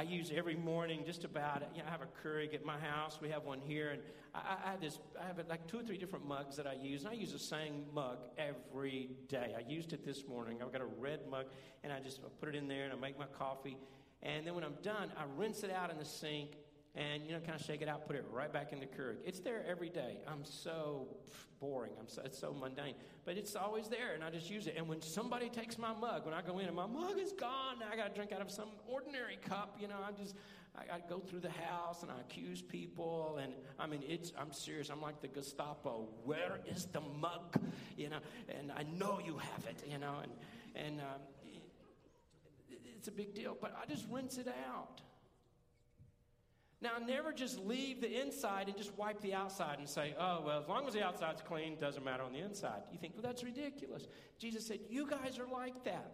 I 0.00 0.02
use 0.04 0.32
every 0.34 0.56
morning 0.56 1.02
just 1.04 1.24
about, 1.24 1.62
you 1.74 1.82
know, 1.82 1.88
I 1.88 1.90
have 1.90 2.00
a 2.00 2.26
Keurig 2.26 2.54
at 2.54 2.64
my 2.64 2.78
house. 2.78 3.18
We 3.20 3.28
have 3.28 3.44
one 3.44 3.60
here. 3.60 3.90
And 3.90 4.00
I, 4.34 4.56
I 4.64 4.70
have 4.70 4.80
this, 4.80 4.98
I 5.22 5.26
have 5.26 5.46
like 5.46 5.66
two 5.66 5.78
or 5.78 5.82
three 5.82 5.98
different 5.98 6.26
mugs 6.26 6.56
that 6.56 6.66
I 6.66 6.72
use. 6.72 7.02
And 7.02 7.10
I 7.10 7.12
use 7.12 7.32
the 7.32 7.38
same 7.38 7.84
mug 7.92 8.16
every 8.38 9.10
day. 9.28 9.54
I 9.54 9.60
used 9.70 9.92
it 9.92 10.02
this 10.02 10.26
morning. 10.26 10.62
I've 10.62 10.72
got 10.72 10.80
a 10.80 10.86
red 10.86 11.28
mug 11.30 11.44
and 11.84 11.92
I 11.92 12.00
just 12.00 12.22
put 12.40 12.48
it 12.48 12.54
in 12.54 12.66
there 12.66 12.84
and 12.84 12.94
I 12.94 12.96
make 12.96 13.18
my 13.18 13.26
coffee. 13.26 13.76
And 14.22 14.46
then 14.46 14.54
when 14.54 14.64
I'm 14.64 14.76
done, 14.82 15.12
I 15.18 15.24
rinse 15.36 15.64
it 15.64 15.70
out 15.70 15.90
in 15.90 15.98
the 15.98 16.06
sink 16.06 16.52
and 16.94 17.24
you 17.24 17.32
know 17.32 17.38
kind 17.40 17.58
of 17.58 17.64
shake 17.64 17.82
it 17.82 17.88
out 17.88 18.06
put 18.06 18.16
it 18.16 18.24
right 18.32 18.52
back 18.52 18.72
in 18.72 18.80
the 18.80 18.86
Keurig 18.86 19.16
it's 19.24 19.40
there 19.40 19.64
every 19.68 19.88
day 19.88 20.18
i'm 20.26 20.44
so 20.44 21.06
boring 21.60 21.92
i'm 22.00 22.08
so, 22.08 22.22
it's 22.24 22.38
so 22.38 22.52
mundane 22.52 22.94
but 23.24 23.36
it's 23.36 23.54
always 23.54 23.88
there 23.88 24.14
and 24.14 24.24
i 24.24 24.30
just 24.30 24.50
use 24.50 24.66
it 24.66 24.74
and 24.76 24.88
when 24.88 25.00
somebody 25.00 25.48
takes 25.48 25.78
my 25.78 25.92
mug 25.94 26.24
when 26.24 26.34
i 26.34 26.42
go 26.42 26.58
in 26.58 26.66
and 26.66 26.74
my 26.74 26.86
mug 26.86 27.18
is 27.18 27.32
gone 27.32 27.78
now 27.78 27.86
i 27.92 27.96
got 27.96 28.08
to 28.08 28.14
drink 28.14 28.32
out 28.32 28.40
of 28.40 28.50
some 28.50 28.70
ordinary 28.88 29.38
cup 29.46 29.76
you 29.80 29.86
know 29.86 29.96
i 30.06 30.10
just 30.10 30.34
I, 30.76 30.96
I 30.96 31.00
go 31.08 31.18
through 31.18 31.40
the 31.40 31.50
house 31.50 32.02
and 32.02 32.12
I 32.12 32.20
accuse 32.20 32.62
people, 32.62 33.40
and 33.42 33.52
I 33.78 33.88
mean, 33.88 34.02
it's, 34.06 34.32
I'm 34.38 34.52
serious. 34.52 34.88
I'm 34.88 35.02
like 35.02 35.20
the 35.20 35.26
Gestapo. 35.26 36.08
Where 36.24 36.60
is 36.64 36.86
the 36.86 37.00
mug? 37.00 37.56
You 37.96 38.10
know, 38.10 38.18
and 38.48 38.70
I 38.70 38.84
know 38.84 39.18
you 39.24 39.36
have 39.36 39.66
it, 39.66 39.82
you 39.90 39.98
know, 39.98 40.18
and, 40.22 40.32
and 40.76 41.00
um, 41.00 41.20
it's 42.96 43.08
a 43.08 43.12
big 43.12 43.34
deal, 43.34 43.56
but 43.60 43.76
I 43.82 43.90
just 43.90 44.06
rinse 44.10 44.38
it 44.38 44.48
out. 44.68 45.00
Now, 46.82 46.92
never 47.04 47.32
just 47.32 47.58
leave 47.58 48.00
the 48.00 48.20
inside 48.20 48.68
and 48.68 48.76
just 48.76 48.96
wipe 48.96 49.20
the 49.20 49.34
outside 49.34 49.78
and 49.78 49.88
say, 49.88 50.14
oh, 50.18 50.42
well, 50.46 50.60
as 50.62 50.68
long 50.68 50.86
as 50.86 50.94
the 50.94 51.02
outside's 51.02 51.42
clean, 51.42 51.76
doesn't 51.78 52.02
matter 52.02 52.22
on 52.22 52.32
the 52.32 52.38
inside. 52.38 52.82
You 52.90 52.98
think, 52.98 53.14
well, 53.14 53.22
that's 53.22 53.44
ridiculous. 53.44 54.06
Jesus 54.38 54.66
said, 54.66 54.78
you 54.88 55.06
guys 55.06 55.38
are 55.38 55.46
like 55.46 55.84
that. 55.84 56.10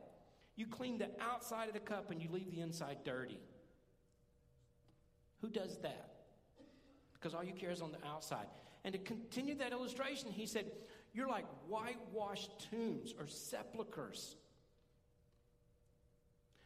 You 0.56 0.66
clean 0.66 0.98
the 0.98 1.08
outside 1.20 1.68
of 1.68 1.74
the 1.74 1.80
cup 1.80 2.10
and 2.10 2.20
you 2.20 2.28
leave 2.32 2.50
the 2.50 2.60
inside 2.60 2.98
dirty. 3.04 3.38
Who 5.40 5.50
does 5.50 5.78
that? 5.82 6.14
Because 7.12 7.32
all 7.34 7.44
you 7.44 7.52
care 7.52 7.70
is 7.70 7.80
on 7.80 7.92
the 7.92 8.04
outside. 8.04 8.46
And 8.84 8.92
to 8.92 8.98
continue 8.98 9.54
that 9.56 9.72
illustration, 9.72 10.32
he 10.32 10.46
said, 10.46 10.66
You're 11.12 11.28
like 11.28 11.46
whitewashed 11.68 12.50
tombs 12.70 13.14
or 13.18 13.26
sepulchres. 13.26 14.36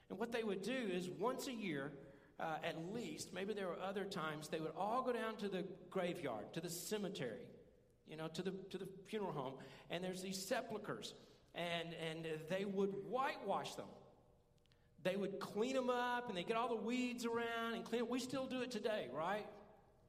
And 0.08 0.18
what 0.18 0.32
they 0.32 0.42
would 0.42 0.62
do 0.62 0.88
is 0.92 1.08
once 1.08 1.46
a 1.46 1.52
year, 1.52 1.92
uh, 2.40 2.56
at 2.64 2.92
least, 2.92 3.32
maybe 3.32 3.52
there 3.52 3.68
were 3.68 3.78
other 3.82 4.04
times, 4.04 4.48
they 4.48 4.60
would 4.60 4.72
all 4.76 5.02
go 5.02 5.12
down 5.12 5.36
to 5.36 5.48
the 5.48 5.64
graveyard, 5.90 6.52
to 6.54 6.60
the 6.60 6.70
cemetery, 6.70 7.46
you 8.08 8.16
know, 8.16 8.28
to 8.28 8.42
the, 8.42 8.52
to 8.70 8.78
the 8.78 8.88
funeral 9.06 9.32
home, 9.32 9.54
and 9.90 10.02
there's 10.02 10.22
these 10.22 10.42
sepulchres, 10.42 11.14
and, 11.54 11.94
and 12.10 12.26
they 12.48 12.64
would 12.64 12.94
whitewash 13.08 13.74
them. 13.74 13.86
They 15.02 15.16
would 15.16 15.40
clean 15.40 15.74
them 15.74 15.90
up, 15.90 16.28
and 16.28 16.36
they 16.36 16.42
get 16.42 16.56
all 16.56 16.68
the 16.68 16.82
weeds 16.82 17.24
around 17.24 17.74
and 17.74 17.84
clean 17.84 18.02
it. 18.02 18.10
We 18.10 18.20
still 18.20 18.46
do 18.46 18.60
it 18.62 18.70
today, 18.70 19.08
right? 19.12 19.46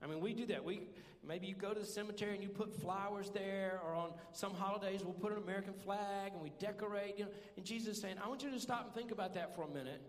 I 0.04 0.08
mean, 0.08 0.20
we 0.20 0.34
do 0.34 0.46
that. 0.48 0.64
We 0.64 0.82
maybe 1.26 1.48
you 1.48 1.56
go 1.56 1.74
to 1.74 1.80
the 1.80 1.86
cemetery 1.86 2.34
and 2.34 2.42
you 2.42 2.50
put 2.50 2.74
flowers 2.82 3.30
there, 3.30 3.80
or 3.86 3.94
on 3.94 4.12
some 4.34 4.54
holidays 4.54 5.02
we'll 5.04 5.14
put 5.14 5.32
an 5.32 5.38
American 5.38 5.74
flag 5.74 6.34
and 6.34 6.42
we 6.42 6.52
decorate. 6.60 7.20
You 7.20 7.26
know, 7.26 7.32
and 7.56 7.66
Jesus 7.66 7.96
is 7.98 8.02
saying, 8.02 8.16
I 8.24 8.28
want 8.28 8.42
you 8.44 8.50
to 8.50 8.60
stop 8.60 8.86
and 8.86 8.94
think 8.96 9.12
about 9.12 9.36
that 9.36 9.56
for 9.56 9.64
a 9.64 9.68
minute. 9.68 10.02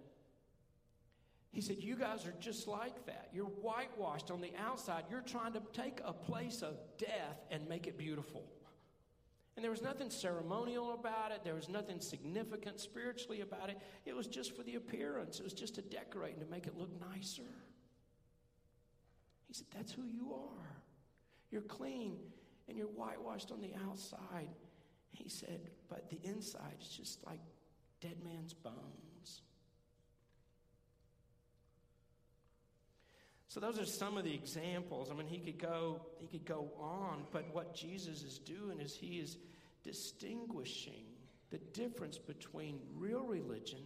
He 1.53 1.61
said, 1.61 1.77
You 1.81 1.97
guys 1.97 2.27
are 2.27 2.35
just 2.41 2.67
like 2.67 3.07
that. 3.07 3.29
You're 3.33 3.45
whitewashed 3.45 4.31
on 4.31 4.41
the 4.41 4.53
outside. 4.59 5.05
You're 5.11 5.21
trying 5.21 5.53
to 5.53 5.62
take 5.73 6.01
a 6.05 6.12
place 6.12 6.62
of 6.62 6.79
death 6.99 7.45
and 7.51 7.69
make 7.69 7.87
it 7.87 7.99
beautiful. 7.99 8.45
And 9.55 9.62
there 9.62 9.71
was 9.71 9.83
nothing 9.83 10.09
ceremonial 10.09 10.95
about 10.95 11.31
it, 11.31 11.45
there 11.45 11.55
was 11.55 11.69
nothing 11.69 12.01
significant 12.01 12.81
spiritually 12.81 13.43
about 13.43 13.69
it. 13.69 13.79
It 14.07 14.17
was 14.17 14.27
just 14.27 14.57
for 14.57 14.62
the 14.62 14.77
appearance, 14.77 15.41
it 15.41 15.45
was 15.45 15.53
just 15.53 15.75
to 15.75 15.83
decorate 15.83 16.33
and 16.33 16.43
to 16.43 16.51
make 16.51 16.67
it 16.67 16.77
look 16.77 16.91
nicer. 17.15 17.43
He 19.47 19.53
said, 19.53 19.67
That's 19.77 19.93
who 19.93 20.05
you 20.05 20.33
are. 20.33 20.83
You're 21.51 21.61
clean 21.61 22.17
and 22.67 22.79
you're 22.79 22.87
whitewashed 22.87 23.53
on 23.53 23.61
the 23.61 23.75
outside. 23.87 24.49
He 25.11 25.29
said, 25.29 25.69
But 25.91 26.09
the 26.09 26.19
inside 26.27 26.77
is 26.81 26.88
just 26.88 27.23
like 27.27 27.41
dead 28.01 28.17
man's 28.25 28.55
bones. 28.55 29.12
So 33.53 33.61
those 33.61 33.79
are 33.79 33.85
some 33.85 34.17
of 34.17 34.25
the 34.25 34.33
examples. 34.33 35.11
I 35.11 35.15
mean, 35.15 35.27
he 35.27 35.37
could 35.37 35.59
go 35.59 36.01
he 36.19 36.27
could 36.27 36.47
go 36.47 36.71
on, 36.81 37.25
but 37.33 37.45
what 37.53 37.75
Jesus 37.75 38.23
is 38.23 38.38
doing 38.38 38.81
is 38.81 38.97
he 38.97 39.19
is 39.19 39.37
distinguishing 39.85 41.05
the 41.51 41.59
difference 41.59 42.17
between 42.17 42.79
real 42.97 43.25
religion 43.25 43.83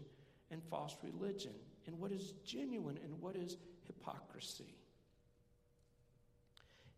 and 0.53 0.63
false 0.71 0.97
religion, 1.03 1.51
and 1.89 1.99
what 1.99 2.13
is 2.13 2.35
genuine 2.45 2.97
and 3.03 3.21
what 3.21 3.35
is 3.35 3.57
hypocrisy. 3.89 4.77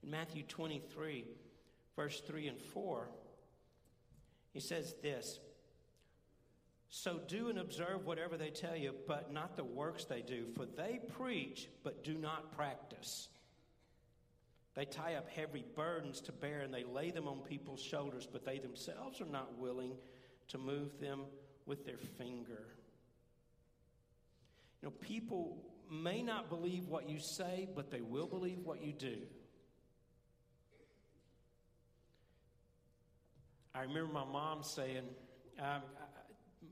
In 0.02 0.10
Matthew 0.10 0.42
23, 0.42 1.24
verse 1.96 2.20
3 2.20 2.48
and 2.48 2.60
4, 2.60 3.08
he 4.52 4.60
says 4.60 4.94
this 5.00 5.40
so 6.90 7.20
do 7.28 7.48
and 7.48 7.58
observe 7.58 8.06
whatever 8.06 8.36
they 8.36 8.50
tell 8.50 8.76
you, 8.76 8.94
but 9.06 9.32
not 9.32 9.56
the 9.56 9.64
works 9.64 10.04
they 10.04 10.22
do, 10.22 10.46
for 10.56 10.64
they 10.64 11.00
preach, 11.16 11.68
but 11.84 12.02
do 12.02 12.14
not 12.14 12.56
practice. 12.56 13.28
They 14.74 14.84
tie 14.84 15.14
up 15.14 15.28
heavy 15.28 15.64
burdens 15.74 16.20
to 16.22 16.32
bear 16.32 16.60
and 16.60 16.72
they 16.72 16.84
lay 16.84 17.10
them 17.10 17.26
on 17.26 17.40
people's 17.40 17.82
shoulders, 17.82 18.28
but 18.30 18.44
they 18.44 18.58
themselves 18.58 19.20
are 19.20 19.26
not 19.26 19.58
willing 19.58 19.92
to 20.48 20.58
move 20.58 20.98
them 21.00 21.22
with 21.66 21.84
their 21.84 21.98
finger. 22.16 22.64
You 24.80 24.88
know, 24.88 24.94
people 25.00 25.58
may 25.90 26.22
not 26.22 26.48
believe 26.48 26.86
what 26.86 27.08
you 27.08 27.18
say, 27.18 27.68
but 27.74 27.90
they 27.90 28.00
will 28.00 28.26
believe 28.26 28.60
what 28.64 28.82
you 28.82 28.92
do. 28.92 29.16
I 33.74 33.82
remember 33.82 34.12
my 34.12 34.24
mom 34.24 34.62
saying, 34.62 35.04
um, 35.60 35.82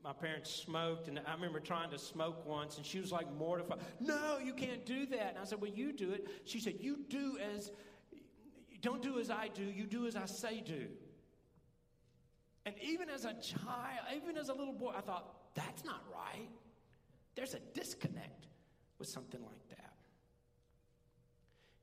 my 0.07 0.13
parents 0.13 0.49
smoked, 0.49 1.09
and 1.09 1.19
I 1.27 1.33
remember 1.33 1.59
trying 1.59 1.89
to 1.89 1.99
smoke 1.99 2.45
once, 2.45 2.77
and 2.77 2.85
she 2.85 3.01
was 3.01 3.11
like 3.11 3.29
mortified. 3.37 3.79
No, 3.99 4.37
you 4.41 4.53
can't 4.53 4.85
do 4.85 5.05
that. 5.07 5.31
And 5.31 5.37
I 5.37 5.43
said, 5.43 5.59
Well, 5.59 5.69
you 5.69 5.91
do 5.91 6.13
it. 6.13 6.27
She 6.45 6.61
said, 6.61 6.75
You 6.79 6.99
do 7.09 7.37
as, 7.53 7.71
don't 8.79 9.01
do 9.01 9.19
as 9.19 9.29
I 9.29 9.49
do, 9.49 9.63
you 9.63 9.85
do 9.85 10.07
as 10.07 10.15
I 10.15 10.25
say 10.25 10.61
do. 10.61 10.87
And 12.65 12.73
even 12.81 13.09
as 13.09 13.25
a 13.25 13.33
child, 13.33 13.99
even 14.15 14.37
as 14.37 14.47
a 14.47 14.53
little 14.53 14.71
boy, 14.71 14.93
I 14.97 15.01
thought, 15.01 15.29
That's 15.55 15.83
not 15.83 16.01
right. 16.09 16.47
There's 17.35 17.53
a 17.53 17.59
disconnect 17.73 18.47
with 18.99 19.09
something 19.09 19.41
like 19.41 19.67
that. 19.71 19.93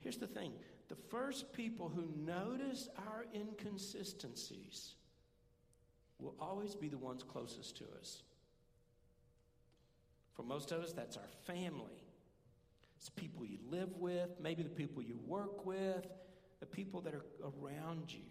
Here's 0.00 0.16
the 0.16 0.26
thing 0.26 0.52
the 0.88 0.96
first 1.10 1.52
people 1.52 1.90
who 1.90 2.08
notice 2.24 2.88
our 2.96 3.26
inconsistencies 3.34 4.94
will 6.24 6.34
always 6.40 6.74
be 6.74 6.88
the 6.88 6.98
ones 6.98 7.22
closest 7.22 7.76
to 7.78 7.84
us. 8.00 8.22
For 10.34 10.42
most 10.42 10.72
of 10.72 10.82
us, 10.82 10.92
that's 10.92 11.16
our 11.16 11.28
family. 11.46 12.02
It's 12.96 13.10
people 13.10 13.44
you 13.44 13.58
live 13.68 13.96
with, 13.98 14.30
maybe 14.40 14.62
the 14.62 14.70
people 14.70 15.02
you 15.02 15.18
work 15.26 15.64
with, 15.66 16.06
the 16.60 16.66
people 16.66 17.00
that 17.02 17.14
are 17.14 17.24
around 17.42 18.12
you. 18.12 18.24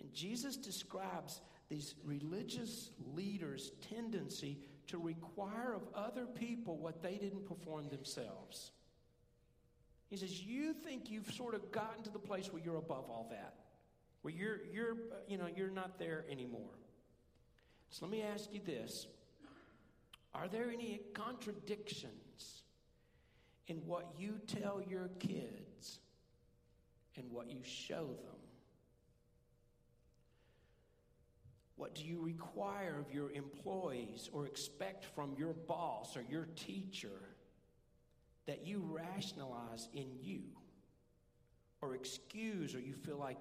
And 0.00 0.12
Jesus 0.12 0.56
describes 0.56 1.40
these 1.68 1.94
religious 2.04 2.90
leaders' 3.14 3.72
tendency 3.88 4.58
to 4.88 4.98
require 4.98 5.74
of 5.74 5.82
other 5.94 6.26
people 6.26 6.76
what 6.76 7.02
they 7.02 7.16
didn't 7.16 7.46
perform 7.46 7.88
themselves. 7.88 8.72
He 10.10 10.16
says, 10.16 10.42
You 10.42 10.74
think 10.74 11.10
you've 11.10 11.32
sort 11.32 11.54
of 11.54 11.72
gotten 11.72 12.02
to 12.04 12.10
the 12.10 12.18
place 12.18 12.52
where 12.52 12.62
you're 12.62 12.76
above 12.76 13.08
all 13.08 13.28
that, 13.30 13.54
where 14.24 14.32
you're, 14.32 14.60
you're, 14.72 14.92
uh, 14.92 15.16
you 15.28 15.36
know, 15.36 15.48
you're 15.54 15.68
not 15.68 15.98
there 15.98 16.24
anymore. 16.30 16.78
So 17.90 18.06
let 18.06 18.10
me 18.10 18.22
ask 18.22 18.48
you 18.54 18.60
this 18.64 19.06
Are 20.34 20.48
there 20.48 20.70
any 20.70 21.02
contradictions 21.12 22.62
in 23.66 23.76
what 23.84 24.14
you 24.18 24.40
tell 24.46 24.80
your 24.88 25.10
kids 25.18 25.98
and 27.18 27.30
what 27.30 27.50
you 27.50 27.58
show 27.62 28.06
them? 28.06 28.40
What 31.76 31.94
do 31.94 32.02
you 32.02 32.18
require 32.22 32.98
of 32.98 33.14
your 33.14 33.30
employees 33.30 34.30
or 34.32 34.46
expect 34.46 35.04
from 35.14 35.34
your 35.36 35.52
boss 35.52 36.16
or 36.16 36.24
your 36.30 36.48
teacher 36.56 37.20
that 38.46 38.66
you 38.66 38.82
rationalize 38.88 39.90
in 39.92 40.06
you 40.22 40.44
or 41.82 41.94
excuse 41.94 42.74
or 42.74 42.80
you 42.80 42.94
feel 42.94 43.18
like 43.18 43.36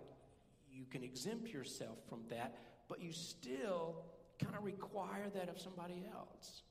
you 0.74 0.86
can 0.90 1.04
exempt 1.04 1.50
yourself 1.54 1.98
from 2.10 2.22
that, 2.30 2.56
but 2.88 3.02
you 3.02 3.12
still 3.12 3.96
kind 4.44 4.56
of 4.56 4.64
require 4.64 5.30
that 5.34 5.50
of 5.50 5.60
somebody 5.60 6.06
else? 6.14 6.64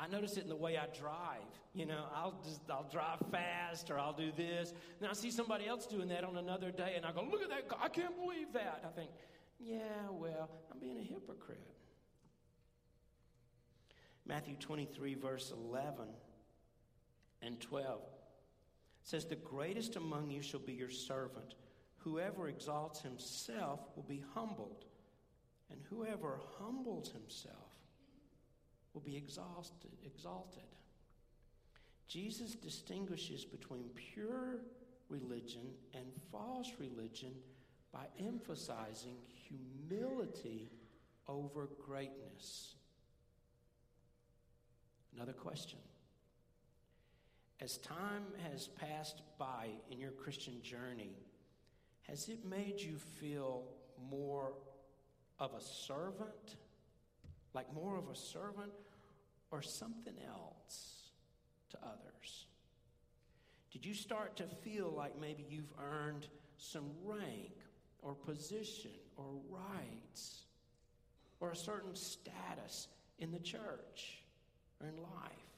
I 0.00 0.06
notice 0.06 0.36
it 0.36 0.44
in 0.44 0.48
the 0.48 0.56
way 0.56 0.76
I 0.76 0.86
drive. 0.96 1.42
You 1.74 1.86
know, 1.86 2.04
I'll 2.14 2.40
just 2.44 2.60
I'll 2.70 2.88
drive 2.90 3.18
fast 3.32 3.90
or 3.90 3.98
I'll 3.98 4.12
do 4.12 4.30
this. 4.36 4.72
Then 5.00 5.10
I 5.10 5.12
see 5.12 5.30
somebody 5.30 5.66
else 5.66 5.86
doing 5.86 6.08
that 6.08 6.22
on 6.22 6.36
another 6.36 6.70
day, 6.70 6.94
and 6.96 7.04
I 7.04 7.12
go, 7.12 7.22
"Look 7.22 7.42
at 7.42 7.48
that! 7.48 7.64
I 7.80 7.88
can't 7.88 8.16
believe 8.16 8.52
that." 8.52 8.84
I 8.84 8.90
think, 8.90 9.10
"Yeah, 9.58 10.08
well, 10.10 10.50
I'm 10.70 10.78
being 10.78 10.98
a 10.98 11.02
hypocrite." 11.02 11.66
Matthew 14.24 14.56
23, 14.56 15.14
verse 15.14 15.50
11 15.50 16.06
and 17.42 17.60
12 17.60 18.00
says, 19.08 19.24
"The 19.24 19.36
greatest 19.36 19.96
among 19.96 20.30
you 20.30 20.42
shall 20.42 20.60
be 20.60 20.74
your 20.74 20.90
servant. 20.90 21.54
Whoever 21.98 22.48
exalts 22.48 23.00
himself 23.00 23.80
will 23.96 24.02
be 24.02 24.22
humbled, 24.34 24.84
and 25.70 25.80
whoever 25.88 26.40
humbles 26.58 27.10
himself." 27.10 27.68
will 28.98 29.00
be 29.00 29.16
exhausted, 29.16 29.96
exalted. 30.04 30.64
Jesus 32.08 32.54
distinguishes 32.54 33.44
between 33.44 33.88
pure 33.90 34.60
religion 35.08 35.74
and 35.94 36.06
false 36.32 36.72
religion 36.80 37.32
by 37.92 38.06
emphasizing 38.18 39.16
humility 39.28 40.70
over 41.28 41.68
greatness. 41.86 42.74
Another 45.14 45.32
question. 45.32 45.78
As 47.60 47.78
time 47.78 48.24
has 48.50 48.68
passed 48.68 49.22
by 49.38 49.68
in 49.90 49.98
your 49.98 50.12
Christian 50.12 50.62
journey, 50.62 51.16
has 52.02 52.28
it 52.28 52.44
made 52.44 52.80
you 52.80 52.96
feel 53.20 53.64
more 54.10 54.52
of 55.40 55.52
a 55.54 55.60
servant 55.60 56.56
like 57.54 57.72
more 57.74 57.96
of 57.96 58.08
a 58.08 58.14
servant 58.14 58.72
or 59.50 59.62
something 59.62 60.14
else 60.28 61.10
to 61.70 61.78
others? 61.82 62.46
Did 63.72 63.84
you 63.84 63.94
start 63.94 64.36
to 64.36 64.44
feel 64.44 64.92
like 64.96 65.20
maybe 65.20 65.44
you've 65.48 65.72
earned 65.78 66.26
some 66.56 66.90
rank 67.04 67.52
or 68.02 68.14
position 68.14 68.92
or 69.16 69.24
rights 69.50 70.42
or 71.40 71.50
a 71.50 71.56
certain 71.56 71.94
status 71.94 72.88
in 73.18 73.32
the 73.32 73.38
church 73.38 74.22
or 74.80 74.88
in 74.88 74.96
life? 74.96 75.57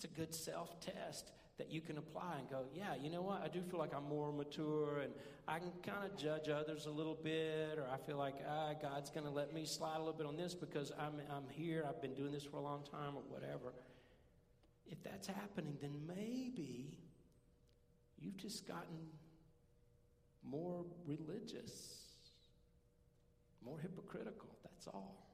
It's 0.00 0.06
a 0.06 0.18
good 0.18 0.34
self 0.34 0.80
test 0.80 1.30
that 1.58 1.70
you 1.70 1.82
can 1.82 1.98
apply 1.98 2.36
and 2.38 2.48
go, 2.48 2.62
yeah, 2.74 2.94
you 2.98 3.10
know 3.10 3.20
what? 3.20 3.42
I 3.44 3.48
do 3.48 3.60
feel 3.60 3.78
like 3.78 3.94
I'm 3.94 4.08
more 4.08 4.32
mature 4.32 5.00
and 5.00 5.12
I 5.46 5.58
can 5.58 5.72
kind 5.82 6.10
of 6.10 6.16
judge 6.16 6.48
others 6.48 6.86
a 6.86 6.90
little 6.90 7.18
bit, 7.22 7.78
or 7.78 7.84
I 7.92 7.98
feel 7.98 8.16
like, 8.16 8.36
ah, 8.48 8.72
God's 8.80 9.10
going 9.10 9.26
to 9.26 9.30
let 9.30 9.52
me 9.52 9.66
slide 9.66 9.96
a 9.96 9.98
little 9.98 10.14
bit 10.14 10.24
on 10.24 10.38
this 10.38 10.54
because 10.54 10.90
I'm, 10.98 11.20
I'm 11.30 11.50
here, 11.50 11.84
I've 11.86 12.00
been 12.00 12.14
doing 12.14 12.32
this 12.32 12.44
for 12.44 12.56
a 12.56 12.62
long 12.62 12.82
time, 12.90 13.14
or 13.14 13.22
whatever. 13.28 13.74
If 14.86 15.02
that's 15.02 15.26
happening, 15.26 15.76
then 15.82 15.94
maybe 16.08 16.94
you've 18.18 18.38
just 18.38 18.66
gotten 18.66 18.96
more 20.42 20.86
religious, 21.04 22.04
more 23.62 23.78
hypocritical. 23.78 24.48
That's 24.62 24.86
all. 24.86 25.29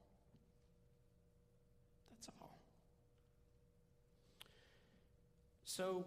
So, 5.77 6.03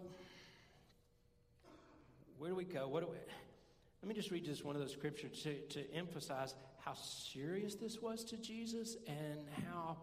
where 2.39 2.49
do 2.49 2.57
we 2.57 2.65
go? 2.65 2.89
What 2.89 3.03
do 3.03 3.09
we, 3.09 3.15
let 4.01 4.09
me 4.09 4.13
just 4.13 4.29
read 4.29 4.43
just 4.43 4.65
one 4.65 4.75
of 4.75 4.81
those 4.81 4.91
scriptures 4.91 5.43
to, 5.43 5.53
to 5.53 5.93
emphasize 5.95 6.55
how 6.79 6.93
serious 6.93 7.75
this 7.75 8.01
was 8.01 8.25
to 8.25 8.35
Jesus 8.35 8.97
and 9.07 9.39
how 9.65 9.95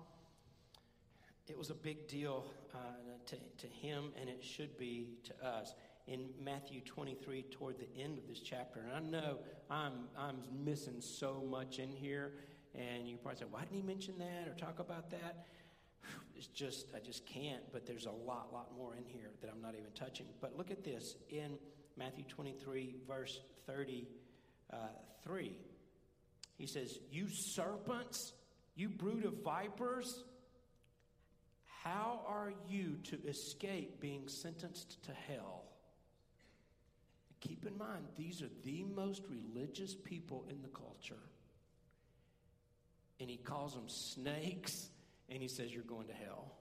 it 1.48 1.58
was 1.58 1.68
a 1.68 1.74
big 1.74 2.08
deal 2.08 2.46
uh, 2.74 2.78
to, 3.26 3.36
to 3.58 3.66
him 3.66 4.04
and 4.18 4.30
it 4.30 4.42
should 4.42 4.78
be 4.78 5.18
to 5.24 5.46
us. 5.46 5.74
In 6.06 6.30
Matthew 6.42 6.80
23, 6.80 7.42
toward 7.50 7.76
the 7.78 8.02
end 8.02 8.16
of 8.16 8.26
this 8.26 8.40
chapter, 8.40 8.80
and 8.80 8.96
I 8.96 9.00
know 9.00 9.36
I'm, 9.70 10.08
I'm 10.18 10.38
missing 10.64 11.02
so 11.02 11.44
much 11.46 11.78
in 11.78 11.92
here, 11.92 12.32
and 12.74 13.06
you 13.06 13.18
probably 13.18 13.40
say, 13.40 13.46
why 13.50 13.60
didn't 13.60 13.76
he 13.76 13.82
mention 13.82 14.14
that 14.16 14.48
or 14.48 14.54
talk 14.54 14.78
about 14.78 15.10
that? 15.10 15.44
It's 16.38 16.46
just 16.46 16.86
I 16.94 17.00
just 17.00 17.26
can't. 17.26 17.62
But 17.72 17.84
there's 17.84 18.06
a 18.06 18.10
lot, 18.10 18.52
lot 18.52 18.70
more 18.76 18.94
in 18.94 19.04
here 19.04 19.30
that 19.42 19.50
I'm 19.50 19.60
not 19.60 19.74
even 19.74 19.90
touching. 19.94 20.26
But 20.40 20.56
look 20.56 20.70
at 20.70 20.84
this 20.84 21.16
in 21.28 21.58
Matthew 21.96 22.24
23, 22.24 22.94
verse 23.06 23.40
33. 23.66 25.58
He 26.56 26.66
says, 26.66 26.98
"You 27.10 27.26
serpents, 27.28 28.32
you 28.76 28.88
brood 28.88 29.24
of 29.24 29.42
vipers." 29.42 30.24
How 31.82 32.22
are 32.26 32.52
you 32.68 32.98
to 33.04 33.16
escape 33.26 34.00
being 34.00 34.28
sentenced 34.28 35.02
to 35.04 35.12
hell? 35.12 35.64
Keep 37.40 37.66
in 37.66 37.78
mind, 37.78 38.08
these 38.16 38.42
are 38.42 38.50
the 38.64 38.82
most 38.82 39.22
religious 39.28 39.94
people 39.94 40.44
in 40.50 40.60
the 40.60 40.68
culture. 40.68 41.22
And 43.20 43.30
he 43.30 43.36
calls 43.36 43.74
them 43.74 43.88
snakes 43.88 44.90
and 45.28 45.42
he 45.42 45.48
says, 45.48 45.72
You're 45.72 45.82
going 45.82 46.08
to 46.08 46.14
hell. 46.14 46.52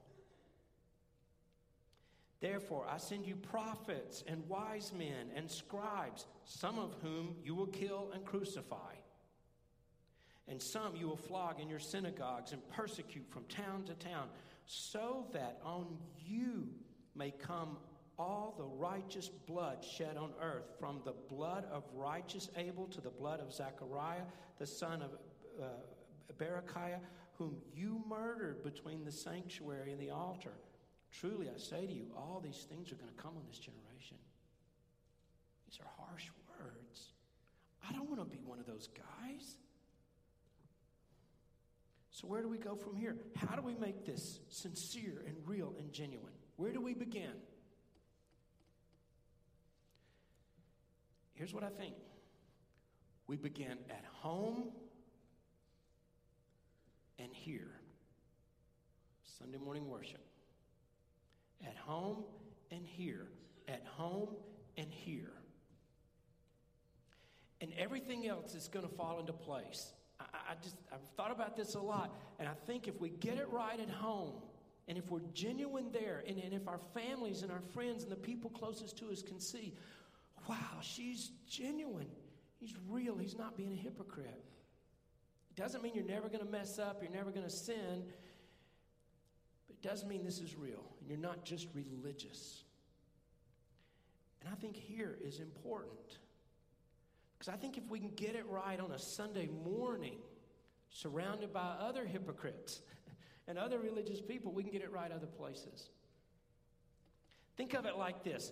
Therefore, 2.39 2.86
I 2.88 2.97
send 2.97 3.26
you 3.26 3.36
prophets 3.36 4.24
and 4.28 4.47
wise 4.47 4.93
men 4.95 5.32
and 5.36 5.49
scribes, 5.49 6.28
some 6.45 6.78
of 6.78 6.95
whom 7.01 7.36
you 7.43 7.55
will 7.55 7.68
kill 7.68 8.11
and 8.13 8.24
crucify. 8.24 8.93
And 10.47 10.61
some 10.61 10.95
you 10.95 11.07
will 11.07 11.18
flog 11.18 11.59
in 11.59 11.68
your 11.68 11.80
synagogues 11.80 12.53
and 12.53 12.61
persecute 12.70 13.26
from 13.30 13.43
town 13.45 13.84
to 13.86 13.95
town, 13.95 14.30
so 14.65 15.26
that 15.34 15.59
on 15.63 15.97
you 16.26 16.70
may 17.15 17.32
come 17.32 17.78
all 18.20 18.55
the 18.57 18.65
righteous 18.65 19.30
blood 19.30 19.84
shed 19.84 20.15
on 20.18 20.32
earth, 20.41 20.76
from 20.80 21.01
the 21.05 21.13
blood 21.30 21.65
of 21.72 21.84
righteous 21.93 22.49
Abel 22.55 22.86
to 22.88 23.01
the 23.01 23.09
blood 23.09 23.39
of 23.39 23.53
Zechariah, 23.53 24.24
the 24.57 24.65
son 24.65 25.01
of 25.01 25.11
uh, 25.61 25.65
Berechiah, 26.38 26.99
whom 27.38 27.57
you 27.73 28.03
murdered 28.09 28.63
between 28.63 29.05
the 29.05 29.11
sanctuary 29.11 29.91
and 29.91 30.01
the 30.01 30.09
altar. 30.09 30.53
Truly, 31.11 31.49
I 31.49 31.57
say 31.57 31.85
to 31.85 31.93
you, 31.93 32.07
all 32.15 32.41
these 32.43 32.65
things 32.69 32.91
are 32.91 32.95
going 32.95 33.13
to 33.15 33.21
come 33.21 33.38
on 33.38 33.43
this 33.47 33.59
generation. 33.59 34.17
These 35.69 35.79
are 35.79 36.05
harsh 36.05 36.29
words. 36.49 37.13
I 37.88 37.93
don't 37.93 38.09
want 38.09 38.19
to 38.19 38.25
be 38.25 38.41
one 38.43 38.59
of 38.59 38.65
those 38.65 38.88
guys. 38.88 39.55
So, 42.09 42.27
where 42.27 42.41
do 42.41 42.49
we 42.49 42.57
go 42.57 42.75
from 42.75 42.95
here? 42.95 43.15
How 43.35 43.55
do 43.55 43.61
we 43.61 43.75
make 43.75 44.05
this 44.05 44.39
sincere 44.49 45.23
and 45.27 45.35
real 45.45 45.75
and 45.77 45.93
genuine? 45.93 46.33
Where 46.55 46.71
do 46.71 46.81
we 46.81 46.95
begin? 46.95 47.33
Here's 51.35 51.53
what 51.53 51.63
I 51.63 51.69
think 51.69 51.93
we 53.27 53.38
begin 53.38 53.77
at 53.91 54.03
home 54.11 54.71
and 57.20 57.30
here. 57.32 57.72
Sunday 59.38 59.57
morning 59.57 59.88
worship. 59.88 60.22
at 61.65 61.76
home 61.76 62.24
and 62.72 62.86
here, 62.86 63.28
at 63.68 63.84
home 63.86 64.30
and 64.78 64.88
here. 64.91 65.32
And 67.61 67.72
everything 67.78 68.28
else 68.28 68.53
is 68.53 68.68
going 68.68 68.88
to 68.88 68.93
fall 68.95 69.20
into 69.20 69.34
place. 69.34 69.93
I, 70.20 70.26
I 70.51 70.53
just, 70.61 70.76
I've 70.91 71.07
thought 71.15 71.32
about 71.32 71.55
this 71.55 71.76
a 71.76 71.80
lot, 71.80 72.15
and 72.39 72.47
I 72.47 72.53
think 72.65 72.88
if 72.88 72.99
we 73.01 73.09
get 73.09 73.38
it 73.38 73.47
right 73.49 73.80
at 73.80 73.89
home, 73.89 74.34
and 74.88 74.97
if 74.97 75.09
we're 75.09 75.22
genuine 75.34 75.88
there, 75.91 76.24
and, 76.28 76.38
and 76.39 76.53
if 76.53 76.68
our 76.68 76.80
families 76.93 77.41
and 77.41 77.51
our 77.51 77.61
friends 77.74 78.03
and 78.03 78.11
the 78.11 78.18
people 78.18 78.49
closest 78.49 78.97
to 78.99 79.11
us 79.11 79.22
can 79.22 79.39
see, 79.39 79.74
wow, 80.47 80.55
she's 80.82 81.32
genuine. 81.49 82.07
He's 82.59 82.74
real. 82.88 83.18
He's 83.18 83.38
not 83.38 83.57
being 83.57 83.74
a 83.74 83.76
hypocrite. 83.76 84.43
Doesn't 85.58 85.82
mean 85.82 85.93
you're 85.95 86.05
never 86.05 86.30
going 86.30 86.45
to 86.45 86.49
mess 86.49 86.78
up, 86.78 87.01
you're 87.01 87.12
never 87.12 87.32
going 87.32 87.43
to 87.45 87.51
sin, 87.51 88.03
but 89.68 89.76
it 89.76 89.82
does 89.82 90.05
mean 90.05 90.24
this 90.24 90.39
is 90.39 90.55
real, 90.55 90.86
and 91.01 91.10
you're 91.10 91.18
not 91.18 91.43
just 91.43 91.68
religious. 91.74 92.64
And 94.39 94.49
I 94.51 94.55
think 94.55 94.76
here 94.76 95.18
is 95.22 95.39
important. 95.39 96.20
Because 97.38 97.51
I 97.51 97.58
think 97.58 97.76
if 97.76 97.89
we 97.89 97.99
can 97.99 98.12
get 98.12 98.36
it 98.36 98.45
right 98.47 98.80
on 98.80 98.91
a 98.91 98.99
Sunday 98.99 99.49
morning, 99.66 100.20
surrounded 100.91 101.51
by 101.51 101.76
other 101.80 102.05
hypocrites 102.05 102.82
and 103.47 103.58
other 103.58 103.80
religious 103.80 104.22
people, 104.22 104.51
we 104.51 104.62
can 104.62 104.72
get 104.72 104.84
it 104.84 104.91
right 104.91 105.12
other 105.12 105.28
places. 105.28 105.89
Think 107.55 107.74
of 107.74 107.88
it 107.88 107.97
like 107.97 108.24
this. 108.24 108.51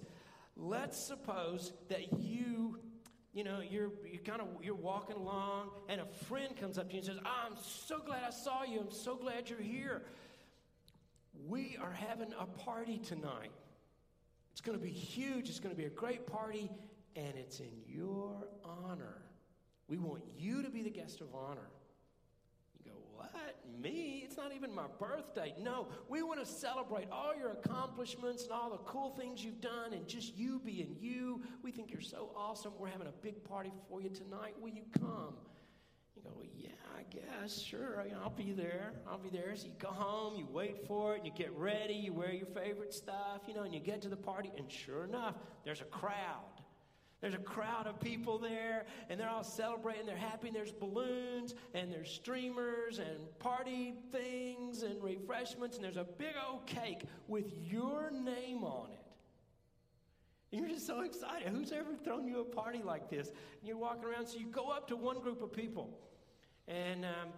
Let's 0.58 0.97
suppose 0.97 1.72
that 1.89 2.20
you, 2.20 2.80
you 3.36 3.43
know, 3.43 3.59
you're 3.59 3.91
you 4.09 4.17
kind 4.17 4.41
of 4.41 4.47
you're 4.63 4.73
walking 4.73 5.17
along 5.17 5.69
and 5.89 5.99
a 5.99 6.05
friend 6.25 6.55
comes 6.57 6.77
up 6.77 6.88
to 6.88 6.93
you 6.93 6.99
and 6.99 7.05
says, 7.05 7.19
"I'm 7.25 7.55
so 7.61 7.99
glad 7.99 8.23
I 8.25 8.29
saw 8.31 8.63
you. 8.63 8.79
I'm 8.79 8.91
so 8.91 9.15
glad 9.15 9.49
you're 9.49 9.59
here. 9.59 10.03
We 11.45 11.77
are 11.81 11.91
having 11.91 12.33
a 12.39 12.45
party 12.45 12.97
tonight. 12.97 13.51
It's 14.53 14.61
going 14.61 14.77
to 14.77 14.83
be 14.83 14.89
huge. 14.89 15.49
It's 15.49 15.59
going 15.59 15.75
to 15.75 15.77
be 15.77 15.86
a 15.86 15.89
great 15.89 16.25
party 16.25 16.71
and 17.17 17.33
it's 17.36 17.59
in 17.59 17.71
your 17.86 18.47
honor. 18.63 19.21
We 19.89 19.97
want 19.97 20.23
you 20.38 20.63
to 20.63 20.69
be 20.69 20.81
the 20.81 20.89
guest 20.89 21.19
of 21.19 21.27
honor. 21.36 21.67
What? 23.16 23.32
Me? 23.82 24.24
It's 24.26 24.38
not 24.38 24.53
even 24.53 24.74
my 24.74 24.86
birthday. 24.99 25.53
No, 25.61 25.88
we 26.09 26.22
want 26.24 26.39
to 26.39 26.45
celebrate 26.45 27.07
all 27.11 27.36
your 27.36 27.51
accomplishments 27.51 28.43
and 28.43 28.51
all 28.51 28.70
the 28.70 28.78
cool 28.80 29.11
things 29.11 29.43
you've 29.43 29.61
done 29.61 29.93
and 29.93 30.07
just 30.07 30.36
you 30.36 30.61
being 30.63 30.95
you. 30.99 31.41
We 31.63 31.72
think 31.72 31.91
you're 31.91 32.01
so 32.01 32.32
awesome. 32.36 32.74
We're 32.80 32.88
having 32.88 33.07
a 33.07 33.13
big 33.22 33.43
party 33.43 33.72
for 33.89 34.01
you 34.01 34.09
tonight. 34.09 34.55
Will 34.59 34.70
you 34.70 34.84
come? 34.99 35.36
You 36.16 36.22
go, 36.24 36.30
well, 36.34 36.45
yeah, 36.55 36.70
I 36.97 37.03
guess, 37.13 37.59
sure, 37.59 38.05
I'll 38.24 38.30
be 38.30 38.53
there. 38.53 38.93
I'll 39.05 39.18
be 39.18 39.30
there. 39.30 39.53
So 39.55 39.66
you 39.66 39.74
go 39.80 39.89
home, 39.89 40.38
you 40.38 40.47
wait 40.49 40.88
for 40.88 41.13
it, 41.13 41.18
and 41.18 41.26
you 41.26 41.34
get 41.36 41.51
ready, 41.57 41.93
you 41.93 42.13
wear 42.13 42.32
your 42.32 42.47
favorite 42.47 42.93
stuff, 42.93 43.41
you 43.47 43.53
know, 43.53 43.63
and 43.63 43.74
you 43.74 43.82
get 43.82 44.01
to 44.03 44.09
the 44.09 44.16
party, 44.16 44.51
and 44.57 44.72
sure 44.72 45.03
enough, 45.03 45.36
there's 45.66 45.82
a 45.82 45.86
crowd. 45.86 46.55
There's 47.26 47.34
a 47.34 47.39
crowd 47.39 47.88
of 47.88 47.99
people 47.99 48.38
there, 48.38 48.86
and 49.09 49.19
they're 49.19 49.32
all 49.32 49.43
celebrating. 49.43 50.05
They're 50.05 50.15
happy. 50.15 50.51
There's 50.51 50.71
balloons, 50.71 51.55
and 51.73 51.91
there's 51.91 52.11
streamers, 52.11 52.99
and 52.99 53.17
party 53.39 53.95
things, 54.11 54.84
and 54.84 55.03
refreshments, 55.03 55.76
and 55.76 55.84
there's 55.84 55.97
a 55.97 56.03
big 56.03 56.36
old 56.47 56.67
cake 56.67 57.01
with 57.28 57.51
your 57.67 58.11
name 58.11 58.63
on 58.63 58.91
it. 58.91 58.99
And 60.51 60.61
you're 60.61 60.69
just 60.69 60.86
so 60.86 61.01
excited. 61.01 61.47
Who's 61.47 61.71
ever 61.71 61.95
thrown 62.03 62.28
you 62.28 62.41
a 62.41 62.43
party 62.43 62.84
like 62.86 63.09
this? 63.09 63.30
And 63.30 63.67
you're 63.67 63.80
walking 63.80 64.05
around, 64.05 64.28
so 64.28 64.38
you 64.38 64.45
go 64.45 64.69
up 64.69 64.88
to 64.89 64.95
one 64.95 65.19
group 65.19 65.41
of 65.41 65.51
people, 65.51 65.97
and 66.67 67.05
um, 67.05 67.30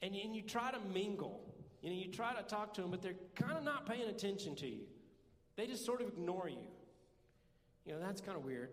and, 0.00 0.14
and 0.14 0.34
you 0.34 0.40
try 0.40 0.70
to 0.70 0.80
mingle. 0.94 1.42
You 1.82 1.90
know, 1.90 1.96
you 1.96 2.10
try 2.10 2.32
to 2.32 2.42
talk 2.42 2.72
to 2.72 2.80
them, 2.80 2.90
but 2.90 3.02
they're 3.02 3.16
kind 3.34 3.58
of 3.58 3.64
not 3.64 3.84
paying 3.84 4.08
attention 4.08 4.56
to 4.56 4.66
you. 4.66 4.84
They 5.56 5.66
just 5.66 5.84
sort 5.84 6.00
of 6.00 6.08
ignore 6.08 6.48
you. 6.48 6.68
You 7.84 7.92
know, 7.92 8.00
that's 8.00 8.20
kind 8.20 8.36
of 8.36 8.44
weird. 8.44 8.70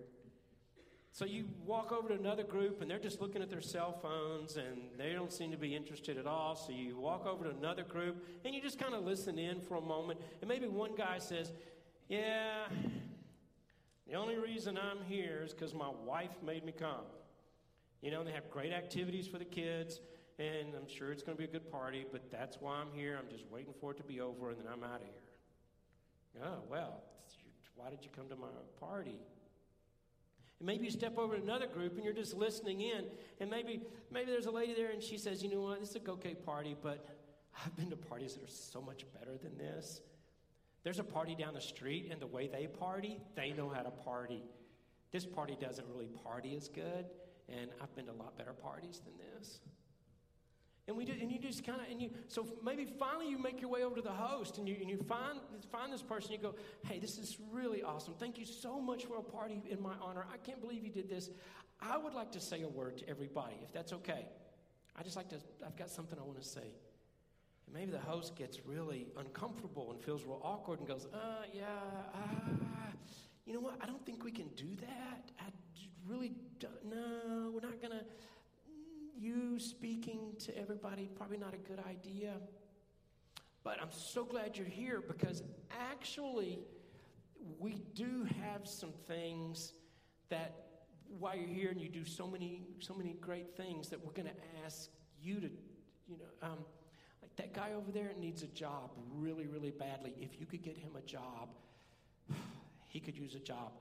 So 1.12 1.26
you 1.26 1.46
walk 1.66 1.92
over 1.92 2.10
to 2.10 2.14
another 2.14 2.44
group 2.44 2.82
and 2.82 2.90
they're 2.90 3.00
just 3.00 3.20
looking 3.20 3.42
at 3.42 3.50
their 3.50 3.62
cell 3.62 3.98
phones 4.02 4.58
and 4.58 4.78
they 4.98 5.12
don't 5.12 5.34
seem 5.34 5.52
to 5.52 5.58
be 5.58 5.76
interested 5.76 6.18
at 6.18 6.28
all. 6.28 6.56
So 6.56 6.72
you 6.72 6.98
walk 6.98 7.26
over 7.26 7.46
to 7.46 7.50
another 7.50 7.84
group 7.84 8.26
and 8.46 8.54
you 8.54 8.62
just 8.62 8.78
kind 8.78 8.94
of 8.94 9.04
listen 9.04 9.40
in 9.40 9.60
for 9.60 9.76
a 9.76 9.82
moment. 9.82 10.20
And 10.42 10.48
maybe 10.48 10.68
one 10.68 10.96
guy 10.96 11.18
says, 11.18 11.52
Yeah, 12.08 12.68
the 14.08 14.16
only 14.16 14.38
reason 14.38 14.78
I'm 14.78 15.04
here 15.08 15.42
is 15.44 15.54
because 15.54 15.74
my 15.74 15.90
wife 16.06 16.38
made 16.46 16.64
me 16.64 16.72
come. 16.72 17.06
You 18.02 18.12
know, 18.12 18.24
they 18.24 18.32
have 18.32 18.50
great 18.50 18.72
activities 18.72 19.28
for 19.28 19.40
the 19.40 19.46
kids 19.46 20.00
and 20.38 20.74
I'm 20.74 20.88
sure 20.88 21.12
it's 21.12 21.24
going 21.24 21.36
to 21.36 21.40
be 21.40 21.50
a 21.50 21.52
good 21.52 21.70
party, 21.70 22.06
but 22.12 22.32
that's 22.32 22.62
why 22.62 22.76
I'm 22.76 22.94
here. 22.94 23.20
I'm 23.20 23.30
just 23.30 23.50
waiting 23.52 23.74
for 23.82 23.92
it 23.92 23.98
to 23.98 24.04
be 24.04 24.22
over 24.22 24.52
and 24.52 24.60
then 24.60 24.68
I'm 24.72 24.84
out 24.84 25.02
of 25.02 25.08
here. 25.08 26.44
Oh, 26.46 26.64
well, 26.70 27.04
why 27.80 27.90
did 27.90 28.04
you 28.04 28.10
come 28.16 28.28
to 28.30 28.36
my 28.36 28.48
party? 28.80 29.20
And 30.60 30.68
maybe 30.68 30.86
you 30.86 30.92
step 30.92 31.18
over 31.18 31.38
to 31.38 31.42
another 31.42 31.68
group 31.68 31.96
and 31.96 32.04
you're 32.04 32.14
just 32.14 32.36
listening 32.36 32.82
in, 32.82 33.06
and 33.40 33.50
maybe 33.50 33.82
maybe 34.12 34.30
there's 34.32 34.46
a 34.46 34.52
lady 34.52 34.74
there 34.74 34.92
and 34.92 35.02
she 35.02 35.18
says, 35.18 35.42
you 35.42 35.50
know 35.50 35.62
what, 35.62 35.80
this 35.80 35.92
is 35.92 35.96
a 36.06 36.12
okay 36.12 36.34
party, 36.34 36.76
but 36.82 37.08
I've 37.66 37.76
been 37.76 37.90
to 37.90 37.96
parties 37.96 38.36
that 38.36 38.44
are 38.44 38.52
so 38.52 38.82
much 38.82 39.06
better 39.18 39.38
than 39.38 39.58
this. 39.58 40.02
There's 40.84 41.00
a 41.00 41.04
party 41.04 41.36
down 41.36 41.54
the 41.54 41.62
street, 41.62 42.10
and 42.12 42.22
the 42.22 42.28
way 42.28 42.48
they 42.48 42.68
party, 42.68 43.20
they 43.36 43.52
know 43.52 43.70
how 43.70 43.82
to 43.82 43.92
party. 43.92 44.44
This 45.12 45.26
party 45.26 45.58
doesn't 45.60 45.86
really 45.90 46.10
party 46.24 46.56
as 46.56 46.70
good, 46.70 47.06
and 47.50 47.70
I've 47.82 47.94
been 47.96 48.06
to 48.06 48.12
a 48.12 48.14
lot 48.14 48.38
better 48.38 48.54
parties 48.54 49.02
than 49.04 49.14
this. 49.18 49.60
And 50.90 50.98
we 50.98 51.06
do, 51.06 51.14
and 51.22 51.32
you 51.32 51.38
just 51.38 51.64
kind 51.64 51.80
of, 51.80 51.86
and 51.92 52.02
you, 52.02 52.10
so 52.30 52.48
maybe 52.66 52.84
finally 52.84 53.30
you 53.30 53.38
make 53.38 53.62
your 53.62 53.70
way 53.70 53.84
over 53.84 53.96
to 53.98 54.02
the 54.02 54.10
host 54.10 54.58
and 54.58 54.68
you, 54.68 54.76
and 54.82 54.90
you 54.90 54.98
find, 54.98 55.40
find 55.72 55.94
this 55.94 56.02
person, 56.02 56.32
you 56.32 56.40
go, 56.40 56.56
hey, 56.88 56.98
this 56.98 57.20
is 57.20 57.38
really 57.52 57.84
awesome. 57.84 58.16
Thank 58.18 58.40
you 58.40 58.46
so 58.48 58.82
much 58.82 59.06
for 59.06 59.18
a 59.18 59.22
party 59.22 59.62
in 59.70 59.80
my 59.84 59.94
honor. 60.02 60.26
I 60.34 60.38
can't 60.38 60.60
believe 60.60 60.84
you 60.84 60.90
did 60.90 61.08
this. 61.08 61.30
I 61.80 61.96
would 61.96 62.16
like 62.16 62.32
to 62.32 62.40
say 62.40 62.64
a 62.64 62.68
word 62.68 62.98
to 62.98 63.08
everybody, 63.08 63.54
if 63.64 63.72
that's 63.72 63.94
okay. 63.94 64.26
I 64.98 65.04
just 65.04 65.16
like 65.16 65.30
to, 65.30 65.36
I've 65.64 65.78
got 65.78 65.92
something 65.92 66.18
I 66.18 66.24
want 66.24 66.42
to 66.42 66.48
say. 66.48 66.74
And 67.68 67.76
maybe 67.76 67.92
the 67.92 68.00
host 68.00 68.36
gets 68.36 68.66
really 68.66 69.10
uncomfortable 69.16 69.92
and 69.92 70.02
feels 70.02 70.24
real 70.24 70.42
awkward 70.44 70.80
and 70.80 70.88
goes, 70.88 71.06
uh, 71.14 71.44
yeah, 71.54 71.66
uh, 72.16 72.50
you 73.46 73.54
know 73.54 73.60
what? 73.60 73.76
I 73.80 73.86
don't 73.86 74.04
think 74.08 74.24
we 74.24 74.32
can 74.32 74.48
do 74.56 74.76
that. 74.82 75.32
I 75.40 75.52
really 76.08 76.34
don't, 76.58 76.84
no, 76.90 77.52
we're 77.54 77.62
not 77.62 77.80
going 77.80 77.92
to 77.92 78.04
you 79.20 79.60
speaking 79.60 80.34
to 80.40 80.58
everybody, 80.58 81.10
probably 81.16 81.38
not 81.38 81.54
a 81.54 81.58
good 81.58 81.84
idea. 81.88 82.36
But 83.64 83.78
I'm 83.82 83.92
so 83.92 84.24
glad 84.24 84.58
you're 84.58 84.68
here 84.68 85.04
because 85.06 85.44
actually, 85.92 86.60
we 87.60 87.82
do 87.94 88.26
have 88.42 88.68
some 88.68 88.94
things 89.08 89.74
that 90.30 90.54
while 91.20 91.36
you're 91.36 91.48
here 91.48 91.70
and 91.70 91.82
you 91.82 91.90
do 91.90 92.06
so 92.06 92.28
many 92.28 92.62
so 92.80 92.94
many 92.94 93.14
great 93.20 93.56
things 93.58 93.90
that 93.90 94.04
we're 94.06 94.12
going 94.12 94.28
to 94.28 94.64
ask 94.66 94.90
you 95.22 95.36
to 95.36 95.50
you 96.08 96.18
know 96.18 96.48
um, 96.48 96.60
like 97.22 97.36
that 97.36 97.52
guy 97.54 97.74
over 97.74 97.92
there 97.92 98.12
needs 98.20 98.44
a 98.44 98.48
job 98.48 98.92
really 99.16 99.48
really 99.48 99.72
badly 99.72 100.14
if 100.20 100.40
you 100.40 100.46
could 100.46 100.62
get 100.62 100.78
him 100.78 100.92
a 100.96 101.02
job 101.02 101.50
he 102.88 103.00
could 103.00 103.18
use 103.18 103.34
a 103.34 103.40
job 103.40 103.72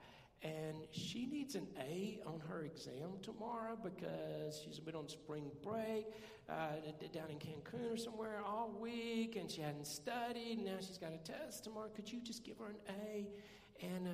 and 0.41 0.77
she 0.91 1.25
needs 1.25 1.55
an 1.55 1.67
A 1.79 2.19
on 2.25 2.39
her 2.47 2.63
exam 2.63 3.17
tomorrow 3.21 3.77
because 3.81 4.61
she's 4.63 4.79
been 4.79 4.95
on 4.95 5.09
spring 5.09 5.51
break 5.63 6.07
uh, 6.49 6.75
down 7.13 7.29
in 7.29 7.37
Cancun 7.37 7.93
or 7.93 7.97
somewhere 7.97 8.41
all 8.45 8.71
week, 8.79 9.35
and 9.35 9.51
she 9.51 9.61
hadn't 9.61 9.87
studied. 9.87 10.57
And 10.57 10.65
now 10.65 10.77
she's 10.79 10.97
got 10.97 11.11
a 11.13 11.17
test 11.17 11.63
tomorrow. 11.65 11.89
Could 11.93 12.11
you 12.11 12.21
just 12.21 12.43
give 12.43 12.57
her 12.59 12.67
an 12.67 12.95
A? 13.03 13.27
And 13.85 14.07
uh, 14.07 14.11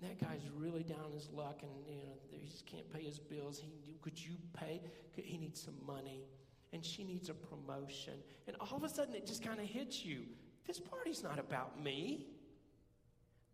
and 0.00 0.08
that 0.08 0.20
guy's 0.20 0.42
really 0.56 0.84
down 0.84 1.10
his 1.12 1.28
luck, 1.32 1.60
and 1.62 1.70
you 1.86 1.96
know 1.96 2.12
he 2.30 2.46
just 2.46 2.66
can't 2.66 2.88
pay 2.92 3.02
his 3.02 3.18
bills. 3.18 3.58
He 3.58 3.96
could 4.00 4.18
you 4.18 4.36
pay? 4.56 4.80
Could, 5.14 5.24
he 5.24 5.38
needs 5.38 5.60
some 5.62 5.74
money, 5.86 6.24
and 6.72 6.84
she 6.84 7.04
needs 7.04 7.28
a 7.28 7.34
promotion. 7.34 8.14
And 8.46 8.56
all 8.60 8.76
of 8.76 8.84
a 8.84 8.88
sudden, 8.88 9.14
it 9.14 9.26
just 9.26 9.42
kind 9.42 9.58
of 9.58 9.66
hits 9.66 10.04
you. 10.04 10.22
This 10.66 10.78
party's 10.78 11.22
not 11.22 11.38
about 11.38 11.82
me. 11.82 12.26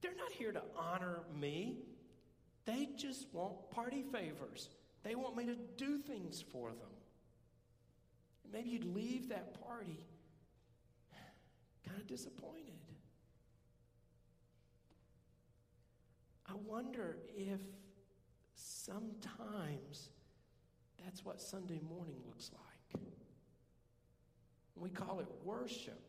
They're 0.03 0.17
not 0.17 0.33
here 0.33 0.53
to 0.53 0.63
honor 0.77 1.21
me. 1.35 1.79
They 2.67 2.89
just 2.97 3.27
want 3.33 3.71
party 3.71 4.03
favors. 4.03 4.71
They 5.03 5.15
want 5.15 5.37
me 5.37 5.45
to 5.47 5.57
do 5.77 5.99
things 5.99 6.43
for 6.51 6.71
them. 6.71 6.95
Maybe 8.53 8.71
you'd 8.71 8.85
leave 8.85 9.29
that 9.29 9.61
party 9.61 9.99
kind 11.87 12.01
of 12.01 12.07
disappointed. 12.07 12.73
I 16.47 16.55
wonder 16.67 17.19
if 17.37 17.61
sometimes 18.55 20.11
that's 21.03 21.25
what 21.25 21.41
Sunday 21.41 21.81
morning 21.89 22.17
looks 22.27 22.51
like. 22.53 23.03
We 24.77 24.91
call 24.91 25.21
it 25.21 25.29
worship. 25.43 26.01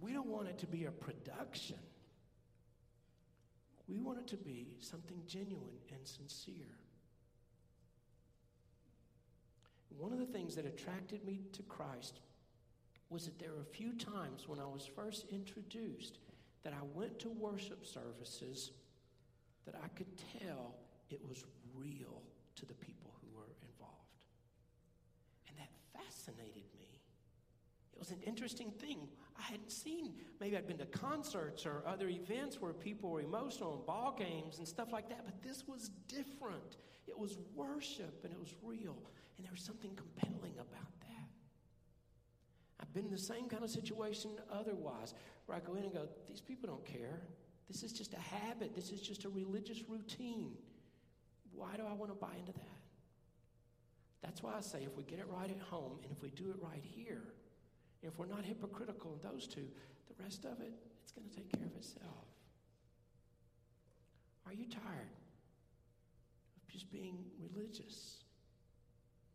We 0.00 0.12
don't 0.12 0.28
want 0.28 0.48
it 0.48 0.58
to 0.58 0.66
be 0.66 0.84
a 0.84 0.90
production. 0.90 1.78
We 3.88 3.98
want 3.98 4.18
it 4.18 4.26
to 4.28 4.36
be 4.36 4.76
something 4.80 5.22
genuine 5.26 5.78
and 5.90 6.06
sincere. 6.06 6.76
One 9.96 10.12
of 10.12 10.18
the 10.18 10.26
things 10.26 10.54
that 10.56 10.66
attracted 10.66 11.24
me 11.24 11.40
to 11.52 11.62
Christ 11.62 12.20
was 13.10 13.24
that 13.24 13.38
there 13.38 13.52
were 13.52 13.62
a 13.62 13.76
few 13.76 13.94
times 13.94 14.46
when 14.46 14.60
I 14.60 14.66
was 14.66 14.86
first 14.86 15.24
introduced 15.32 16.18
that 16.62 16.72
I 16.72 16.84
went 16.94 17.18
to 17.20 17.30
worship 17.30 17.86
services 17.86 18.70
that 19.64 19.74
I 19.82 19.88
could 19.96 20.06
tell 20.40 20.74
it 21.10 21.20
was 21.26 21.44
real 21.74 22.22
to 22.56 22.66
the 22.66 22.74
people 22.74 23.10
who 23.20 23.38
were 23.38 23.48
involved. 23.62 24.24
And 25.48 25.56
that 25.58 25.70
fascinated 25.92 26.64
me. 26.78 27.00
It 27.92 27.98
was 27.98 28.10
an 28.10 28.20
interesting 28.26 28.70
thing. 28.72 29.08
I 29.38 29.42
hadn't 29.42 29.70
seen, 29.70 30.14
maybe 30.40 30.56
I'd 30.56 30.66
been 30.66 30.78
to 30.78 30.86
concerts 30.86 31.64
or 31.64 31.82
other 31.86 32.08
events 32.08 32.60
where 32.60 32.72
people 32.72 33.10
were 33.10 33.20
emotional 33.20 33.74
and 33.74 33.86
ball 33.86 34.14
games 34.18 34.58
and 34.58 34.66
stuff 34.66 34.92
like 34.92 35.08
that, 35.10 35.24
but 35.24 35.42
this 35.42 35.64
was 35.68 35.90
different. 36.08 36.76
It 37.06 37.16
was 37.16 37.38
worship 37.54 38.24
and 38.24 38.32
it 38.32 38.38
was 38.38 38.54
real. 38.62 38.96
And 39.36 39.46
there 39.46 39.52
was 39.52 39.62
something 39.62 39.92
compelling 39.94 40.54
about 40.54 41.00
that. 41.00 41.28
I've 42.80 42.92
been 42.92 43.04
in 43.04 43.12
the 43.12 43.18
same 43.18 43.48
kind 43.48 43.62
of 43.62 43.70
situation 43.70 44.32
otherwise, 44.52 45.14
where 45.46 45.56
I 45.56 45.60
go 45.60 45.74
in 45.74 45.84
and 45.84 45.92
go, 45.92 46.08
these 46.28 46.40
people 46.40 46.68
don't 46.68 46.84
care. 46.84 47.20
This 47.68 47.82
is 47.82 47.92
just 47.92 48.14
a 48.14 48.20
habit, 48.20 48.74
this 48.74 48.90
is 48.90 49.00
just 49.00 49.24
a 49.24 49.28
religious 49.28 49.82
routine. 49.88 50.52
Why 51.52 51.76
do 51.76 51.82
I 51.88 51.92
want 51.92 52.10
to 52.10 52.16
buy 52.16 52.34
into 52.38 52.52
that? 52.52 52.78
That's 54.22 54.42
why 54.42 54.54
I 54.56 54.60
say 54.60 54.82
if 54.82 54.96
we 54.96 55.04
get 55.04 55.18
it 55.18 55.26
right 55.28 55.50
at 55.50 55.60
home 55.60 55.98
and 56.02 56.10
if 56.10 56.22
we 56.22 56.30
do 56.30 56.50
it 56.50 56.56
right 56.60 56.82
here, 56.82 57.34
if 58.02 58.18
we're 58.18 58.26
not 58.26 58.44
hypocritical 58.44 59.14
in 59.14 59.30
those 59.30 59.46
two, 59.46 59.66
the 60.08 60.22
rest 60.22 60.44
of 60.44 60.60
it, 60.60 60.72
it's 61.02 61.12
going 61.12 61.28
to 61.28 61.34
take 61.34 61.50
care 61.52 61.66
of 61.66 61.74
itself. 61.76 62.26
Are 64.46 64.52
you 64.52 64.66
tired 64.66 65.12
of 66.56 66.72
just 66.72 66.90
being 66.90 67.18
religious, 67.38 68.24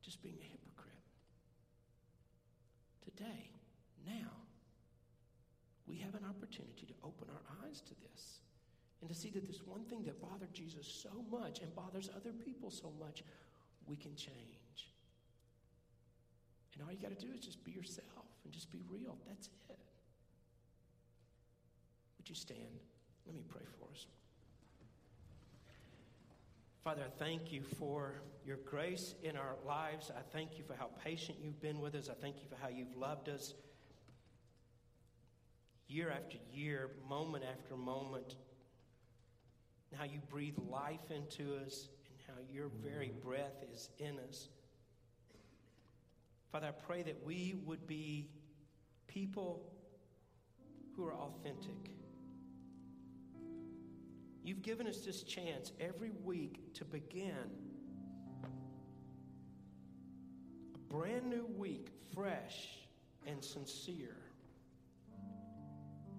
just 0.02 0.22
being 0.24 0.38
a 0.42 0.44
hypocrite? 0.44 0.94
Today, 3.04 3.52
now, 4.08 4.32
we 5.88 5.98
have 5.98 6.16
an 6.16 6.26
opportunity 6.28 6.86
to 6.88 6.94
open 7.04 7.28
our 7.30 7.68
eyes 7.68 7.82
to 7.82 7.94
this 8.10 8.40
and 9.02 9.10
to 9.10 9.16
see 9.16 9.30
that 9.32 9.46
this 9.46 9.62
one 9.66 9.84
thing 9.84 10.04
that 10.06 10.22
bothered 10.22 10.54
Jesus 10.54 10.88
so 10.88 11.26
much 11.30 11.60
and 11.60 11.76
bothers 11.76 12.10
other 12.16 12.32
people 12.32 12.72
so 12.72 12.92
much, 13.00 13.24
we 13.86 13.98
can 13.98 14.16
change. 14.16 14.90
And 16.74 16.84
all 16.84 16.92
you 16.92 16.98
got 16.98 17.18
to 17.18 17.26
do 17.26 17.32
is 17.34 17.42
just 17.42 17.64
be 17.64 17.72
yourself 17.72 18.23
and 18.44 18.54
just 18.54 18.72
be 18.72 18.82
real. 18.90 19.18
That's 19.28 19.48
it. 19.70 19.78
Would 22.18 22.30
you 22.30 22.36
stand? 22.36 22.80
Let 23.26 23.36
me 23.36 23.44
pray 23.48 23.64
for 23.80 23.92
us. 23.92 24.08
Father, 26.84 27.04
I 27.06 27.24
thank 27.24 27.52
you 27.52 27.62
for 27.80 28.16
your 28.46 28.58
grace 28.58 29.16
in 29.24 29.38
our 29.38 29.56
lives. 29.66 30.12
I 30.12 30.22
thank 30.34 30.58
you 30.58 30.64
for 30.66 30.74
how 30.74 30.90
patient 31.04 31.38
you've 31.42 31.62
been 31.62 31.80
with 31.80 31.96
us. 31.96 32.10
I 32.10 32.14
thank 32.14 32.38
you 32.42 32.48
for 32.50 32.56
how 32.62 32.68
you've 32.68 32.96
loved 32.98 33.30
us 33.30 33.54
year 35.88 36.10
after 36.10 36.38
year, 36.52 36.90
moment 37.08 37.44
after 37.50 37.76
moment, 37.78 38.36
how 39.98 40.06
you 40.06 40.20
breathe 40.30 40.58
life 40.70 41.12
into 41.12 41.56
us 41.56 41.88
and 42.08 42.18
how 42.28 42.42
your 42.52 42.70
very 42.84 43.12
breath 43.24 43.64
is 43.72 43.90
in 44.00 44.18
us. 44.28 44.50
Father, 46.54 46.68
I 46.68 46.86
pray 46.86 47.02
that 47.02 47.26
we 47.26 47.56
would 47.66 47.88
be 47.88 48.30
people 49.08 49.74
who 50.96 51.04
are 51.04 51.16
authentic. 51.16 51.90
You've 54.44 54.62
given 54.62 54.86
us 54.86 55.00
this 55.00 55.24
chance 55.24 55.72
every 55.80 56.12
week 56.24 56.72
to 56.76 56.86
begin 56.86 57.50
a 60.76 60.94
brand 60.94 61.28
new 61.28 61.48
week, 61.58 61.88
fresh 62.14 62.68
and 63.26 63.44
sincere. 63.44 64.18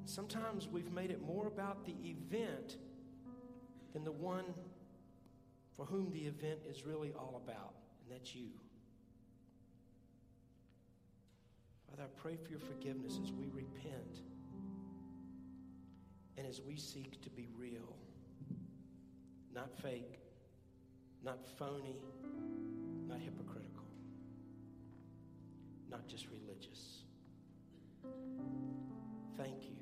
Sometimes 0.04 0.66
we've 0.66 0.90
made 0.90 1.12
it 1.12 1.22
more 1.22 1.46
about 1.46 1.84
the 1.84 1.94
event 2.02 2.78
than 3.92 4.02
the 4.02 4.10
one 4.10 4.46
for 5.76 5.84
whom 5.84 6.10
the 6.10 6.26
event 6.26 6.58
is 6.68 6.84
really 6.84 7.12
all 7.16 7.40
about, 7.44 7.74
and 8.02 8.18
that's 8.18 8.34
you. 8.34 8.48
Father, 11.94 12.08
I 12.08 12.20
pray 12.20 12.36
for 12.36 12.50
your 12.50 12.58
forgiveness 12.58 13.20
as 13.22 13.30
we 13.30 13.46
repent 13.52 14.22
and 16.36 16.44
as 16.44 16.60
we 16.60 16.74
seek 16.74 17.22
to 17.22 17.30
be 17.30 17.46
real, 17.56 17.94
not 19.54 19.70
fake, 19.80 20.18
not 21.22 21.46
phony, 21.56 22.02
not 23.06 23.20
hypocritical, 23.20 23.86
not 25.88 26.08
just 26.08 26.26
religious. 26.30 27.04
Thank 29.36 29.62
you. 29.62 29.76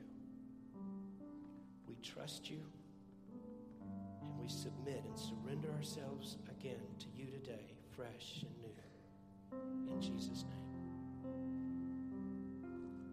We 1.88 1.94
trust 2.02 2.50
you 2.50 2.60
and 4.20 4.38
we 4.38 4.48
submit 4.48 5.02
and 5.06 5.18
surrender 5.18 5.70
ourselves 5.72 6.36
again 6.50 6.82
to 6.98 7.06
you 7.16 7.30
today, 7.30 7.72
fresh 7.96 8.44
and 8.44 8.60
new. 8.60 9.94
In 9.94 10.00
Jesus' 10.02 10.44
name. 10.44 10.71